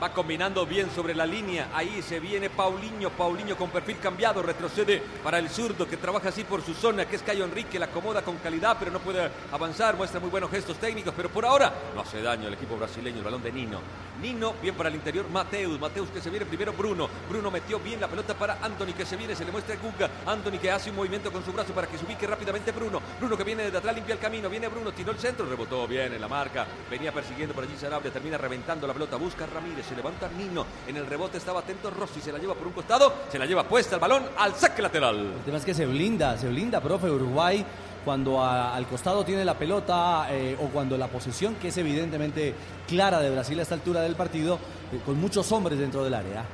Va 0.03 0.13
combinando 0.13 0.67
bien 0.67 0.91
sobre 0.91 1.15
la 1.15 1.25
línea. 1.25 1.69
Ahí 1.73 2.03
se 2.03 2.19
viene 2.19 2.51
Paulinho. 2.51 3.11
Paulinho 3.11 3.57
con 3.57 3.71
perfil 3.71 3.99
cambiado. 3.99 4.43
Retrocede 4.43 5.01
para 5.23 5.39
el 5.39 5.49
zurdo 5.49 5.89
que 5.89 5.97
trabaja 5.97 6.31
así 6.31 6.43
por 6.43 6.63
su 6.63 6.75
zona, 6.75 7.07
que 7.07 7.15
es 7.15 7.23
Cayo 7.23 7.45
Enrique. 7.45 7.79
La 7.79 7.87
acomoda 7.87 8.23
con 8.23 8.37
calidad, 8.39 8.77
pero 8.79 8.91
no 8.91 8.99
puede 8.99 9.31
avanzar. 9.53 9.97
Muestra 9.97 10.19
muy 10.19 10.31
buenos 10.31 10.51
gestos 10.51 10.79
técnicos, 10.79 11.15
pero 11.17 11.29
por 11.29 11.47
ahora 11.47 11.73
no 11.95 12.01
hace 12.01 12.21
daño 12.21 12.49
el 12.49 12.55
equipo 12.55 12.77
brasileño. 12.77 13.19
El 13.19 13.25
balón 13.25 13.43
de 13.43 13.53
Nino. 13.53 13.79
Nino, 14.21 14.55
bien 14.62 14.75
para 14.75 14.89
el 14.89 14.95
interior. 14.95 15.29
Mateus. 15.31 15.79
Mateus 15.79 16.09
que 16.11 16.21
se 16.21 16.31
viene 16.31 16.47
primero. 16.47 16.73
Bruno. 16.73 17.09
Bruno 17.29 17.51
metió 17.51 17.79
bien 17.81 18.01
la 18.01 18.09
pelota 18.09 18.35
para 18.35 18.59
Anthony 18.62 18.93
que 18.97 19.05
se 19.05 19.17
viene. 19.17 19.35
Se 19.35 19.45
le 19.45 19.53
muestra 19.53 19.77
Guga. 19.77 20.11
Anthony 20.27 20.59
que 20.59 20.71
hace 20.71 20.91
un 20.91 20.97
movimiento 20.97 21.31
con 21.33 21.45
su 21.45 21.53
brazo 21.53 21.73
para 21.73 21.87
que 21.87 21.99
se 21.99 22.05
ubique 22.05 22.27
rápidamente 22.27 22.73
Bruno. 22.73 23.01
Bruno 23.19 23.37
que 23.37 23.45
viene 23.45 23.65
desde 23.65 23.79
atrás, 23.79 23.95
limpia 23.95 24.15
el 24.15 24.19
camino. 24.19 24.49
Viene 24.49 24.69
Bruno, 24.69 24.93
tiró 24.93 25.12
el 25.12 25.19
centro, 25.19 25.47
rebotó 25.47 25.87
bien 25.87 26.12
en 26.12 26.21
la 26.21 26.29
marca. 26.29 26.67
Venía 26.91 27.12
persiguiendo 27.12 27.55
por 27.55 27.65
allí 27.65 27.77
Sanabria. 27.77 28.12
Termina 28.12 28.39
reventando 28.39 28.87
la 28.87 28.93
pelota. 28.93 29.17
Busca 29.17 29.47
Ramírez. 29.47 29.87
Se 29.87 29.97
levanta 29.97 30.29
Nino. 30.29 30.67
En 30.87 30.97
el 30.97 31.07
rebote 31.07 31.39
estaba 31.39 31.61
atento 31.61 31.91
Rossi. 31.91 32.21
Se 32.21 32.33
la 32.33 32.39
lleva 32.39 32.55
por 32.55 32.67
un 32.67 32.73
costado. 32.73 33.12
Se 33.31 33.39
la 33.39 33.47
lleva 33.47 33.65
puesta 33.65 33.97
el 33.97 34.01
balón 34.01 34.25
al 34.37 34.55
saque 34.55 34.83
lateral. 34.83 35.35
El 35.37 35.45
tema 35.45 35.59
es 35.59 35.65
que 35.65 35.75
se 35.75 35.87
blinda, 35.87 36.37
se 36.39 36.49
blinda, 36.49 36.81
profe, 36.81 37.11
Uruguay 37.11 37.65
cuando 38.05 38.43
a- 38.43 38.75
al 38.75 38.87
costado 38.87 39.25
tiene 39.25 39.45
la 39.45 39.55
pelota 39.55 40.27
eh, 40.31 40.57
o 40.61 40.67
cuando 40.69 40.97
la 40.99 41.09
posesión, 41.09 41.55
que 41.57 41.69
es 41.69 41.77
evidentemente 41.79 42.55
clara 42.87 43.21
de 43.21 43.31
Brasil 43.31 43.59
a 43.59 43.63
esta 43.63 43.75
altura 43.75 44.01
del 44.03 44.15
partido, 44.15 44.59
eh, 44.93 45.01
con 45.05 45.21
muchos 45.21 45.51
hombres 45.53 45.79
dentro 45.79 46.05
del 46.05 46.15
área. 46.15 46.45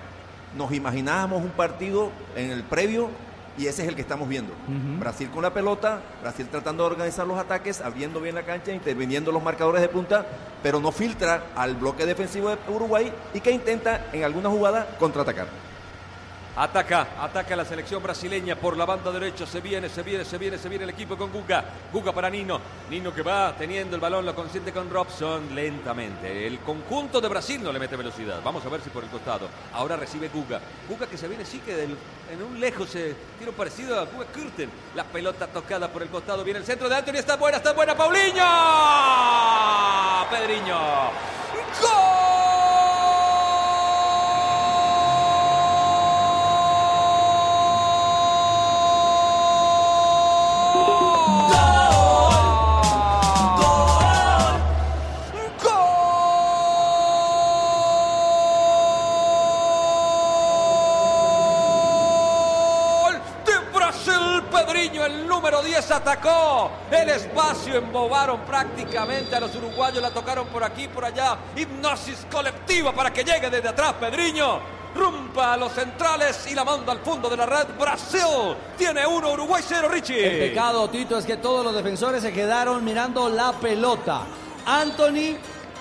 Nos 0.57 0.73
imaginábamos 0.73 1.43
un 1.43 1.51
partido 1.51 2.11
en 2.37 2.51
el 2.51 2.63
previo 2.65 3.09
y 3.59 3.67
ese 3.67 3.83
es 3.83 3.89
el 3.89 3.95
que 3.95 4.01
estamos 4.03 4.29
viendo. 4.29 4.53
Brasil 5.01 5.29
con 5.31 5.43
la 5.43 5.53
pelota, 5.53 6.01
Brasil 6.23 6.49
tratando 6.51 6.85
de 6.85 6.91
organizar 6.91 7.27
los 7.27 7.39
ataques, 7.39 7.81
abriendo 7.81 8.21
bien 8.21 8.35
la 8.35 8.43
cancha, 8.45 8.73
interviniendo 8.73 9.33
los 9.33 9.43
marcadores 9.43 9.83
de 9.83 9.89
punta, 9.89 10.25
pero 10.63 10.81
no 10.81 10.93
filtra 10.93 11.45
al 11.57 11.75
bloque 11.77 12.07
defensivo 12.07 12.49
de 12.51 12.57
Uruguay 12.69 13.13
y 13.35 13.41
que 13.41 13.51
intenta 13.51 14.07
en 14.13 14.25
alguna 14.25 14.49
jugada 14.49 14.87
contraatacar. 14.99 15.47
Ataca, 16.57 17.09
ataca 17.21 17.55
la 17.55 17.65
selección 17.65 18.03
brasileña 18.03 18.57
por 18.57 18.77
la 18.77 18.85
banda 18.85 19.13
derecha. 19.13 19.47
Se 19.47 19.61
viene, 19.61 19.89
se 19.89 20.03
viene, 20.03 20.25
se 20.25 20.37
viene, 20.37 20.59
se 20.59 20.69
viene 20.69 20.85
el 20.85 20.91
equipo 20.91 21.17
con 21.17 21.33
Guga. 21.33 21.65
Guga 21.93 22.13
para 22.13 22.29
Nino. 22.29 22.61
Nino 22.91 23.15
que 23.15 23.23
va 23.23 23.55
teniendo 23.57 23.95
el 23.95 24.01
balón, 24.01 24.27
lo 24.27 24.35
consiente 24.35 24.73
con 24.73 24.91
Robson 24.91 25.55
lentamente. 25.55 26.47
El 26.47 26.59
conjunto 26.61 27.21
de 27.21 27.29
Brasil 27.29 27.63
no 27.63 27.73
le 27.73 27.79
mete 27.79 27.97
velocidad. 27.97 28.41
Vamos 28.45 28.65
a 28.67 28.69
ver 28.69 28.81
si 28.81 28.91
por 28.91 29.05
el 29.05 29.11
costado. 29.11 29.49
Ahora 29.73 29.97
recibe 29.97 30.29
Guga. 30.29 30.61
Guga 30.89 31.07
que 31.07 31.17
se 31.17 31.29
viene, 31.29 31.45
sí 31.45 31.61
que 31.61 31.85
en 31.85 32.43
un 32.43 32.59
lejos 32.61 32.91
se 32.91 33.15
tiene 33.39 33.51
un 33.51 33.57
parecido 33.57 33.99
a 33.99 34.05
Guga 34.05 34.27
Kurten. 34.27 34.71
La 34.97 35.05
pelota 35.05 35.47
tocada 35.47 35.89
por 35.89 36.03
el 36.03 36.09
costado. 36.09 36.43
Viene 36.43 36.59
el 36.59 36.67
centro 36.67 36.89
de 36.89 36.97
Anthony. 36.97 37.17
Está 37.17 37.37
buena, 37.37 37.59
está 37.59 37.73
buena. 37.73 37.97
Paulinho. 37.97 38.45
Pedriño. 40.31 40.79
Gol 41.81 42.50
número 65.41 65.63
10 65.63 65.91
atacó 65.93 66.71
el 66.91 67.09
espacio, 67.09 67.77
embobaron 67.77 68.41
prácticamente 68.41 69.35
a 69.35 69.41
los 69.41 69.57
uruguayos, 69.57 70.03
la 70.03 70.11
tocaron 70.11 70.47
por 70.49 70.63
aquí, 70.63 70.87
por 70.87 71.03
allá. 71.03 71.35
Hipnosis 71.57 72.27
colectiva 72.31 72.93
para 72.93 73.11
que 73.11 73.25
llegue 73.25 73.49
desde 73.49 73.71
atrás 73.71 73.95
Pedriño. 73.95 74.61
Rumpa 74.95 75.55
a 75.55 75.57
los 75.57 75.73
centrales 75.73 76.47
y 76.51 76.55
la 76.55 76.63
manda 76.63 76.93
al 76.93 76.99
fondo 76.99 77.31
de 77.31 77.39
la 77.39 77.47
red. 77.47 77.69
Brasil 77.79 78.55
tiene 78.77 79.07
uno, 79.07 79.33
Uruguay 79.33 79.63
cero, 79.67 79.89
Richie. 79.89 80.27
El 80.27 80.51
pecado, 80.51 80.91
Tito, 80.91 81.17
es 81.17 81.25
que 81.25 81.39
todos 81.39 81.65
los 81.65 81.75
defensores 81.75 82.21
se 82.21 82.35
quedaron 82.35 82.85
mirando 82.85 83.31
la 83.31 83.53
pelota. 83.53 84.25
Anthony, 84.67 85.39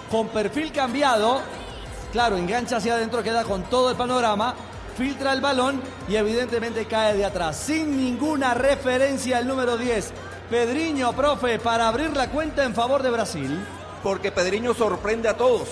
con 0.10 0.30
perfil 0.30 0.72
cambiado, 0.72 1.42
claro, 2.14 2.38
engancha 2.38 2.78
hacia 2.78 2.94
adentro, 2.94 3.22
queda 3.22 3.44
con 3.44 3.64
todo 3.64 3.90
el 3.90 3.98
panorama, 3.98 4.56
filtra 5.00 5.32
el 5.32 5.40
balón 5.40 5.82
y 6.10 6.18
evidentemente 6.18 6.86
cae 6.86 7.16
de 7.16 7.24
atrás. 7.24 7.56
Sin 7.56 7.96
ninguna 7.96 8.54
referencia 8.54 9.40
el 9.40 9.48
número 9.48 9.78
10. 9.78 10.12
Pedriño, 10.50 11.14
profe, 11.14 11.58
para 11.58 11.88
abrir 11.88 12.12
la 12.18 12.30
cuenta 12.30 12.66
en 12.66 12.76
favor 12.76 13.02
de 13.02 13.10
Brasil. 13.10 13.66
Porque 14.04 14.34
Pedriño 14.34 14.74
sorprende 14.74 15.30
a 15.30 15.38
todos. 15.38 15.70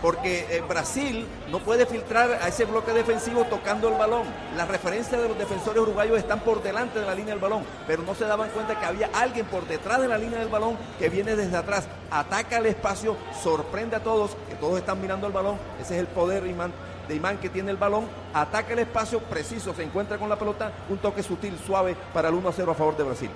Porque 0.00 0.46
eh, 0.48 0.62
Brasil 0.68 1.26
no 1.50 1.58
puede 1.58 1.84
filtrar 1.84 2.30
a 2.40 2.46
ese 2.46 2.64
bloque 2.64 2.92
defensivo 2.92 3.44
tocando 3.46 3.88
el 3.88 3.98
balón. 3.98 4.22
Las 4.56 4.68
referencias 4.68 5.20
de 5.20 5.28
los 5.28 5.36
defensores 5.36 5.82
uruguayos 5.82 6.16
están 6.16 6.38
por 6.40 6.62
delante 6.62 7.00
de 7.00 7.06
la 7.06 7.14
línea 7.14 7.34
del 7.34 7.42
balón, 7.42 7.64
pero 7.88 8.04
no 8.04 8.14
se 8.14 8.24
daban 8.24 8.50
cuenta 8.50 8.78
que 8.78 8.86
había 8.86 9.10
alguien 9.12 9.46
por 9.46 9.66
detrás 9.66 10.00
de 10.00 10.08
la 10.08 10.16
línea 10.16 10.38
del 10.38 10.48
balón 10.48 10.78
que 10.98 11.10
viene 11.10 11.36
desde 11.36 11.56
atrás, 11.56 11.86
ataca 12.10 12.58
el 12.58 12.66
espacio, 12.66 13.16
sorprende 13.42 13.96
a 13.96 14.00
todos, 14.02 14.30
que 14.48 14.54
todos 14.54 14.78
están 14.78 15.02
mirando 15.02 15.26
el 15.26 15.34
balón. 15.34 15.58
Ese 15.82 15.96
es 15.96 16.00
el 16.00 16.06
poder 16.06 16.46
imán, 16.46 16.72
de 17.10 17.16
imán 17.16 17.38
que 17.38 17.48
tiene 17.48 17.72
el 17.72 17.76
balón, 17.76 18.08
ataca 18.32 18.72
el 18.72 18.78
espacio 18.78 19.18
preciso, 19.18 19.74
se 19.74 19.82
encuentra 19.82 20.16
con 20.16 20.28
la 20.28 20.38
pelota, 20.38 20.70
un 20.88 20.98
toque 20.98 21.24
sutil, 21.24 21.58
suave 21.58 21.96
para 22.14 22.28
el 22.28 22.34
1 22.34 22.48
a 22.48 22.52
0 22.52 22.70
a 22.70 22.74
favor 22.74 22.96
de 22.96 23.02
Brasil. 23.02 23.30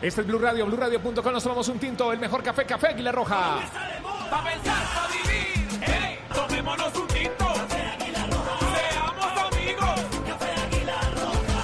Este 0.00 0.20
es 0.20 0.26
Blue 0.26 0.38
Radio, 0.38 0.64
BlueRadio.com. 0.66 1.32
Nos 1.32 1.42
tomamos 1.42 1.66
un 1.68 1.80
tinto, 1.80 2.12
el 2.12 2.20
mejor 2.20 2.44
café, 2.44 2.64
Café 2.64 2.88
Aguila 2.88 3.10
Roja. 3.10 3.58
Pa' 4.30 4.44
pensar, 4.44 4.84
pa' 4.94 5.08
vivir. 5.08 5.80
Hey, 5.80 6.18
tomémonos 6.32 6.94
un 6.94 7.08
tinto. 7.08 7.44
Seamos 7.68 9.52
amigos. 9.52 10.00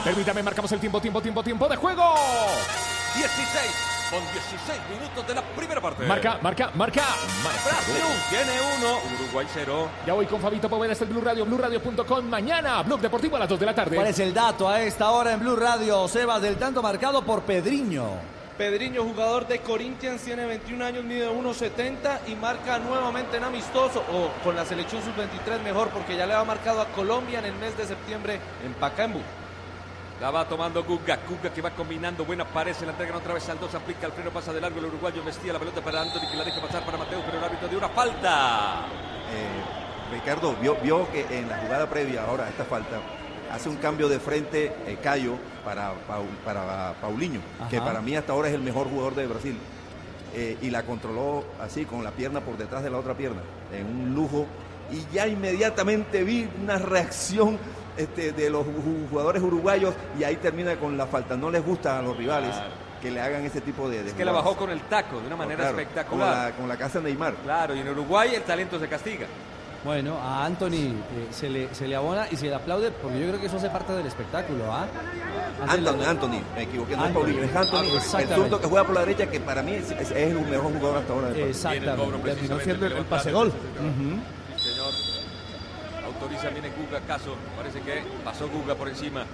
Permítame, 0.03 0.43
marcamos 0.43 0.73
el 0.73 0.81
tiempo, 0.81 1.01
tiempo, 1.01 1.23
tiempo, 1.23 1.45
tiempo 1.45 1.69
de 1.69 1.77
juego. 1.77 2.15
16 3.15 4.04
con 4.15 4.23
16 4.33 4.81
minutos 4.91 5.27
de 5.27 5.35
la 5.35 5.43
primera 5.43 5.81
parte. 5.81 6.07
Marca, 6.07 6.39
marca, 6.41 6.71
marca. 6.75 7.03
Brasil 7.65 7.95
tiene 8.31 8.53
uno, 8.77 8.99
Uruguay 9.19 9.47
cero. 9.53 9.89
Ya 10.07 10.13
voy 10.13 10.27
con 10.27 10.41
Fabito 10.41 10.69
Poveda, 10.69 10.93
este 10.93 11.05
es 11.05 11.11
el 11.11 11.17
Blue 11.17 11.25
Radio, 11.25 11.45
BlueRadio.com. 11.45 12.25
Mañana, 12.27 12.83
Blog 12.83 13.01
Deportivo 13.01 13.37
a 13.37 13.41
las 13.41 13.49
2 13.49 13.59
de 13.59 13.67
la 13.67 13.75
tarde. 13.75 13.97
¿Cuál 13.97 14.09
es 14.09 14.19
el 14.21 14.33
dato 14.33 14.69
a 14.69 14.81
esta 14.83 15.11
hora 15.11 15.33
en 15.33 15.41
Blue 15.41 15.57
Radio? 15.57 16.07
Sebas 16.07 16.41
del 16.43 16.57
tanto 16.57 16.81
marcado 16.81 17.25
por 17.25 17.43
Pedriño. 17.43 18.05
Pedriño, 18.57 19.03
jugador 19.03 19.49
de 19.49 19.59
Corinthians, 19.59 20.23
tiene 20.23 20.47
21 20.47 20.85
años, 20.85 21.05
mide 21.05 21.29
1.70 21.29 22.21
y 22.29 22.37
marca 22.37 22.79
nuevamente 22.79 23.39
en 23.39 23.43
amistoso 23.43 24.05
o 24.13 24.31
con 24.45 24.55
la 24.55 24.65
selección 24.65 25.03
sub-23 25.03 25.61
mejor 25.65 25.89
porque 25.89 26.17
ya 26.17 26.25
le 26.25 26.35
ha 26.35 26.45
marcado 26.45 26.81
a 26.81 26.87
Colombia 26.87 27.41
en 27.41 27.47
el 27.47 27.55
mes 27.55 27.77
de 27.77 27.85
septiembre 27.85 28.39
en 28.65 28.75
Pacaembu. 28.75 29.19
La 30.21 30.31
va 30.31 30.47
tomando 30.49 30.83
Guga, 30.85 31.19
Guga 31.29 31.53
que 31.53 31.61
va 31.61 31.71
combinando, 31.71 32.25
buena 32.25 32.45
pared, 32.45 32.73
se 32.73 32.87
la 32.87 32.93
entregan 32.93 33.17
otra 33.17 33.35
vez 33.35 33.49
al 33.49 33.59
2, 33.59 33.75
aplica 33.75 34.07
el 34.07 34.13
freno, 34.13 34.31
pasa 34.31 34.53
de 34.53 34.61
largo 34.61 34.79
el 34.79 34.87
uruguayo, 34.87 35.23
vestía 35.25 35.53
la 35.53 35.59
pelota 35.59 35.81
para 35.81 36.01
Anthony 36.03 36.31
que 36.31 36.37
la 36.37 36.45
deja 36.45 36.61
pasar 36.63 36.85
para 36.85 36.97
Mateo, 36.97 37.21
pero 37.27 37.39
el 37.39 37.45
árbitro 37.45 37.69
de 37.69 37.77
una 37.77 37.89
falta. 37.89 38.87
Eh, 39.33 40.15
Ricardo, 40.15 40.55
vio, 40.63 40.77
vio 40.83 41.11
que 41.11 41.27
en 41.39 41.49
la 41.49 41.59
jugada 41.59 41.91
previa 41.91 42.25
ahora 42.25 42.45
a 42.45 42.49
esta 42.49 42.65
falta 42.65 43.01
hace 43.51 43.69
un 43.69 43.77
cambio 43.77 44.09
de 44.09 44.19
frente 44.21 44.73
eh, 44.87 44.99
Cayo 45.03 45.35
para, 45.65 45.93
Paul- 46.07 46.29
para 46.45 46.95
Paulinho, 47.01 47.41
que 47.69 47.81
para 47.81 48.01
mí 48.01 48.15
hasta 48.17 48.33
ahora 48.33 48.49
es 48.49 48.55
el 48.55 48.63
mejor 48.63 48.89
jugador 48.89 49.15
de 49.17 49.27
Brasil. 49.27 49.59
Eh, 50.37 50.57
y 50.63 50.71
la 50.71 50.83
controló 50.85 51.45
así, 51.61 51.85
con 51.85 52.03
la 52.03 52.11
pierna 52.13 52.41
por 52.41 52.57
detrás 52.57 52.83
de 52.83 52.91
la 52.91 52.99
otra 52.99 53.15
pierna, 53.15 53.41
en 53.73 53.87
un 53.87 54.15
lujo. 54.15 54.47
Y 54.93 55.05
ya 55.13 55.27
inmediatamente 55.27 56.23
vi 56.25 56.49
una 56.63 56.77
reacción 56.79 57.59
este, 57.97 58.33
de 58.33 58.51
los 58.51 58.67
ju- 58.67 59.09
jugadores 59.11 59.43
uruguayos 59.43 59.95
y 60.19 60.25
ahí 60.25 60.37
termina 60.37 60.77
con 60.77 60.97
la 60.97 61.07
falta. 61.07 61.37
No 61.37 61.51
les 61.51 61.65
gusta 61.65 61.99
a 61.99 62.03
los 62.03 62.17
rivales 62.17 62.51
Claro. 62.55 62.71
que 63.01 63.11
le 63.11 63.21
hagan 63.21 63.45
ese 63.45 63.61
tipo 63.61 63.89
de... 63.89 64.03
de 64.03 64.09
Es 64.11 64.15
que 64.15 64.25
la 64.25 64.33
bajó 64.33 64.57
con 64.57 64.71
el 64.71 64.81
taco 64.83 65.21
de 65.21 65.27
una 65.27 65.37
manera 65.37 65.57
Claro, 65.65 65.79
espectacular. 65.79 66.53
Como 66.55 66.69
la, 66.69 66.77
casa 66.77 66.99
de 67.01 67.05
Neymar. 67.07 67.35
Claro, 67.45 67.75
y 67.75 67.81
en 67.81 67.89
Uruguay 67.89 68.35
el 68.35 68.43
talento 68.43 68.79
se 68.81 68.89
castiga. 68.89 69.27
Bueno, 69.85 70.17
a 70.19 70.47
Anthony 70.47 70.73
eh, 70.95 71.29
se, 71.31 71.51
le, 71.51 71.75
se 71.75 71.87
le 71.87 71.95
abona 71.95 72.27
y 72.31 72.37
se 72.37 72.47
le 72.47 72.55
aplaude 72.55 72.91
porque 72.91 73.21
yo 73.21 73.29
creo 73.29 73.39
que 73.39 73.47
eso 73.49 73.59
hace 73.59 73.69
parte 73.69 73.93
del 73.93 74.07
espectáculo, 74.07 74.73
¿ah? 74.73 74.87
Anthony, 75.69 75.99
la- 76.01 76.09
Anthony, 76.11 76.41
me 76.57 76.63
equivoqué, 76.63 76.97
no 76.97 77.05
es. 77.05 77.13
Paulinho, 77.13 77.43
es 77.43 77.55
Anthony, 77.55 77.85
el 78.19 78.29
zurdo 78.29 78.61
que 78.63 78.67
juega 78.67 78.85
por 78.87 78.95
la 78.95 79.01
derecha, 79.01 79.27
que 79.31 79.41
para 79.41 79.63
mí 79.63 79.73
es, 79.75 79.91
es- 79.91 80.11
es 80.11 80.17
el 80.33 80.41
mejor 80.41 80.73
jugador 80.73 80.99
hasta 81.01 81.13
ahora. 81.13 81.29
Exactamente. 81.37 82.23
Terminó 82.25 82.61
siendo 82.61 82.87
el, 82.87 82.93
el 82.93 83.05
pase 83.05 83.31
gol. 83.31 83.53
Autoriza, 86.25 86.49
viene 86.49 86.71
Guga, 86.71 87.01
caso. 87.03 87.37
Parece 87.55 87.83
que 87.83 88.03
pasó 88.25 88.49
Guga 88.49 88.75
por 88.75 88.89
encima. 88.89 89.27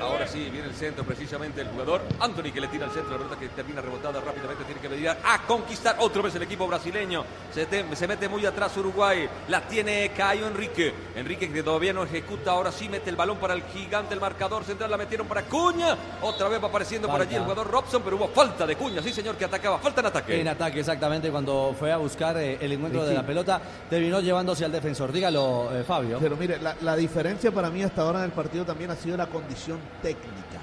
Ahora 0.00 0.26
sí, 0.26 0.48
viene 0.50 0.68
el 0.68 0.74
centro, 0.74 1.04
precisamente 1.04 1.60
el 1.62 1.68
jugador 1.68 2.02
Anthony 2.20 2.52
que 2.52 2.60
le 2.60 2.68
tira 2.68 2.84
al 2.86 2.90
centro, 2.92 3.12
la 3.12 3.16
pelota 3.18 3.38
que 3.38 3.48
termina 3.48 3.80
rebotada 3.80 4.20
rápidamente, 4.20 4.64
tiene 4.64 4.80
que 4.80 4.88
venir 4.88 5.08
a 5.10 5.42
conquistar 5.46 5.96
otra 6.00 6.22
vez 6.22 6.34
el 6.34 6.42
equipo 6.42 6.66
brasileño. 6.66 7.24
Se, 7.52 7.66
te- 7.66 7.84
se 7.96 8.06
mete 8.06 8.28
muy 8.28 8.44
atrás 8.46 8.76
Uruguay, 8.76 9.28
la 9.48 9.62
tiene 9.62 10.10
Caio 10.16 10.46
Enrique. 10.46 10.92
Enrique 11.14 11.50
que 11.50 11.62
todavía 11.62 11.92
no 11.92 12.04
ejecuta, 12.04 12.50
ahora 12.52 12.70
sí 12.72 12.88
mete 12.88 13.10
el 13.10 13.16
balón 13.16 13.38
para 13.38 13.54
el 13.54 13.62
gigante, 13.64 14.14
el 14.14 14.20
marcador 14.20 14.64
central, 14.64 14.90
la 14.90 14.96
metieron 14.96 15.26
para 15.26 15.42
Cuña. 15.42 15.96
Otra 16.22 16.48
vez 16.48 16.62
va 16.62 16.68
apareciendo 16.68 17.08
por 17.08 17.20
allí 17.20 17.34
el 17.34 17.42
jugador 17.42 17.70
Robson, 17.70 18.02
pero 18.04 18.16
hubo 18.16 18.28
falta 18.28 18.66
de 18.66 18.76
Cuña, 18.76 19.02
sí 19.02 19.12
señor, 19.12 19.36
que 19.36 19.44
atacaba, 19.46 19.78
falta 19.78 20.00
en 20.00 20.06
ataque. 20.06 20.40
En 20.40 20.48
ataque, 20.48 20.80
exactamente, 20.80 21.30
cuando 21.30 21.74
fue 21.78 21.90
a 21.92 21.96
buscar 21.96 22.36
eh, 22.36 22.58
el 22.60 22.72
encuentro 22.72 23.04
de 23.04 23.14
la 23.14 23.24
pelota, 23.24 23.60
terminó 23.88 24.20
llevándose 24.20 24.64
al 24.64 24.72
defensor. 24.72 25.10
Dígalo, 25.10 25.70
eh, 25.74 25.84
Fabio. 25.84 26.18
Pero 26.20 26.36
mire, 26.36 26.58
la, 26.60 26.76
la 26.82 26.96
diferencia 26.96 27.50
para 27.50 27.70
mí 27.70 27.82
hasta 27.82 28.02
ahora 28.02 28.18
en 28.20 28.26
el 28.26 28.32
partido 28.32 28.64
también 28.64 28.90
ha 28.90 28.96
sido 28.96 29.16
la 29.16 29.26
condición 29.26 29.78
técnica. 30.02 30.60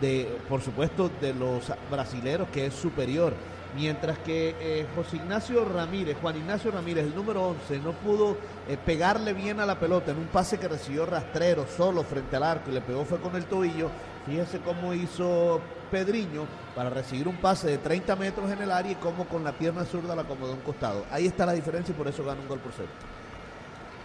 De, 0.00 0.38
por 0.48 0.60
supuesto, 0.60 1.10
de 1.20 1.34
los 1.34 1.72
brasileros, 1.90 2.48
que 2.48 2.66
es 2.66 2.74
superior. 2.74 3.32
Mientras 3.74 4.18
que 4.18 4.56
eh, 4.60 4.86
José 4.96 5.16
Ignacio 5.16 5.64
Ramírez, 5.64 6.16
Juan 6.20 6.36
Ignacio 6.36 6.70
Ramírez, 6.70 7.04
el 7.04 7.14
número 7.14 7.48
11, 7.48 7.80
no 7.80 7.92
pudo 7.92 8.36
eh, 8.66 8.78
pegarle 8.84 9.34
bien 9.34 9.60
a 9.60 9.66
la 9.66 9.78
pelota 9.78 10.10
en 10.10 10.18
un 10.18 10.26
pase 10.26 10.58
que 10.58 10.68
recibió 10.68 11.04
rastrero 11.04 11.66
solo 11.76 12.02
frente 12.02 12.36
al 12.36 12.44
arco 12.44 12.70
y 12.70 12.74
le 12.74 12.80
pegó 12.80 13.04
fue 13.04 13.18
con 13.18 13.36
el 13.36 13.44
tobillo. 13.44 13.90
Fíjese 14.26 14.60
cómo 14.60 14.94
hizo 14.94 15.60
Pedriño 15.90 16.46
para 16.74 16.90
recibir 16.90 17.28
un 17.28 17.36
pase 17.36 17.68
de 17.68 17.78
30 17.78 18.16
metros 18.16 18.50
en 18.50 18.62
el 18.62 18.70
área 18.70 18.92
y 18.92 18.96
cómo 18.96 19.26
con 19.26 19.44
la 19.44 19.52
pierna 19.52 19.84
zurda 19.84 20.14
la 20.14 20.22
acomodó 20.22 20.52
a 20.52 20.54
un 20.56 20.60
costado. 20.60 21.04
Ahí 21.10 21.26
está 21.26 21.44
la 21.44 21.52
diferencia 21.52 21.92
y 21.92 21.94
por 21.94 22.08
eso 22.08 22.24
gana 22.24 22.40
un 22.40 22.48
gol 22.48 22.58
por 22.58 22.72
cero. 22.76 22.88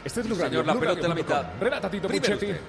Este 0.03 0.19
es 0.19 0.27
Blue 0.27 0.35
Señor, 0.35 0.65
la 0.65 0.75
pelota 0.75 1.01
en 1.01 1.09
la 1.09 1.15
mitad. 1.15 1.45
Relata 1.59 1.89
Tito 1.89 2.07
Primero 2.07 2.33
Puchetti. 2.33 2.59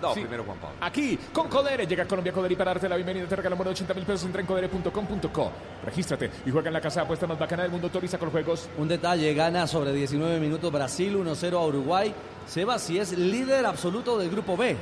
No, 0.00 0.14
Sí. 0.14 0.20
primero 0.20 0.44
Juan 0.44 0.58
Pablo. 0.58 0.76
Aquí, 0.80 1.18
con 1.32 1.48
Codere, 1.48 1.86
llega 1.86 2.06
Colombia 2.06 2.32
Codere 2.32 2.54
y 2.54 2.56
para 2.56 2.72
darte 2.72 2.88
la 2.88 2.96
bienvenida 2.96 3.26
te 3.26 3.36
regala 3.36 3.54
un 3.54 3.58
bono 3.58 3.70
de 3.70 3.74
80 3.74 3.94
mil 3.94 4.04
pesos 4.04 4.24
entra 4.24 4.40
en 4.40 4.46
codere.com.co. 4.46 5.52
Regístrate 5.84 6.30
y 6.46 6.50
juega 6.50 6.68
en 6.68 6.74
la 6.74 6.80
casa 6.80 7.00
de 7.00 7.04
apuestas 7.04 7.28
más 7.28 7.38
bacana 7.38 7.62
del 7.62 7.72
mundo, 7.72 7.86
autoriza 7.88 8.18
con 8.18 8.30
juegos. 8.30 8.68
Un 8.78 8.88
detalle, 8.88 9.32
gana 9.34 9.66
sobre 9.66 9.92
19 9.92 10.40
minutos 10.40 10.70
Brasil, 10.72 11.14
1-0 11.16 11.54
a 11.58 11.66
Uruguay. 11.66 12.14
Sebas, 12.46 12.82
si 12.82 12.98
es 12.98 13.16
líder 13.16 13.66
absoluto 13.66 14.18
del 14.18 14.30
grupo 14.30 14.56
B. 14.56 14.76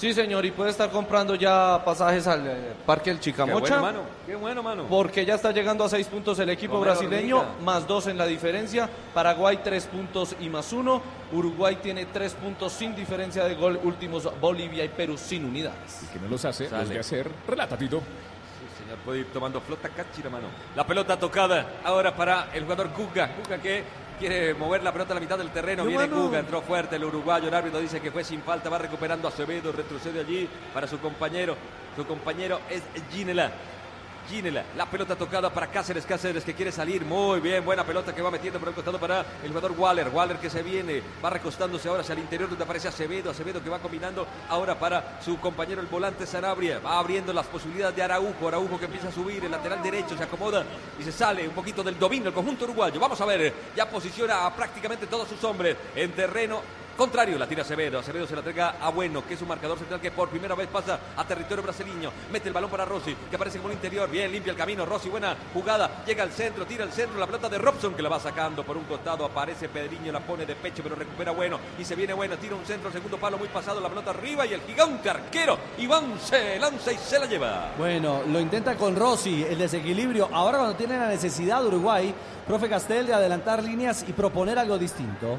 Sí, 0.00 0.14
señor, 0.14 0.46
y 0.46 0.50
puede 0.50 0.70
estar 0.70 0.88
comprando 0.90 1.34
ya 1.34 1.82
pasajes 1.84 2.26
al 2.26 2.46
eh, 2.46 2.72
Parque 2.86 3.10
El 3.10 3.18
Qué 3.18 3.24
Chicamocha. 3.24 3.58
bueno, 3.58 3.82
mano. 3.82 4.00
Qué 4.24 4.34
bueno, 4.34 4.62
mano. 4.62 4.86
Porque 4.88 5.26
ya 5.26 5.34
está 5.34 5.52
llegando 5.52 5.84
a 5.84 5.90
seis 5.90 6.06
puntos 6.06 6.38
el 6.38 6.48
equipo 6.48 6.76
Romero 6.76 6.94
brasileño, 6.94 7.44
más 7.62 7.86
dos 7.86 8.06
en 8.06 8.16
la 8.16 8.24
diferencia. 8.24 8.88
Paraguay 9.12 9.60
tres 9.62 9.84
puntos 9.84 10.34
y 10.40 10.48
más 10.48 10.72
uno. 10.72 11.02
Uruguay 11.32 11.76
tiene 11.82 12.06
tres 12.06 12.32
puntos 12.32 12.72
sin 12.72 12.96
diferencia 12.96 13.44
de 13.44 13.54
gol. 13.56 13.78
Últimos 13.84 14.26
Bolivia 14.40 14.86
y 14.86 14.88
Perú 14.88 15.18
sin 15.18 15.44
unidades. 15.44 16.00
Que 16.10 16.18
no 16.18 16.28
los 16.28 16.42
hace, 16.46 16.66
Sale. 16.70 16.80
los 16.84 16.88
de 16.88 16.98
hacer. 16.98 17.30
Relata 17.46 17.76
Tito. 17.76 17.98
Sí, 17.98 18.82
señor, 18.82 18.96
puede 19.04 19.18
ir 19.18 19.26
tomando 19.34 19.60
flota 19.60 19.90
cachira, 19.90 20.30
mano. 20.30 20.46
La 20.76 20.86
pelota 20.86 21.18
tocada 21.18 21.72
ahora 21.84 22.16
para 22.16 22.48
el 22.54 22.62
jugador 22.62 22.88
Guga. 22.96 23.32
Guga 23.44 23.58
que 23.58 23.84
quiere 24.20 24.54
mover 24.54 24.84
la 24.84 24.92
pelota 24.92 25.12
a 25.12 25.14
la 25.14 25.20
mitad 25.20 25.38
del 25.38 25.50
terreno. 25.50 25.84
Viene 25.84 26.06
mano. 26.06 26.22
Guga, 26.22 26.38
entró 26.38 26.60
fuerte 26.60 26.96
el 26.96 27.04
uruguayo. 27.04 27.48
El 27.48 27.54
árbitro 27.54 27.80
dice 27.80 28.00
que 28.00 28.12
fue 28.12 28.22
sin 28.22 28.42
falta. 28.42 28.68
Va 28.68 28.78
recuperando 28.78 29.26
a 29.26 29.30
Acevedo. 29.30 29.72
Retrocede 29.72 30.20
allí 30.20 30.48
para 30.72 30.86
su 30.86 31.00
compañero. 31.00 31.56
Su 31.96 32.06
compañero 32.06 32.60
es 32.68 32.82
Ginela. 33.10 33.50
La 34.76 34.86
pelota 34.86 35.16
tocada 35.16 35.50
para 35.50 35.66
Cáceres, 35.66 36.06
Cáceres 36.06 36.44
que 36.44 36.54
quiere 36.54 36.70
salir, 36.70 37.04
muy 37.04 37.40
bien, 37.40 37.64
buena 37.64 37.82
pelota 37.82 38.14
que 38.14 38.22
va 38.22 38.30
metiendo 38.30 38.60
por 38.60 38.68
el 38.68 38.74
costado 38.76 38.96
para 38.96 39.26
el 39.42 39.48
jugador 39.48 39.72
Waller, 39.76 40.08
Waller 40.08 40.36
que 40.36 40.48
se 40.48 40.62
viene, 40.62 41.02
va 41.22 41.30
recostándose 41.30 41.88
ahora 41.88 42.02
hacia 42.02 42.12
el 42.12 42.20
interior 42.20 42.48
donde 42.48 42.62
aparece 42.62 42.86
Acevedo, 42.86 43.32
Acevedo 43.32 43.60
que 43.60 43.68
va 43.68 43.80
combinando 43.80 44.24
ahora 44.48 44.78
para 44.78 45.20
su 45.20 45.40
compañero 45.40 45.80
el 45.80 45.88
volante 45.88 46.28
Sanabria, 46.28 46.78
va 46.78 47.00
abriendo 47.00 47.32
las 47.32 47.48
posibilidades 47.48 47.96
de 47.96 48.04
Araujo, 48.04 48.46
Araujo 48.46 48.78
que 48.78 48.84
empieza 48.84 49.08
a 49.08 49.12
subir, 49.12 49.44
el 49.44 49.50
lateral 49.50 49.82
derecho 49.82 50.16
se 50.16 50.22
acomoda 50.22 50.64
y 50.96 51.02
se 51.02 51.10
sale 51.10 51.48
un 51.48 51.54
poquito 51.54 51.82
del 51.82 51.98
dominio 51.98 52.28
el 52.28 52.34
conjunto 52.34 52.66
uruguayo, 52.66 53.00
vamos 53.00 53.20
a 53.20 53.24
ver, 53.24 53.52
ya 53.74 53.90
posiciona 53.90 54.46
a 54.46 54.54
prácticamente 54.54 55.08
todos 55.08 55.28
sus 55.28 55.42
hombres 55.42 55.76
en 55.96 56.12
terreno 56.12 56.60
contrario, 57.00 57.38
la 57.38 57.46
tira 57.46 57.62
Acevedo. 57.62 57.98
Acevedo 57.98 58.26
se 58.26 58.34
la 58.34 58.40
entrega 58.40 58.74
a 58.78 58.90
Bueno, 58.90 59.26
que 59.26 59.32
es 59.32 59.40
un 59.40 59.48
marcador 59.48 59.78
central 59.78 60.02
que 60.02 60.10
por 60.10 60.28
primera 60.28 60.54
vez 60.54 60.68
pasa 60.68 60.98
a 61.16 61.24
territorio 61.24 61.62
brasileño. 61.62 62.12
Mete 62.30 62.48
el 62.48 62.52
balón 62.52 62.68
para 62.68 62.84
Rossi, 62.84 63.16
que 63.30 63.36
aparece 63.36 63.56
como 63.56 63.68
un 63.68 63.72
interior. 63.72 64.10
Bien, 64.10 64.30
limpia 64.30 64.50
el 64.50 64.56
camino. 64.56 64.84
Rossi, 64.84 65.08
buena 65.08 65.34
jugada. 65.54 66.04
Llega 66.04 66.22
al 66.22 66.30
centro, 66.30 66.66
tira 66.66 66.84
al 66.84 66.92
centro. 66.92 67.18
La 67.18 67.24
pelota 67.24 67.48
de 67.48 67.56
Robson 67.56 67.94
que 67.94 68.02
la 68.02 68.10
va 68.10 68.20
sacando 68.20 68.64
por 68.64 68.76
un 68.76 68.84
costado. 68.84 69.24
Aparece 69.24 69.70
Pedriño, 69.70 70.12
la 70.12 70.20
pone 70.20 70.44
de 70.44 70.54
pecho, 70.54 70.82
pero 70.82 70.94
recupera 70.94 71.32
Bueno. 71.32 71.58
Y 71.78 71.86
se 71.86 71.94
viene 71.94 72.12
Bueno, 72.12 72.36
tira 72.36 72.54
un 72.54 72.66
centro, 72.66 72.92
segundo 72.92 73.16
palo 73.16 73.38
muy 73.38 73.48
pasado. 73.48 73.80
La 73.80 73.88
pelota 73.88 74.10
arriba 74.10 74.44
y 74.44 74.52
el 74.52 74.60
gigante 74.60 75.08
arquero. 75.08 75.56
Iván 75.78 76.20
se 76.20 76.58
lanza 76.58 76.92
y 76.92 76.98
se 76.98 77.18
la 77.18 77.24
lleva. 77.24 77.72
Bueno, 77.78 78.24
lo 78.30 78.38
intenta 78.38 78.76
con 78.76 78.94
Rossi, 78.94 79.42
el 79.42 79.56
desequilibrio. 79.56 80.28
Ahora 80.34 80.58
cuando 80.58 80.76
tiene 80.76 80.98
la 80.98 81.08
necesidad 81.08 81.62
de 81.62 81.68
Uruguay, 81.68 82.14
profe 82.46 82.68
Castel, 82.68 83.06
de 83.06 83.14
adelantar 83.14 83.64
líneas 83.64 84.04
y 84.06 84.12
proponer 84.12 84.58
algo 84.58 84.76
distinto. 84.76 85.38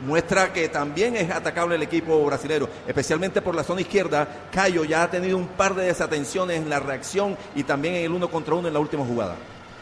Muestra 0.00 0.52
que 0.52 0.68
también 0.68 1.16
es 1.16 1.30
atacable 1.30 1.76
el 1.76 1.82
equipo 1.82 2.24
brasilero, 2.24 2.68
especialmente 2.86 3.42
por 3.42 3.54
la 3.54 3.64
zona 3.64 3.80
izquierda. 3.80 4.28
Cayo 4.52 4.84
ya 4.84 5.02
ha 5.02 5.10
tenido 5.10 5.36
un 5.36 5.48
par 5.48 5.74
de 5.74 5.86
desatenciones 5.86 6.60
en 6.60 6.68
la 6.68 6.80
reacción 6.80 7.36
y 7.54 7.62
también 7.62 7.94
en 7.94 8.04
el 8.04 8.12
uno 8.12 8.28
contra 8.28 8.54
uno 8.54 8.68
en 8.68 8.74
la 8.74 8.80
última 8.80 9.04
jugada. 9.04 9.36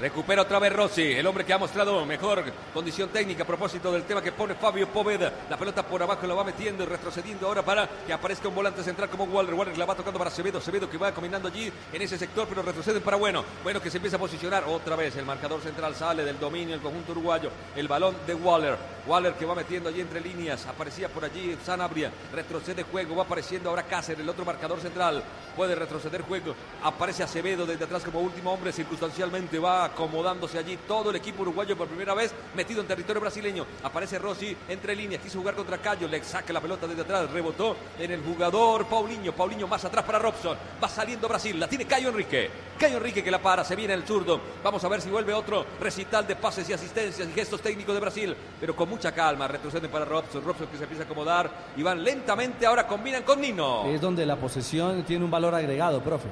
Recupera 0.04 0.42
otra 0.42 0.58
vez 0.58 0.70
Rossi, 0.70 1.12
el 1.12 1.26
hombre 1.26 1.46
que 1.46 1.54
ha 1.54 1.56
mostrado 1.56 2.04
mejor 2.04 2.44
condición 2.74 3.08
técnica 3.08 3.44
a 3.44 3.46
propósito 3.46 3.90
del 3.90 4.02
tema 4.02 4.20
que 4.20 4.32
pone 4.32 4.54
Fabio 4.54 4.86
Poveda. 4.86 5.32
La 5.48 5.56
pelota 5.56 5.82
por 5.82 6.02
abajo 6.02 6.26
la 6.26 6.34
va 6.34 6.44
metiendo 6.44 6.82
y 6.82 6.86
retrocediendo 6.86 7.46
ahora 7.46 7.62
para 7.62 7.88
que 8.06 8.12
aparezca 8.12 8.48
un 8.48 8.54
volante 8.54 8.82
central 8.82 9.08
como 9.08 9.24
Waller. 9.24 9.54
Waller 9.54 9.78
la 9.78 9.86
va 9.86 9.94
tocando 9.94 10.18
para 10.18 10.28
Acevedo. 10.28 10.58
Acevedo 10.58 10.90
que 10.90 10.98
va 10.98 11.12
combinando 11.12 11.48
allí 11.48 11.72
en 11.90 12.02
ese 12.02 12.18
sector, 12.18 12.46
pero 12.46 12.60
retroceden 12.60 13.00
para 13.00 13.16
Bueno. 13.16 13.42
Bueno 13.62 13.80
que 13.80 13.90
se 13.90 13.96
empieza 13.96 14.16
a 14.16 14.20
posicionar 14.20 14.64
otra 14.64 14.94
vez. 14.94 15.16
El 15.16 15.24
marcador 15.24 15.62
central 15.62 15.94
sale 15.94 16.22
del 16.22 16.38
dominio 16.38 16.74
el 16.74 16.82
conjunto 16.82 17.12
uruguayo. 17.12 17.48
El 17.74 17.88
balón 17.88 18.14
de 18.26 18.34
Waller. 18.34 18.76
Waller 19.06 19.32
que 19.32 19.46
va 19.46 19.54
metiendo 19.54 19.88
allí 19.88 20.02
entre 20.02 20.20
líneas. 20.20 20.66
Aparecía 20.66 21.08
por 21.08 21.24
allí 21.24 21.56
Sanabria. 21.64 22.12
Retrocede 22.30 22.82
juego. 22.82 23.16
Va 23.16 23.22
apareciendo 23.22 23.70
ahora 23.70 23.84
Cáceres, 23.84 24.20
el 24.20 24.28
otro 24.28 24.44
marcador 24.44 24.80
central. 24.80 25.22
Puede 25.56 25.74
retroceder 25.74 26.20
juego. 26.20 26.54
Aparece 26.82 27.22
Acevedo 27.22 27.64
desde 27.64 27.86
atrás 27.86 28.04
como 28.04 28.20
último 28.20 28.52
hombre. 28.52 28.70
Circunstancialmente 28.70 29.58
va 29.58 29.93
acomodándose 29.94 30.58
allí 30.58 30.76
todo 30.88 31.10
el 31.10 31.16
equipo 31.16 31.42
uruguayo 31.42 31.76
por 31.76 31.88
primera 31.88 32.14
vez 32.14 32.34
metido 32.54 32.80
en 32.80 32.88
territorio 32.88 33.20
brasileño. 33.20 33.64
Aparece 33.82 34.18
Rossi 34.18 34.56
entre 34.68 34.94
líneas. 34.94 35.22
Quiso 35.22 35.38
jugar 35.38 35.54
contra 35.54 35.78
Cayo. 35.78 36.08
Le 36.08 36.22
saca 36.22 36.52
la 36.52 36.60
pelota 36.60 36.86
desde 36.86 37.02
atrás. 37.02 37.30
Rebotó 37.30 37.76
en 37.98 38.10
el 38.10 38.22
jugador 38.22 38.86
Paulinho. 38.86 39.32
Paulinho 39.32 39.68
más 39.68 39.84
atrás 39.84 40.04
para 40.04 40.18
Robson. 40.18 40.56
Va 40.82 40.88
saliendo 40.88 41.28
Brasil. 41.28 41.58
La 41.58 41.68
tiene 41.68 41.86
Cayo 41.86 42.08
Enrique. 42.08 42.50
Cayo 42.78 42.96
Enrique 42.96 43.22
que 43.22 43.30
la 43.30 43.40
para. 43.40 43.64
Se 43.64 43.76
viene 43.76 43.94
el 43.94 44.04
zurdo. 44.04 44.40
Vamos 44.62 44.82
a 44.84 44.88
ver 44.88 45.00
si 45.00 45.08
vuelve 45.08 45.32
otro 45.32 45.64
recital 45.80 46.26
de 46.26 46.36
pases 46.36 46.68
y 46.68 46.72
asistencias 46.72 47.28
y 47.28 47.32
gestos 47.32 47.60
técnicos 47.60 47.94
de 47.94 48.00
Brasil. 48.00 48.36
Pero 48.60 48.74
con 48.74 48.88
mucha 48.88 49.12
calma. 49.12 49.46
Retroceden 49.46 49.90
para 49.90 50.04
Robson. 50.04 50.44
Robson 50.44 50.66
que 50.66 50.76
se 50.76 50.82
empieza 50.82 51.04
a 51.04 51.06
acomodar. 51.06 51.50
Y 51.76 51.82
van 51.82 52.02
lentamente. 52.02 52.66
Ahora 52.66 52.86
combinan 52.86 53.22
con 53.22 53.40
Nino. 53.40 53.86
Es 53.86 54.00
donde 54.00 54.26
la 54.26 54.36
posesión 54.36 55.04
tiene 55.04 55.24
un 55.24 55.30
valor 55.30 55.54
agregado, 55.54 56.02
profe. 56.02 56.28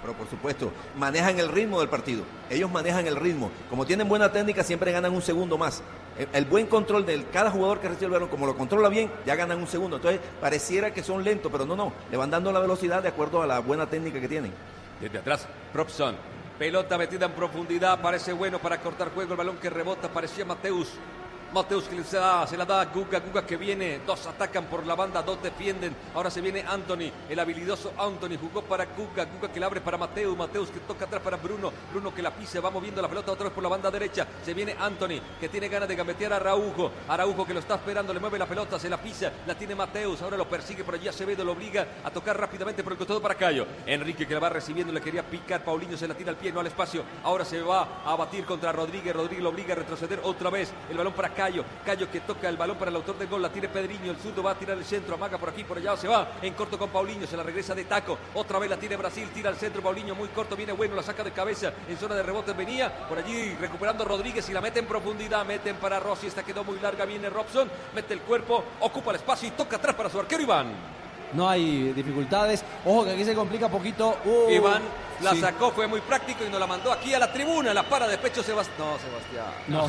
Pero 0.00 0.14
por 0.14 0.28
supuesto, 0.28 0.72
manejan 0.96 1.38
el 1.38 1.48
ritmo 1.48 1.80
del 1.80 1.88
partido. 1.88 2.22
Ellos 2.48 2.70
manejan 2.70 3.06
el 3.06 3.16
ritmo. 3.16 3.50
Como 3.68 3.86
tienen 3.86 4.08
buena 4.08 4.32
técnica, 4.32 4.64
siempre 4.64 4.92
ganan 4.92 5.14
un 5.14 5.22
segundo 5.22 5.58
más. 5.58 5.82
El, 6.32 6.44
buen 6.44 6.66
control 6.66 7.06
de 7.06 7.24
cada 7.26 7.50
jugador 7.50 7.80
que 7.80 7.88
recibe 7.88 8.06
el 8.06 8.12
balón, 8.12 8.28
como 8.28 8.46
lo 8.46 8.56
controla 8.56 8.88
bien, 8.88 9.10
ya 9.24 9.34
ganan 9.36 9.58
un 9.58 9.66
segundo. 9.66 9.96
Entonces, 9.96 10.20
pareciera 10.40 10.92
que 10.92 11.02
son 11.02 11.24
lentos, 11.24 11.50
pero 11.50 11.64
no, 11.64 11.76
no. 11.76 11.92
Le 12.10 12.16
van 12.16 12.30
dando 12.30 12.52
la 12.52 12.60
velocidad 12.60 13.02
de 13.02 13.08
acuerdo 13.08 13.42
a 13.42 13.46
la 13.46 13.60
buena 13.60 13.86
técnica 13.86 14.20
que 14.20 14.28
tienen. 14.28 14.52
Desde 15.00 15.18
atrás, 15.18 15.46
Robson. 15.72 16.16
Pelota 16.58 16.98
metida 16.98 17.24
en 17.24 17.32
profundidad, 17.32 18.02
parece 18.02 18.34
bueno 18.34 18.58
para 18.58 18.80
cortar 18.80 19.12
juego. 19.14 19.32
El 19.32 19.38
balón 19.38 19.56
que 19.56 19.70
rebota, 19.70 20.08
parecía 20.08 20.44
Mateus. 20.44 20.88
Mateus 21.52 21.84
que 21.84 22.02
se, 22.04 22.16
da, 22.16 22.46
se 22.46 22.56
la 22.56 22.64
da 22.64 22.80
a 22.80 22.84
Guga, 22.86 23.18
Guga 23.18 23.44
que 23.44 23.56
viene, 23.56 24.00
dos 24.06 24.24
atacan 24.26 24.66
por 24.66 24.86
la 24.86 24.94
banda, 24.94 25.20
dos 25.22 25.42
defienden. 25.42 25.96
Ahora 26.14 26.30
se 26.30 26.40
viene 26.40 26.64
Anthony, 26.66 27.10
el 27.28 27.38
habilidoso 27.38 27.92
Anthony, 27.98 28.38
jugó 28.40 28.62
para 28.62 28.86
Guga, 28.86 29.24
Guga 29.24 29.52
que 29.52 29.58
la 29.58 29.66
abre 29.66 29.80
para 29.80 29.98
Mateus, 29.98 30.36
Mateus 30.36 30.70
que 30.70 30.80
toca 30.80 31.06
atrás 31.06 31.22
para 31.22 31.36
Bruno, 31.38 31.72
Bruno 31.92 32.14
que 32.14 32.22
la 32.22 32.30
pisa, 32.30 32.60
va 32.60 32.70
moviendo 32.70 33.02
la 33.02 33.08
pelota 33.08 33.32
otra 33.32 33.44
vez 33.44 33.52
por 33.52 33.62
la 33.64 33.68
banda 33.68 33.90
derecha. 33.90 34.26
Se 34.44 34.54
viene 34.54 34.76
Anthony, 34.78 35.20
que 35.40 35.48
tiene 35.48 35.68
ganas 35.68 35.88
de 35.88 35.96
gambetear 35.96 36.32
a 36.32 36.36
Araujo, 36.36 36.92
Araujo 37.08 37.44
que 37.44 37.54
lo 37.54 37.60
está 37.60 37.74
esperando, 37.74 38.14
le 38.14 38.20
mueve 38.20 38.38
la 38.38 38.46
pelota, 38.46 38.78
se 38.78 38.88
la 38.88 38.98
pisa, 38.98 39.32
la 39.46 39.56
tiene 39.56 39.74
Mateus, 39.74 40.22
ahora 40.22 40.36
lo 40.36 40.48
persigue 40.48 40.84
por 40.84 40.94
allí 40.94 41.08
Acevedo, 41.08 41.44
lo 41.44 41.52
obliga 41.52 41.86
a 42.04 42.10
tocar 42.10 42.38
rápidamente 42.38 42.84
por 42.84 42.92
el 42.92 42.98
costado 42.98 43.20
para 43.20 43.34
Cayo. 43.34 43.66
Enrique 43.86 44.26
que 44.26 44.34
la 44.34 44.40
va 44.40 44.50
recibiendo, 44.50 44.92
le 44.92 45.00
quería 45.00 45.24
picar, 45.24 45.64
Paulinho 45.64 45.96
se 45.96 46.06
la 46.06 46.14
tira 46.14 46.30
al 46.30 46.36
pie, 46.36 46.52
no 46.52 46.60
al 46.60 46.66
espacio. 46.68 47.02
Ahora 47.24 47.44
se 47.44 47.60
va 47.60 48.02
a 48.04 48.14
batir 48.14 48.44
contra 48.44 48.70
Rodríguez, 48.70 49.14
Rodríguez 49.16 49.42
lo 49.42 49.50
obliga 49.50 49.72
a 49.72 49.78
retroceder 49.78 50.20
otra 50.22 50.50
vez. 50.50 50.72
El 50.88 50.96
balón 50.96 51.12
para 51.12 51.30
Cayo, 51.30 51.39
Cayo 51.40 52.10
que 52.10 52.20
toca 52.20 52.48
el 52.50 52.58
balón 52.58 52.76
para 52.76 52.90
el 52.90 52.96
autor 52.96 53.16
del 53.16 53.28
gol, 53.28 53.40
la 53.40 53.48
tiene 53.48 53.68
Pedriño, 53.68 54.10
el 54.10 54.18
zurdo 54.18 54.42
va 54.42 54.50
a 54.50 54.54
tirar 54.58 54.76
el 54.76 54.84
centro, 54.84 55.14
amaga 55.14 55.38
por 55.38 55.48
aquí, 55.48 55.64
por 55.64 55.78
allá, 55.78 55.96
se 55.96 56.06
va 56.06 56.32
en 56.42 56.52
corto 56.52 56.78
con 56.78 56.90
Paulinho, 56.90 57.26
se 57.26 57.36
la 57.36 57.42
regresa 57.42 57.74
de 57.74 57.84
taco, 57.84 58.18
otra 58.34 58.58
vez 58.58 58.68
la 58.68 58.76
tiene 58.76 58.96
Brasil, 58.96 59.28
tira 59.32 59.48
al 59.48 59.56
centro, 59.56 59.80
Paulinho 59.80 60.14
muy 60.14 60.28
corto, 60.28 60.54
viene 60.54 60.72
bueno, 60.72 60.94
la 60.94 61.02
saca 61.02 61.24
de 61.24 61.32
cabeza, 61.32 61.72
en 61.88 61.96
zona 61.96 62.14
de 62.14 62.22
rebote 62.22 62.52
venía, 62.52 63.08
por 63.08 63.18
allí 63.18 63.56
recuperando 63.58 64.04
Rodríguez 64.04 64.48
y 64.50 64.52
la 64.52 64.60
mete 64.60 64.80
en 64.80 64.86
profundidad, 64.86 65.46
meten 65.46 65.76
para 65.76 65.98
Rossi, 65.98 66.26
esta 66.26 66.42
quedó 66.42 66.62
muy 66.62 66.78
larga, 66.78 67.06
viene 67.06 67.30
Robson, 67.30 67.70
mete 67.94 68.12
el 68.12 68.20
cuerpo, 68.20 68.62
ocupa 68.80 69.12
el 69.12 69.16
espacio 69.16 69.48
y 69.48 69.52
toca 69.52 69.76
atrás 69.76 69.96
para 69.96 70.10
su 70.10 70.20
arquero 70.20 70.42
Iván. 70.42 70.99
No 71.32 71.48
hay 71.48 71.92
dificultades. 71.92 72.64
Ojo 72.84 73.04
que 73.04 73.12
aquí 73.12 73.24
se 73.24 73.34
complica 73.34 73.68
poquito. 73.68 74.16
Uh, 74.24 74.50
Iván 74.50 74.82
la 75.22 75.32
sí. 75.32 75.40
sacó, 75.40 75.70
fue 75.70 75.86
muy 75.86 76.00
práctico 76.00 76.44
y 76.44 76.48
nos 76.48 76.58
la 76.58 76.66
mandó 76.66 76.92
aquí 76.92 77.12
a 77.12 77.18
la 77.18 77.30
tribuna, 77.32 77.74
la 77.74 77.82
para 77.82 78.08
de 78.08 78.16
pecho 78.18 78.42
Sebastián. 78.42 78.88
No, 78.88 78.98
Sebastián. 78.98 79.46
No, 79.68 79.88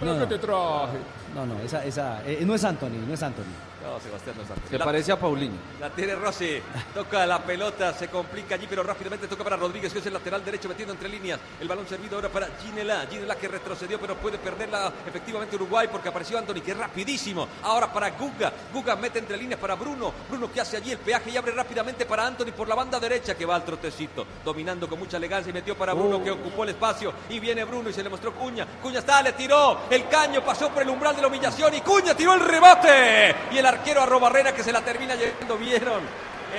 ¿Pero 0.00 0.12
no, 0.12 0.18
qué 0.18 0.24
no. 0.24 0.28
te 0.28 0.38
traje? 0.38 0.98
No, 1.34 1.46
no, 1.46 1.58
esa, 1.60 1.84
esa, 1.84 2.22
eh, 2.26 2.42
no 2.44 2.54
es 2.54 2.62
Anthony, 2.64 2.90
no 3.06 3.14
es 3.14 3.22
Anthony. 3.22 3.44
No, 3.82 3.98
Sebastián 3.98 4.36
no 4.36 4.42
es 4.44 4.50
Anthony. 4.50 4.68
Se 4.70 4.78
La- 4.78 4.84
parece 4.84 5.10
a 5.12 5.18
Paulinho. 5.18 5.56
La 5.80 5.90
tiene 5.90 6.14
Rossi, 6.14 6.60
toca 6.94 7.26
la 7.26 7.40
pelota, 7.42 7.92
se 7.94 8.06
complica 8.08 8.54
allí, 8.54 8.66
pero 8.70 8.82
rápidamente 8.84 9.26
toca 9.26 9.42
para 9.42 9.56
Rodríguez, 9.56 9.92
que 9.92 9.98
es 9.98 10.06
el 10.06 10.12
lateral 10.12 10.44
derecho 10.44 10.68
metiendo 10.68 10.92
entre 10.94 11.08
líneas. 11.08 11.40
El 11.60 11.66
balón 11.66 11.88
servido 11.88 12.14
ahora 12.16 12.28
para 12.28 12.46
Ginela, 12.62 13.04
Ginela 13.10 13.34
que 13.34 13.48
retrocedió, 13.48 13.98
pero 13.98 14.14
puede 14.16 14.38
perderla 14.38 14.92
efectivamente 15.08 15.56
Uruguay 15.56 15.88
porque 15.90 16.10
apareció 16.10 16.38
Anthony, 16.38 16.60
que 16.64 16.70
es 16.72 16.76
rapidísimo. 16.76 17.48
Ahora 17.64 17.92
para 17.92 18.10
Guga, 18.10 18.52
Guga 18.72 18.94
mete 18.94 19.18
entre 19.18 19.36
líneas 19.36 19.58
para 19.58 19.74
Bruno, 19.74 20.12
Bruno 20.28 20.52
que 20.52 20.60
hace 20.60 20.76
allí 20.76 20.92
el 20.92 20.98
peaje 20.98 21.30
y 21.30 21.36
abre 21.36 21.50
rápidamente 21.52 22.06
para 22.06 22.24
Anthony 22.26 22.52
por 22.56 22.68
la 22.68 22.76
banda 22.76 23.00
derecha 23.00 23.34
que 23.34 23.46
va 23.46 23.56
al 23.56 23.64
trotecito, 23.64 24.24
dominando 24.44 24.88
con 24.88 24.98
mucha 24.98 25.16
elegancia 25.16 25.50
y 25.50 25.54
metió 25.54 25.76
para 25.76 25.92
Bruno 25.94 26.18
Oh. 26.18 26.22
que 26.24 26.30
ocupó 26.30 26.62
el 26.64 26.68
espacio 26.70 27.12
y 27.30 27.40
viene 27.40 27.64
Bruno 27.64 27.88
y 27.88 27.92
se 27.92 28.02
le 28.04 28.10
mostró 28.10 28.32
Cuña. 28.34 28.64
Cuña 28.80 29.00
está, 29.00 29.22
le 29.22 29.32
tiró, 29.32 29.78
el 29.90 30.06
caño 30.08 30.44
pasó 30.44 30.68
por 30.68 30.82
el 30.82 30.88
umbral 30.90 31.16
de 31.16 31.21
la 31.22 31.28
humillación 31.28 31.72
y 31.74 31.80
Cuña 31.80 32.14
tiró 32.14 32.34
el 32.34 32.40
rebote 32.40 33.34
y 33.52 33.58
el 33.58 33.64
arquero 33.64 34.02
a 34.02 34.06
Barrera 34.06 34.52
que 34.52 34.62
se 34.62 34.72
la 34.72 34.82
termina 34.82 35.14
llevando, 35.14 35.56
vieron. 35.56 36.02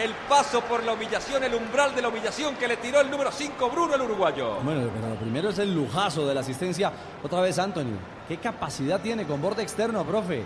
El 0.01 0.11
paso 0.27 0.61
por 0.61 0.83
la 0.83 0.93
humillación, 0.93 1.43
el 1.43 1.53
umbral 1.53 1.93
de 1.93 2.01
la 2.01 2.07
humillación 2.07 2.55
que 2.55 2.67
le 2.67 2.77
tiró 2.77 2.99
el 3.01 3.11
número 3.11 3.31
5 3.31 3.69
Bruno 3.69 3.93
el 3.93 4.01
uruguayo. 4.01 4.55
Bueno, 4.63 4.89
pero 4.91 5.09
lo 5.09 5.15
primero 5.15 5.49
es 5.49 5.59
el 5.59 5.75
lujazo 5.75 6.25
de 6.25 6.33
la 6.33 6.39
asistencia. 6.39 6.91
Otra 7.21 7.41
vez 7.41 7.59
Anthony. 7.59 7.93
¿Qué 8.27 8.37
capacidad 8.37 9.01
tiene 9.01 9.27
con 9.27 9.41
borde 9.41 9.61
externo, 9.61 10.03
profe? 10.03 10.43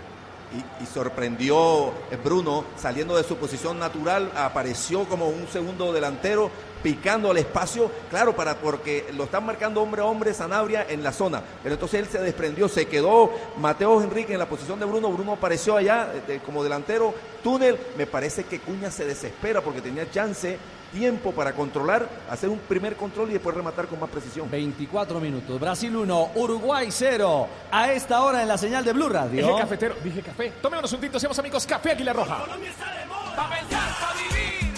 Y, 0.50 0.86
sorprendió 0.86 1.88
eh, 2.10 2.18
Bruno 2.22 2.64
saliendo 2.76 3.16
de 3.16 3.22
su 3.22 3.36
posición 3.36 3.78
natural, 3.78 4.32
apareció 4.34 5.04
como 5.04 5.28
un 5.28 5.46
segundo 5.48 5.92
delantero 5.92 6.50
picando 6.82 7.30
al 7.30 7.36
espacio, 7.36 7.90
claro, 8.08 8.34
para 8.34 8.56
porque 8.56 9.06
lo 9.14 9.24
están 9.24 9.44
marcando 9.44 9.82
hombre 9.82 10.00
a 10.00 10.06
hombre 10.06 10.32
Sanabria 10.32 10.86
en 10.88 11.02
la 11.02 11.12
zona, 11.12 11.42
pero 11.62 11.74
entonces 11.74 12.00
él 12.00 12.06
se 12.06 12.18
desprendió, 12.20 12.68
se 12.68 12.86
quedó 12.86 13.30
Mateo 13.58 14.00
Enrique 14.02 14.32
en 14.32 14.38
la 14.38 14.48
posición 14.48 14.78
de 14.80 14.86
Bruno, 14.86 15.12
Bruno 15.12 15.32
apareció 15.32 15.76
allá 15.76 16.12
eh, 16.28 16.40
como 16.44 16.62
delantero, 16.62 17.12
túnel, 17.42 17.78
me 17.96 18.06
parece 18.06 18.44
que 18.44 18.60
Cuña 18.60 18.90
se 18.90 19.04
desespera 19.04 19.60
porque 19.60 19.80
tenía 19.80 20.10
chance, 20.10 20.58
tiempo 20.92 21.32
para 21.32 21.52
controlar, 21.52 22.08
hacer 22.30 22.48
un 22.48 22.58
primer 22.58 22.96
control 22.96 23.30
y 23.30 23.34
después 23.34 23.54
rematar 23.54 23.86
con 23.86 24.00
más 24.00 24.10
precisión. 24.10 24.50
24 24.50 25.20
minutos. 25.20 25.58
Brasil 25.60 25.94
1, 25.94 26.30
Uruguay 26.34 26.88
0. 26.90 27.48
A 27.70 27.92
esta 27.92 28.22
hora 28.22 28.42
en 28.42 28.48
la 28.48 28.58
señal 28.58 28.84
de 28.84 28.92
Blue 28.92 29.08
Radio. 29.08 29.46
Dije 29.46 29.58
cafetero, 29.58 29.94
dije 30.02 30.22
café. 30.22 30.52
Tomémonos 30.62 30.92
un 30.92 31.00
tinto, 31.00 31.18
seamos 31.18 31.38
amigos. 31.38 31.66
Café 31.66 31.92
Águila 31.92 32.12
Roja. 32.12 32.38
Pa' 32.38 33.48
pensar, 33.50 33.88
pa' 34.00 34.14
vivir. 34.14 34.74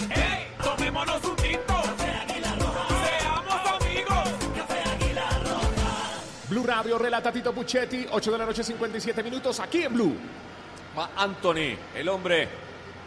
Tomémonos 0.63 1.23
un 1.23 1.35
tinto. 1.35 1.81
Blue 6.51 6.63
Radio 6.63 6.97
relata 6.97 7.31
Tito 7.31 7.53
Puchetti, 7.53 8.05
8 8.11 8.31
de 8.33 8.37
la 8.37 8.45
noche, 8.45 8.61
57 8.61 9.23
minutos, 9.23 9.61
aquí 9.61 9.83
en 9.83 9.93
Blue. 9.93 10.17
Va 10.99 11.11
Anthony, 11.15 11.77
el 11.95 12.09
hombre 12.09 12.49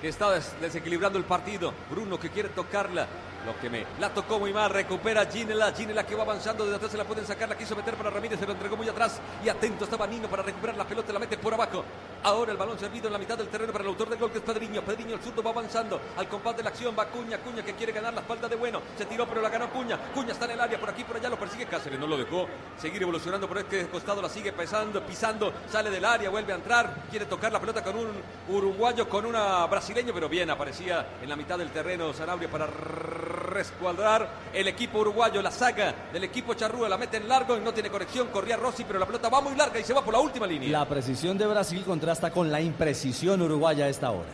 está 0.09 0.31
des- 0.31 0.53
desequilibrando 0.61 1.19
el 1.19 1.25
partido. 1.25 1.73
Bruno 1.91 2.19
que 2.19 2.31
quiere 2.31 2.49
tocarla. 2.51 3.07
Lo 3.45 3.55
que 3.61 3.69
me 3.69 3.85
la 4.01 4.09
tocó 4.09 4.39
muy 4.39 4.55
mal, 4.55 4.71
recupera 4.71 5.27
Ginela, 5.27 5.71
Ginela 5.75 6.07
que 6.07 6.15
va 6.15 6.23
avanzando 6.23 6.65
desde 6.65 6.77
atrás 6.77 6.91
se 6.93 6.97
la 6.97 7.05
pueden 7.05 7.27
sacar, 7.27 7.47
la 7.47 7.59
quiso 7.59 7.77
meter 7.77 7.95
para 7.95 8.09
Ramírez, 8.09 8.41
se 8.41 8.47
lo 8.47 8.53
entregó 8.53 8.75
muy 8.75 8.89
atrás 8.89 9.21
y 9.45 9.51
atento 9.51 9.85
estaba 9.85 10.07
Nino 10.07 10.29
para 10.29 10.43
recuperar 10.43 10.75
la 10.79 10.87
pelota, 10.87 11.13
la 11.13 11.19
mete 11.19 11.37
por 11.37 11.53
abajo. 11.53 11.85
Ahora 12.23 12.53
el 12.53 12.57
balón 12.57 12.79
servido 12.79 13.09
en 13.09 13.13
la 13.13 13.19
mitad 13.19 13.37
del 13.37 13.49
terreno 13.49 13.71
para 13.71 13.85
el 13.85 13.91
autor 13.91 14.09
del 14.09 14.19
gol 14.19 14.31
que 14.33 14.39
es 14.39 14.45
Pedriño, 14.45 14.81
Pedriño 14.81 15.17
el 15.17 15.21
zurdo 15.21 15.43
va 15.43 15.51
avanzando 15.51 16.01
al 16.17 16.27
compás 16.27 16.57
de 16.57 16.63
la 16.63 16.71
acción, 16.71 16.97
va 16.99 17.05
Cuña, 17.05 17.37
Cuña 17.37 17.63
que 17.63 17.75
quiere 17.75 17.93
ganar 17.93 18.15
la 18.15 18.23
espalda 18.23 18.49
de 18.49 18.57
Bueno, 18.57 18.81
se 18.97 19.05
tiró 19.05 19.27
pero 19.29 19.43
la 19.43 19.51
ganó 19.51 19.69
Cuña, 19.69 19.99
Cuña 20.15 20.33
está 20.33 20.51
en 20.51 20.59
área, 20.59 20.81
por 20.81 20.89
aquí 20.89 21.05
por 21.05 21.17
allá 21.17 21.29
lo 21.29 21.39
persigue 21.39 21.67
Cáceres, 21.85 22.01
no 22.01 22.07
lo 22.07 22.17
dejó 22.17 22.47
seguir 22.81 23.03
evolucionando 23.03 23.47
por 23.47 23.59
este 23.59 23.87
costado, 23.89 24.23
la 24.23 24.31
sigue 24.31 24.53
pesando, 24.53 25.03
pisando, 25.03 25.53
sale 25.71 25.91
del 25.91 26.03
área, 26.03 26.31
vuelve 26.31 26.55
a 26.55 26.57
entrar, 26.57 27.05
quiere 27.11 27.27
tocar 27.27 27.53
la 27.53 27.61
pelota 27.61 27.85
con 27.85 27.95
un 27.99 28.09
uruguayo, 28.49 29.07
con 29.07 29.27
una 29.27 29.67
brasileño, 29.67 30.15
pero 30.15 30.27
bien 30.27 30.49
aparecía 30.49 31.07
en 31.21 31.29
la 31.29 31.37
mitad 31.37 31.59
del 31.59 31.69
terreno 31.69 32.15
Sanabria 32.15 32.51
para 32.51 32.67
rescuadrar 32.67 34.31
el 34.55 34.67
equipo 34.67 35.01
uruguayo, 35.01 35.43
la 35.43 35.51
saga 35.51 35.95
del 36.11 36.25
equipo 36.25 36.55
charrúa, 36.55 36.89
la 36.89 36.97
mete 36.97 37.19
en 37.19 37.29
largo 37.29 37.55
y 37.55 37.61
no 37.61 37.75
tiene 37.75 37.91
conexión, 37.91 38.29
corría 38.29 38.57
Rossi, 38.57 38.85
pero 38.85 38.99
la 38.99 39.05
pelota 39.05 39.29
va 39.29 39.43
muy 39.43 39.55
larga 39.55 39.79
y 39.79 39.85
se 39.85 39.93
va 39.93 40.03
por 40.03 40.15
la 40.15 40.21
última 40.21 40.47
línea. 40.47 40.71
La 40.71 40.89
precisión 40.89 41.37
de 41.37 41.47
Brasil 41.47 41.85
contrasta 41.85 42.31
con 42.31 42.51
la 42.51 42.63
imprecisión 42.63 43.43
uruguaya 43.43 43.85
a 43.85 43.89
esta 43.89 44.11
hora. 44.11 44.33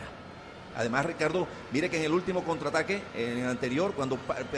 Además, 0.77 1.05
Ricardo, 1.05 1.45
mire 1.73 1.89
que 1.89 1.97
en 1.97 2.05
el 2.05 2.13
último 2.13 2.45
contraataque, 2.45 3.03
en 3.13 3.39
el 3.39 3.49
anterior, 3.49 3.91
cuando 3.93 4.15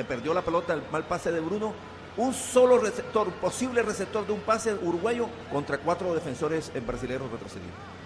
perdió 0.08 0.36
la 0.36 0.44
pelota, 0.44 0.74
el 0.74 0.84
mal 0.92 1.06
pase 1.06 1.32
de 1.32 1.40
Bruno, 1.40 1.74
un 2.18 2.34
solo 2.34 2.78
receptor, 2.78 3.32
posible 3.34 3.82
receptor 3.82 4.26
de 4.26 4.34
un 4.34 4.42
pase 4.42 4.74
uruguayo 4.76 5.28
contra 5.52 5.78
cuatro 5.78 6.14
defensores 6.14 6.72
brasileños 6.86 7.32
retrocedidos. 7.32 8.03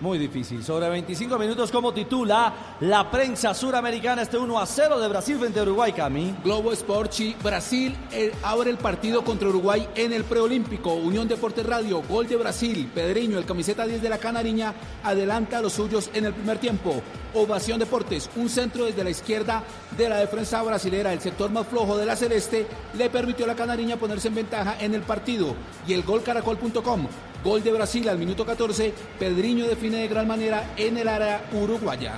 Muy 0.00 0.16
difícil. 0.16 0.64
Sobre 0.64 0.88
25 0.88 1.38
minutos, 1.38 1.70
como 1.70 1.92
titula 1.92 2.76
la 2.80 3.10
prensa 3.10 3.52
suramericana 3.52 4.22
este 4.22 4.38
1 4.38 4.58
a 4.58 4.64
0 4.64 4.98
de 4.98 5.08
Brasil 5.08 5.36
frente 5.38 5.60
a 5.60 5.62
Uruguay, 5.62 5.92
Cami. 5.92 6.36
Globo 6.42 6.74
Sporchi, 6.74 7.36
Brasil 7.42 7.94
eh, 8.10 8.32
abre 8.42 8.70
el 8.70 8.78
partido 8.78 9.22
contra 9.22 9.50
Uruguay 9.50 9.86
en 9.94 10.14
el 10.14 10.24
preolímpico. 10.24 10.94
Unión 10.94 11.28
Deportes 11.28 11.66
Radio, 11.66 12.02
gol 12.08 12.26
de 12.26 12.36
Brasil. 12.36 12.90
Pedreño, 12.94 13.36
el 13.36 13.44
camiseta 13.44 13.86
10 13.86 14.00
de 14.00 14.08
la 14.08 14.16
Canariña, 14.16 14.72
adelanta 15.04 15.58
a 15.58 15.60
los 15.60 15.74
suyos 15.74 16.08
en 16.14 16.24
el 16.24 16.32
primer 16.32 16.56
tiempo. 16.56 17.02
Ovación 17.34 17.78
Deportes, 17.78 18.30
un 18.36 18.48
centro 18.48 18.86
desde 18.86 19.04
la 19.04 19.10
izquierda 19.10 19.62
de 19.98 20.08
la 20.08 20.16
defensa 20.16 20.62
brasilera, 20.62 21.12
el 21.12 21.20
sector 21.20 21.50
más 21.50 21.66
flojo 21.66 21.98
de 21.98 22.06
la 22.06 22.16
celeste, 22.16 22.66
le 22.94 23.10
permitió 23.10 23.44
a 23.44 23.48
la 23.48 23.54
Canariña 23.54 23.98
ponerse 23.98 24.28
en 24.28 24.34
ventaja 24.34 24.76
en 24.80 24.94
el 24.94 25.02
partido. 25.02 25.54
Y 25.86 25.92
el 25.92 26.02
gol 26.02 26.22
caracol.com, 26.22 27.06
gol 27.42 27.62
de 27.62 27.72
Brasil 27.72 28.08
al 28.08 28.18
minuto 28.18 28.44
14, 28.44 28.92
Pedriño 29.18 29.66
define 29.66 29.98
de 29.98 30.08
gran 30.08 30.26
manera 30.26 30.74
en 30.76 30.96
el 30.98 31.08
área 31.08 31.44
uruguaya. 31.52 32.14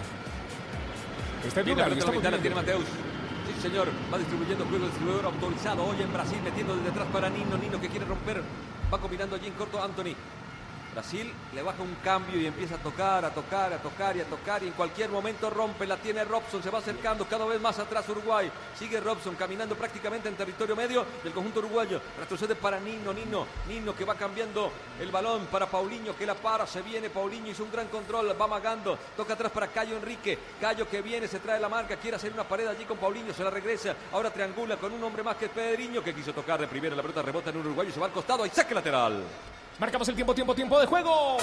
Está 1.47 1.61
en 1.61 1.69
lugar, 1.69 1.93
está 1.93 2.07
la 2.07 2.13
mitad, 2.13 2.25
la 2.25 2.31
muy 2.31 2.41
tiene. 2.41 2.57
Mateus. 2.57 2.85
Sí, 3.47 3.69
señor. 3.69 3.89
Va 4.13 4.19
distribuyendo 4.19 4.65
juego, 4.67 4.87
distribuidor 4.87 5.25
autorizado 5.27 5.85
hoy 5.85 6.01
en 6.01 6.13
Brasil, 6.13 6.39
metiendo 6.45 6.77
desde 6.77 6.91
atrás 6.91 7.07
para 7.13 7.29
Nino. 7.31 7.57
Nino 7.59 7.81
que 7.81 7.89
quiere 7.89 8.07
romper. 8.07 8.43
Va 8.93 8.99
combinando 8.99 9.37
allí 9.37 9.47
en 9.47 9.55
corto 9.55 9.83
Anthony. 9.83 10.15
Brasil 10.93 11.33
le 11.55 11.63
baja 11.63 11.83
un 11.83 11.95
cambio 12.05 12.39
y 12.39 12.47
empieza 12.47 12.75
a 12.75 12.79
tocar, 12.79 13.25
a 13.25 13.31
tocar, 13.31 13.73
a 13.73 13.79
tocar 13.79 14.17
y 14.17 14.21
a 14.21 14.25
tocar 14.25 14.63
y 14.63 14.69
en 14.69 14.73
cualquier 14.75 15.09
momento 15.11 15.49
rompe, 15.49 15.87
la 15.87 15.97
tiene 15.97 16.25
Robson, 16.25 16.63
se 16.63 16.71
va 16.71 16.81
acercando 16.81 17.27
cada 17.27 17.47
vez 17.47 17.61
más 17.61 17.79
atrás 17.79 18.09
Uruguay, 18.09 18.51
sigue 18.79 19.01
Robson 19.01 19.35
caminando 19.35 19.75
prácticamente 19.75 20.29
en 20.29 20.37
territorio 20.37 20.77
medio 20.77 21.07
del 21.25 21.33
conjunto 21.33 21.61
uruguayo, 21.61 22.01
retrocede 22.19 22.55
para 22.55 22.79
Nino, 22.79 23.13
Nino, 23.13 23.47
Nino 23.69 23.95
que 23.95 24.05
va 24.05 24.15
cambiando 24.15 24.71
el 25.01 25.11
balón 25.11 25.47
para 25.47 25.67
Paulinho 25.67 26.17
que 26.17 26.27
la 26.27 26.35
para, 26.35 26.67
se 26.67 26.83
viene 26.83 27.09
Paulinho, 27.09 27.51
hizo 27.51 27.65
un 27.65 27.73
gran 27.73 27.89
control, 27.89 28.37
va 28.39 28.45
amagando, 28.45 28.99
toca 29.17 29.33
atrás 29.33 29.53
para 29.53 29.69
Cayo 29.69 29.97
Enrique, 29.97 30.39
Cayo 30.61 30.89
que 30.89 31.01
viene, 31.01 31.27
se 31.27 31.39
trae 31.39 31.59
la 31.59 31.69
marca, 31.69 31.97
quiere 31.97 32.17
hacer 32.17 32.33
una 32.33 32.45
pared 32.45 32.67
allí 32.67 32.85
con 32.85 32.99
Paulinho, 32.99 33.33
se 33.33 33.45
la 33.45 33.51
regresa, 33.51 33.95
ahora 34.13 34.31
triangula 34.31 34.77
con 34.77 34.93
un 34.93 35.03
hombre 35.03 35.23
más 35.23 35.37
que 35.37 35.49
Pedriño 35.49 36.03
que 36.03 36.15
quiso 36.15 36.33
tocar 36.33 36.61
de 36.61 36.67
primera, 36.67 36.95
la 36.95 37.03
pelota 37.03 37.23
rebota 37.23 37.51
en 37.51 37.57
un 37.57 37.67
uruguayo, 37.67 37.93
se 37.93 38.01
va 38.01 38.07
al 38.07 38.13
costado, 38.13 38.45
y 38.45 38.51
saque 38.51 38.75
lateral. 38.75 39.23
Marcamos 39.83 40.09
el 40.11 40.15
tiempo, 40.15 40.33
tiempo, 40.33 40.55
tiempo 40.55 40.79
de 40.79 40.87
juego. 40.87 41.39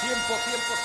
Tiempo, 0.00 0.34
tiempo, 0.46 0.72
tiempo. 0.82 0.84